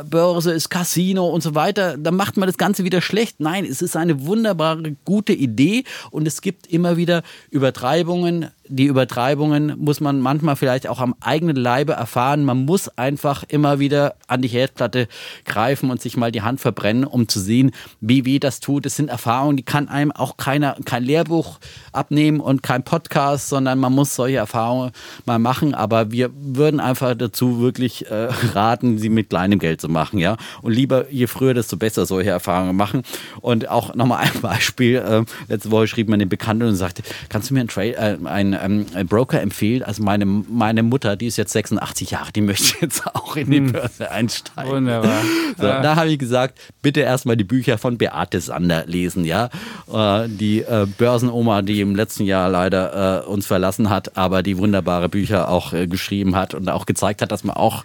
[0.08, 1.96] Börse ist Casino und so weiter.
[1.96, 3.40] Dann macht man das Ganze wieder schlecht.
[3.40, 8.86] Nein, es ist eine wunderbare, gute Idee und es gibt immer wieder Übertreibungen then die
[8.86, 12.44] Übertreibungen muss man manchmal vielleicht auch am eigenen Leibe erfahren.
[12.44, 15.08] Man muss einfach immer wieder an die Herdplatte
[15.44, 18.86] greifen und sich mal die Hand verbrennen, um zu sehen, wie weh das tut.
[18.86, 21.58] Es sind Erfahrungen, die kann einem auch keiner, kein Lehrbuch
[21.92, 24.92] abnehmen und kein Podcast, sondern man muss solche Erfahrungen
[25.24, 25.74] mal machen.
[25.74, 30.36] Aber wir würden einfach dazu wirklich äh, raten, sie mit kleinem Geld zu machen, ja.
[30.62, 33.02] Und lieber, je früher, desto besser solche Erfahrungen machen.
[33.40, 34.96] Und auch nochmal ein Beispiel.
[34.96, 38.18] Äh, letzte Woche schrieb mir eine Bekannte und sagte, kannst du mir einen, Tra äh,
[38.24, 39.82] einen ähm, Broker empfehlen?
[39.82, 43.58] Also meine, meine Mutter, die ist jetzt 86 Jahre, die möchte jetzt auch in die
[43.58, 43.72] hm.
[43.72, 44.70] Börse einsteigen.
[44.70, 45.22] Wunderbar.
[45.58, 45.80] So, ja.
[45.80, 49.50] Da habe ich gesagt, bitte erstmal die Bücher von Beate Sander lesen, ja.
[49.92, 54.58] Äh, die äh, Börsenoma, die im letzten Jahr leider äh, uns verlassen hat, aber die
[54.58, 57.84] wunderbare Bücher auch äh, geschrieben hat und auch gezeigt hat, dass man auch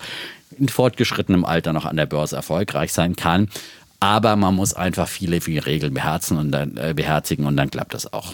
[0.58, 3.50] in fortgeschrittenem Alter noch an der Börse erfolgreich sein kann.
[4.00, 7.94] Aber man muss einfach viele, viele Regeln beherzen und dann, äh, beherzigen und dann klappt
[7.94, 8.34] das auch.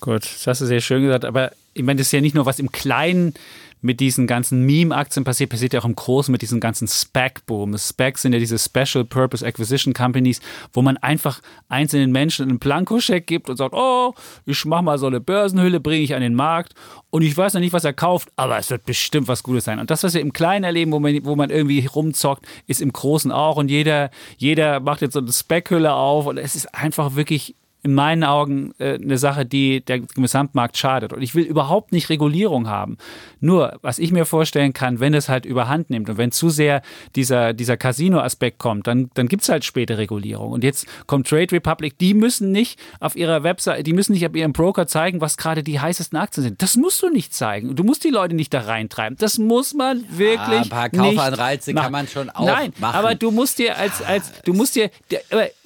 [0.00, 1.24] Gut, das hast du sehr schön gesagt.
[1.24, 3.34] Aber ich meine, das ist ja nicht nur was im Kleinen
[3.80, 7.76] mit diesen ganzen Meme-Aktien passiert, passiert ja auch im Großen mit diesen ganzen SPAC-Boom.
[7.76, 10.40] SPACs sind ja diese Special Purpose Acquisition Companies,
[10.72, 14.14] wo man einfach einzelnen Menschen einen Blankoscheck gibt und sagt, oh,
[14.46, 16.74] ich mache mal so eine Börsenhülle, bringe ich an den Markt
[17.10, 19.78] und ich weiß noch nicht, was er kauft, aber es wird bestimmt was Gutes sein.
[19.78, 22.92] Und das, was wir im Kleinen erleben, wo man, wo man irgendwie rumzockt, ist im
[22.92, 27.14] Großen auch und jeder, jeder macht jetzt so eine Spec-Hülle auf und es ist einfach
[27.14, 31.12] wirklich in meinen Augen äh, eine Sache, die der Gesamtmarkt schadet.
[31.12, 32.98] Und ich will überhaupt nicht Regulierung haben.
[33.40, 36.82] Nur, was ich mir vorstellen kann, wenn es halt überhand nimmt und wenn zu sehr
[37.14, 40.52] dieser, dieser Casino-Aspekt kommt, dann, dann gibt es halt später Regulierung.
[40.52, 44.34] Und jetzt kommt Trade Republic, die müssen nicht auf ihrer Website, die müssen nicht auf
[44.34, 46.62] ihrem Broker zeigen, was gerade die heißesten Aktien sind.
[46.62, 47.76] Das musst du nicht zeigen.
[47.76, 49.16] Du musst die Leute nicht da reintreiben.
[49.18, 50.38] Das muss man wirklich.
[50.38, 52.96] Ja, ein paar Kaufanreize kann man schon auch Nein, machen.
[52.96, 54.90] aber du musst dir als, als du musst dir,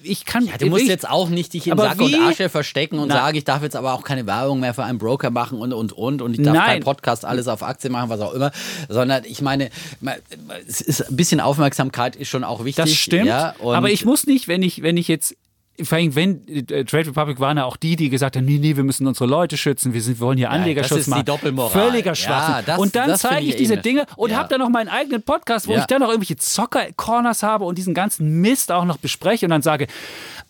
[0.05, 0.47] ich kann.
[0.47, 2.15] Ja, du musst ich, jetzt auch nicht dich in Sack wie?
[2.15, 4.99] und Asche verstecken und sagen, ich darf jetzt aber auch keine Werbung mehr für einen
[4.99, 8.21] Broker machen und und und und ich darf keinen Podcast alles auf Aktien machen, was
[8.21, 8.53] auch immer,
[8.89, 9.71] sondern ich meine,
[10.67, 12.85] es ist ein bisschen Aufmerksamkeit ist schon auch wichtig.
[12.85, 13.27] Das stimmt.
[13.27, 15.37] Ja, aber ich muss nicht, wenn ich wenn ich jetzt
[15.83, 18.77] vor allem, wenn äh, Trade Republic waren ja auch die, die gesagt haben, nee, nee,
[18.77, 21.20] wir müssen unsere Leute schützen, wir, sind, wir wollen hier Anlegerschutz ja, das ist machen.
[21.20, 21.70] Die Doppelmoral.
[21.70, 22.55] Völliger Schwachsinn.
[22.55, 24.37] Ja, das, und dann zeige ich diese Dinge und ja.
[24.37, 27.95] habe dann noch meinen eigenen Podcast, wo ich dann noch irgendwelche Zocker-Corners habe und diesen
[27.95, 29.87] ganzen Mist auch noch bespreche und dann sage,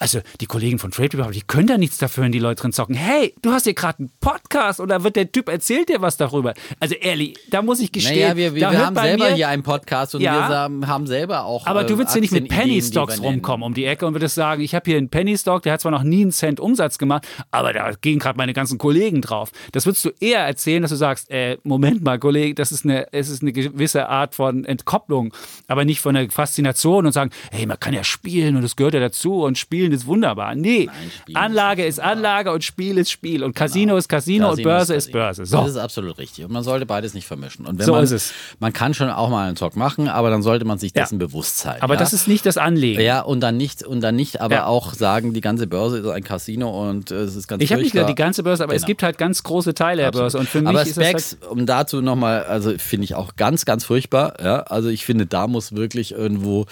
[0.03, 2.73] also die Kollegen von Trade Republic, die können da nichts dafür, wenn die Leute drin
[2.73, 2.97] zocken.
[2.97, 6.55] Hey, du hast hier gerade einen Podcast oder wird der Typ erzählt dir was darüber?
[6.81, 8.21] Also ehrlich, da muss ich gestehen.
[8.21, 11.69] Naja, wir, wir, wir haben selber hier einen Podcast und wir haben selber auch.
[11.69, 14.61] Aber du willst hier nicht mit Penny Stocks rumkommen um die Ecke und würdest sagen,
[14.63, 17.29] ich habe hier einen Penny Stock, der hat zwar noch nie einen Cent Umsatz gemacht,
[17.53, 19.53] aber da gehen gerade meine ganzen Kollegen drauf.
[19.71, 23.13] Das würdest du eher erzählen, dass du sagst, äh, Moment mal, Kollege, das ist eine,
[23.13, 25.33] es ist eine gewisse Art von Entkopplung,
[25.69, 28.95] aber nicht von der Faszination und sagen, hey, man kann ja spielen und das gehört
[28.95, 30.55] ja dazu und spielen Spielen ist wunderbar.
[30.55, 30.89] Nee,
[31.23, 33.45] Spielen Anlage ist ist Anlage und Spiel ist Spiel.
[33.45, 35.19] Und Casino ist Casino, und Casino Börse ist, Casino.
[35.25, 35.45] Börse.
[35.47, 35.59] So.
[35.59, 36.45] Das ist absolut richtig.
[36.47, 37.67] Und man sollte beides nicht vermischen.
[37.67, 38.33] Und wenn So man, ist es.
[38.61, 41.03] man kann schon auch mal einen Talk machen, aber dann sollte man sich Ja.
[41.03, 41.83] dessen bewusst sein.
[41.83, 42.01] Aber ja?
[42.01, 43.03] das ist nicht das Anliegen.
[43.03, 44.67] Ja, und dann nicht, und dann nicht, aber Ja.
[44.67, 47.83] auch sagen, die ganze Börse ist ein Casino und äh, es ist ganz Ich habe
[47.83, 48.87] nicht gesagt, die ganze Börse, aber es Genau.
[48.87, 50.39] gibt halt ganz große Teile der Börse.
[50.39, 53.67] Und für mich aber ist Specs, halt, um dazu nochmal, also finde ich auch ganz,
[53.67, 54.37] ganz furchtbar.
[54.43, 54.61] Ja?
[54.61, 56.65] Also ich finde, da muss wirklich irgendwo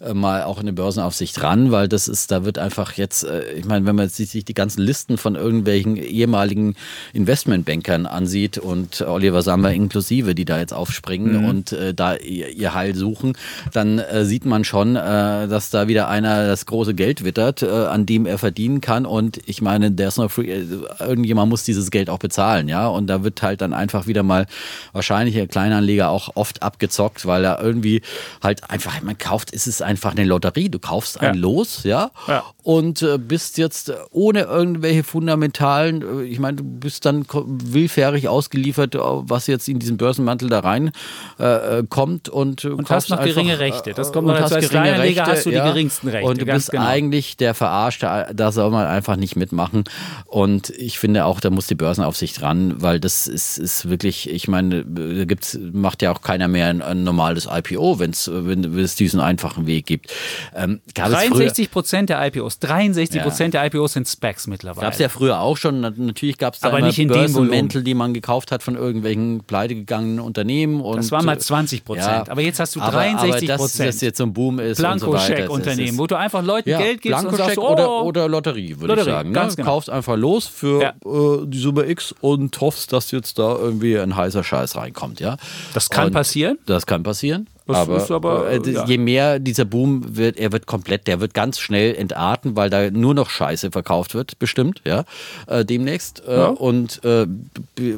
[0.00, 3.64] äh, mal auch eine Börsenaufsicht ran, weil das ist, da wird einfach jetzt, äh, ich
[3.64, 6.74] meine, wenn man sich die ganzen Listen von irgendwelchen ehemaligen
[7.12, 11.44] Investmentbankern ansieht und Oliver Sammer inklusive, die da jetzt aufspringen Mhm.
[11.48, 13.36] und äh, da ihr, ihr Heil suchen,
[13.72, 15.00] dann äh, sieht man schon, äh,
[15.48, 19.06] dass da wieder einer das große Geld wittert, äh, an dem er verdienen kann.
[19.06, 20.64] Und ich meine, there's no free, äh,
[21.00, 22.86] irgendjemand muss dieses Geld auch bezahlen, ja.
[22.86, 24.46] Und da wird halt dann einfach wieder mal
[24.92, 28.02] wahrscheinlich der Kleinanleger auch oft abgezockt, weil er irgendwie
[28.42, 30.68] halt einfach, man kauft, ist es einfach eine Lotterie.
[30.68, 31.40] Du kaufst ein Ja.
[31.40, 32.44] Los, ja, Ja.
[32.62, 38.94] Und äh, bist jetzt ohne irgendwelche fundamentalen, äh, ich meine, du bist dann willfährig ausgeliefert,
[38.94, 40.90] äh, was jetzt in diesen Börsenmantel da rein
[41.38, 43.92] äh, kommt und, Und hast noch geringe einfach, Rechte.
[43.92, 44.56] Das kommt noch dazu.
[44.56, 46.86] Als geringe Kleinanleger Rechte, hast du die geringsten Rechte, Und du bist genau.
[46.86, 49.84] eigentlich der Verarschte, da soll man einfach nicht mitmachen.
[50.24, 54.48] Und ich finde auch, da muss die Börsenaufsicht ran, weil das ist, ist wirklich, ich
[54.48, 58.96] meine, da gibt's, macht ja auch keiner mehr ein, ein normales IPO, wenn's, wenn, es
[58.96, 60.12] diesen einfachen Weg gibt.
[60.54, 64.84] Ähm, gab es früher- 63 Prozent der IPOs, 63 Prozent der IPOs sind Specs mittlerweile.
[64.86, 65.80] Gab es ja früher auch schon.
[65.80, 68.76] Na- Natürlich gab es da Aber nicht in dem Börsenmäntel, die man gekauft hat von
[68.76, 70.80] irgendwelchen pleitegegangenen Unternehmen.
[70.80, 72.28] Und, Das waren mal äh, 20 Prozent.
[72.30, 73.88] Aber jetzt hast du aber- 63 aber dass Prozent.
[73.88, 74.82] das jetzt so ein Boom ist so.
[74.82, 78.94] Blankoscheck-Unternehmen, wo du einfach Leuten ja, Geld gibst und sagst, oh, oder, oder Lotterie, würde
[78.94, 79.32] ich sagen.
[79.32, 79.56] ganz ne?
[79.62, 79.66] genau.
[79.74, 80.88] Kaufst einfach los für Ja.
[81.04, 85.20] äh, die Summe X und hoffst, dass jetzt da irgendwie ein heißer Scheiß reinkommt.
[85.20, 85.36] Ja?
[85.74, 86.58] Das kann und passieren.
[86.66, 87.48] Das kann passieren.
[87.66, 88.84] Das aber, ist aber, äh, ja.
[88.86, 92.90] je mehr dieser Boom wird, er wird komplett, der wird ganz schnell entarten, weil da
[92.90, 95.04] nur noch Scheiße verkauft wird, bestimmt, ja,
[95.48, 96.22] äh, demnächst.
[96.26, 96.46] Äh, Ja.
[96.48, 97.26] Und äh,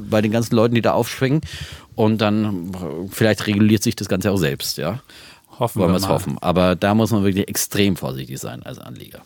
[0.09, 1.43] bei den ganzen Leuten, die da aufspringen.
[1.95, 2.71] Und dann
[3.11, 5.01] vielleicht reguliert sich das Ganze auch selbst, ja.
[5.59, 6.39] Hoffen Wollen wir es hoffen.
[6.41, 9.21] Aber da muss man wirklich extrem vorsichtig sein als Anleger.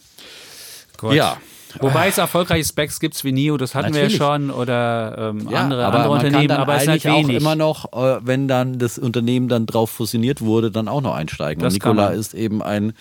[0.96, 1.12] Gut.
[1.12, 1.36] Ja.
[1.80, 4.18] Wobei es erfolgreiche Specs gibt wie NIO, das hatten Natürlich.
[4.18, 7.12] wir ja schon, oder ähm, Ja, andere, aber andere Unternehmen, aber es ist halt eigentlich
[7.24, 7.36] auch wenig.
[7.42, 11.62] immer noch, äh, wenn dann das Unternehmen dann drauf fusioniert wurde, dann auch noch einsteigen.
[11.62, 12.92] Das Und Nikola ist eben ein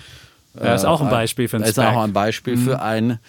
[0.61, 1.89] Ja, ist auch ein Beispiel für ein ist Spec.
[1.89, 1.95] Mhm.
[1.97, 3.19] auch ein Beispiel für ein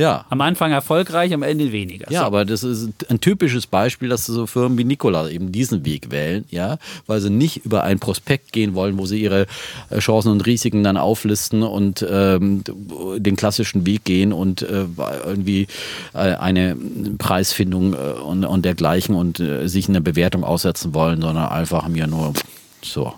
[0.00, 0.24] ja.
[0.30, 2.10] Am Anfang erfolgreich, am Ende weniger.
[2.10, 2.26] Ja, So.
[2.26, 6.44] aber das ist ein typisches Beispiel, dass so Firmen wie Nikola eben diesen Weg wählen,
[6.50, 9.46] ja, weil sie nicht über ein Prospekt gehen wollen, wo sie ihre
[9.90, 12.64] äh, Chancen und Risiken dann auflisten und ähm,
[13.18, 14.86] den klassischen Weg gehen und äh,
[15.24, 15.66] irgendwie
[16.14, 16.76] äh, eine
[17.18, 22.06] Preisfindung äh, und, und dergleichen und äh, sich eine Bewertung aussetzen wollen, sondern einfach mir
[22.06, 22.32] nur
[22.84, 23.12] so.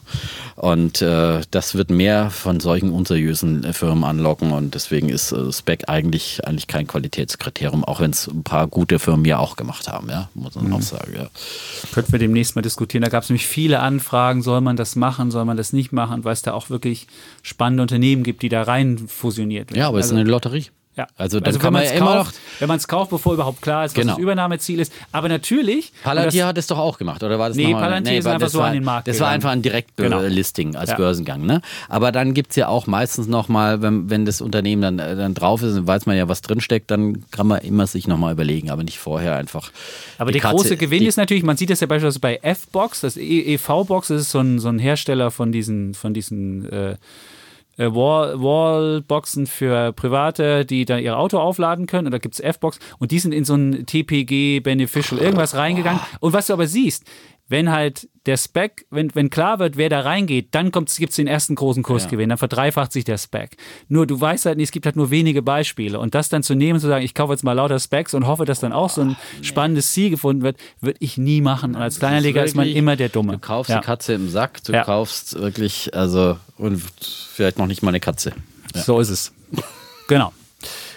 [0.56, 5.52] Und äh, das wird mehr von solchen unseriösen äh, Firmen anlocken und deswegen ist äh,
[5.52, 9.88] Spec eigentlich, eigentlich kein Qualitätskriterium, auch wenn es ein paar gute Firmen ja auch gemacht
[9.88, 11.12] haben, ja, muss man auch sagen.
[11.16, 11.28] Ja.
[11.92, 13.02] Könnten wir demnächst mal diskutieren.
[13.02, 16.24] Da gab es nämlich viele Anfragen, soll man das machen, soll man das nicht machen,
[16.24, 17.06] weil es da auch wirklich
[17.42, 19.78] spannende Unternehmen gibt, die da rein fusioniert werden.
[19.80, 20.66] ja, aber es ist Also- eine Lotterie.
[20.94, 21.06] Ja.
[21.16, 22.32] Also dann wenn kann man ja immer noch.
[22.58, 24.12] Wenn man es kauft, bevor überhaupt klar ist, was Genau.
[24.14, 24.92] das Übernahmeziel ist.
[25.10, 25.90] Aber natürlich.
[25.92, 27.72] und Palantir das- hat es doch auch gemacht, oder war das Nee?
[27.72, 29.34] Palantir ist war- einfach so war, an den Markt Das war gegangen.
[29.34, 30.96] einfach ein Direktlisting als Ja.
[30.96, 31.46] Börsengang.
[31.46, 31.62] Ne?
[31.88, 35.32] Aber dann gibt es ja auch meistens nochmal, wenn, wenn das Unternehmen dann, äh, dann
[35.34, 38.70] drauf ist, dann weiß man ja, was drinsteckt, dann kann man immer sich nochmal überlegen,
[38.70, 39.70] aber nicht vorher einfach.
[40.18, 43.00] Aber der Katze- große Gewinn die- ist natürlich, man sieht das ja beispielsweise bei F-Box,
[43.00, 46.96] das E- EV-Box, das ist so ein, so ein Hersteller von diesen, von diesen äh,
[47.76, 52.06] äh, Wall, Wallboxen für Private, die da ihr Auto aufladen können.
[52.06, 56.00] Und da gibt es F-Box und die sind in so ein TPG, Beneficial, irgendwas reingegangen.
[56.20, 57.04] Und was du aber siehst,
[57.52, 61.26] wenn halt der Spec, wenn, wenn klar wird, wer da reingeht, dann gibt es den
[61.26, 63.58] ersten großen Kursgewinn, dann verdreifacht sich der Spec.
[63.88, 66.00] Nur du weißt halt nicht, es gibt halt nur wenige Beispiele.
[66.00, 68.46] Und das dann zu nehmen, zu sagen, ich kaufe jetzt mal lauter Specs und hoffe,
[68.46, 71.74] dass dann auch so ein spannendes Ziel gefunden wird, würde ich nie machen.
[71.74, 73.34] Und als Kleinanleger ist man immer der Dumme.
[73.34, 73.80] Du kaufst ja.
[73.80, 74.84] die Katze im Sack, du Ja.
[74.84, 76.82] kaufst wirklich, also, und
[77.34, 78.32] vielleicht noch nicht mal eine Katze.
[78.74, 79.32] So ist es.
[80.08, 80.32] Genau.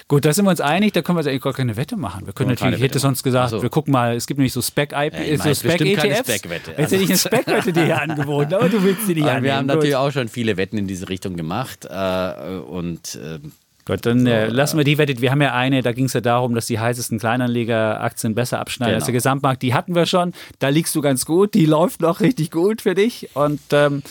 [0.07, 2.27] Gut, da sind wir uns einig, da können wir jetzt eigentlich gar keine Wette machen.
[2.27, 3.63] Wir können natürlich, ich hätte sonst gesagt, so.
[3.63, 6.27] wir gucken mal, es gibt nämlich so Spec-IP, Ja, so meine, bestimmt keine Spec-ETFs.
[6.29, 6.71] Spec-Wette.
[6.77, 9.43] Jetzt hätte ich eine Spec-Wette dir hier angeboten, aber du willst sie nicht annehmen.
[9.45, 9.75] wir haben Gut.
[9.75, 13.51] natürlich auch schon viele Wetten in diese Richtung gemacht äh, und ähm,
[13.87, 15.21] Gut, dann äh, lassen wir die Wette.
[15.21, 18.95] Wir haben ja eine, da ging es ja darum, dass die heißesten Kleinanlegeraktien besser abschneiden
[18.95, 19.07] als Genau.
[19.07, 19.61] der Gesamtmarkt.
[19.61, 20.33] Die hatten wir schon.
[20.57, 21.53] Da liegst du ganz gut.
[21.53, 23.29] Die läuft noch richtig gut für dich.
[23.35, 24.01] Und ähm,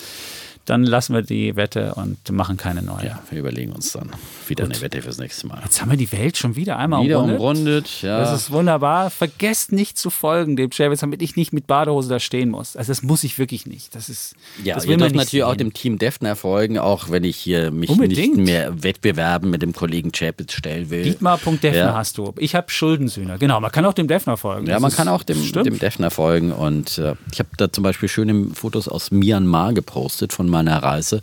[0.65, 3.07] dann lassen wir die Wette und machen keine neue.
[3.07, 4.11] Ja, wir überlegen uns dann
[4.49, 5.61] wieder eine Wette fürs nächste Mal.
[5.65, 7.39] Jetzt haben wir die Welt schon wieder einmal Wieder umrundet.
[7.41, 8.19] umrundet, ja.
[8.21, 9.11] Das ist wunderbar.
[9.11, 12.77] Vergesst nicht zu folgen dem Chavez, damit ich nicht mit Badehose da stehen muss.
[12.77, 13.95] Also das muss ich wirklich nicht.
[13.95, 15.59] Das ist Ja, das ihr will man dürft natürlich auch sehen.
[15.59, 18.37] dem Team Defner folgen, auch wenn ich hier mich Unbedingt.
[18.37, 21.03] nicht mehr wettbewerben mit dem Kollegen Chapitz stellen will.
[21.03, 21.95] Dietmar.defner Ja.
[21.95, 22.33] hast du.
[22.39, 23.39] Ich habe Schuldensühner.
[23.39, 24.67] Genau, man kann auch dem Defner folgen.
[24.67, 25.67] Ja, Das man kann auch dem, stimmt.
[25.67, 26.53] dem Defner folgen.
[26.53, 31.21] Und äh, ich habe da zum Beispiel schöne Fotos aus Myanmar gepostet von meiner Reise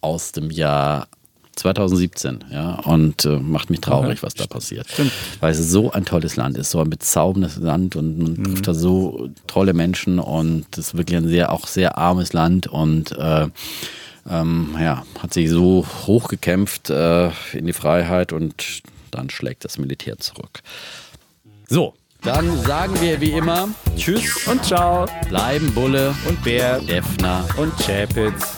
[0.00, 1.08] aus dem Jahr
[1.56, 2.44] 2017.
[2.50, 4.86] Ja, und äh, macht mich traurig, was da passiert.
[5.40, 8.44] Weil es so ein tolles Land ist, so ein bezauberndes Land und man Mhm.
[8.44, 12.66] trifft da so tolle Menschen und es ist wirklich ein sehr, auch sehr armes Land
[12.66, 13.46] und äh,
[14.28, 20.18] ähm, ja, hat sich so hochgekämpft äh, in die Freiheit und dann schlägt das Militär
[20.18, 20.60] zurück.
[21.68, 21.94] So,
[22.24, 25.06] dann sagen wir wie immer Tschüss Und ciao.
[25.28, 26.80] bleiben Bulle Und Bär.
[26.80, 27.44] Defner.
[27.56, 28.54] Und Chapitz.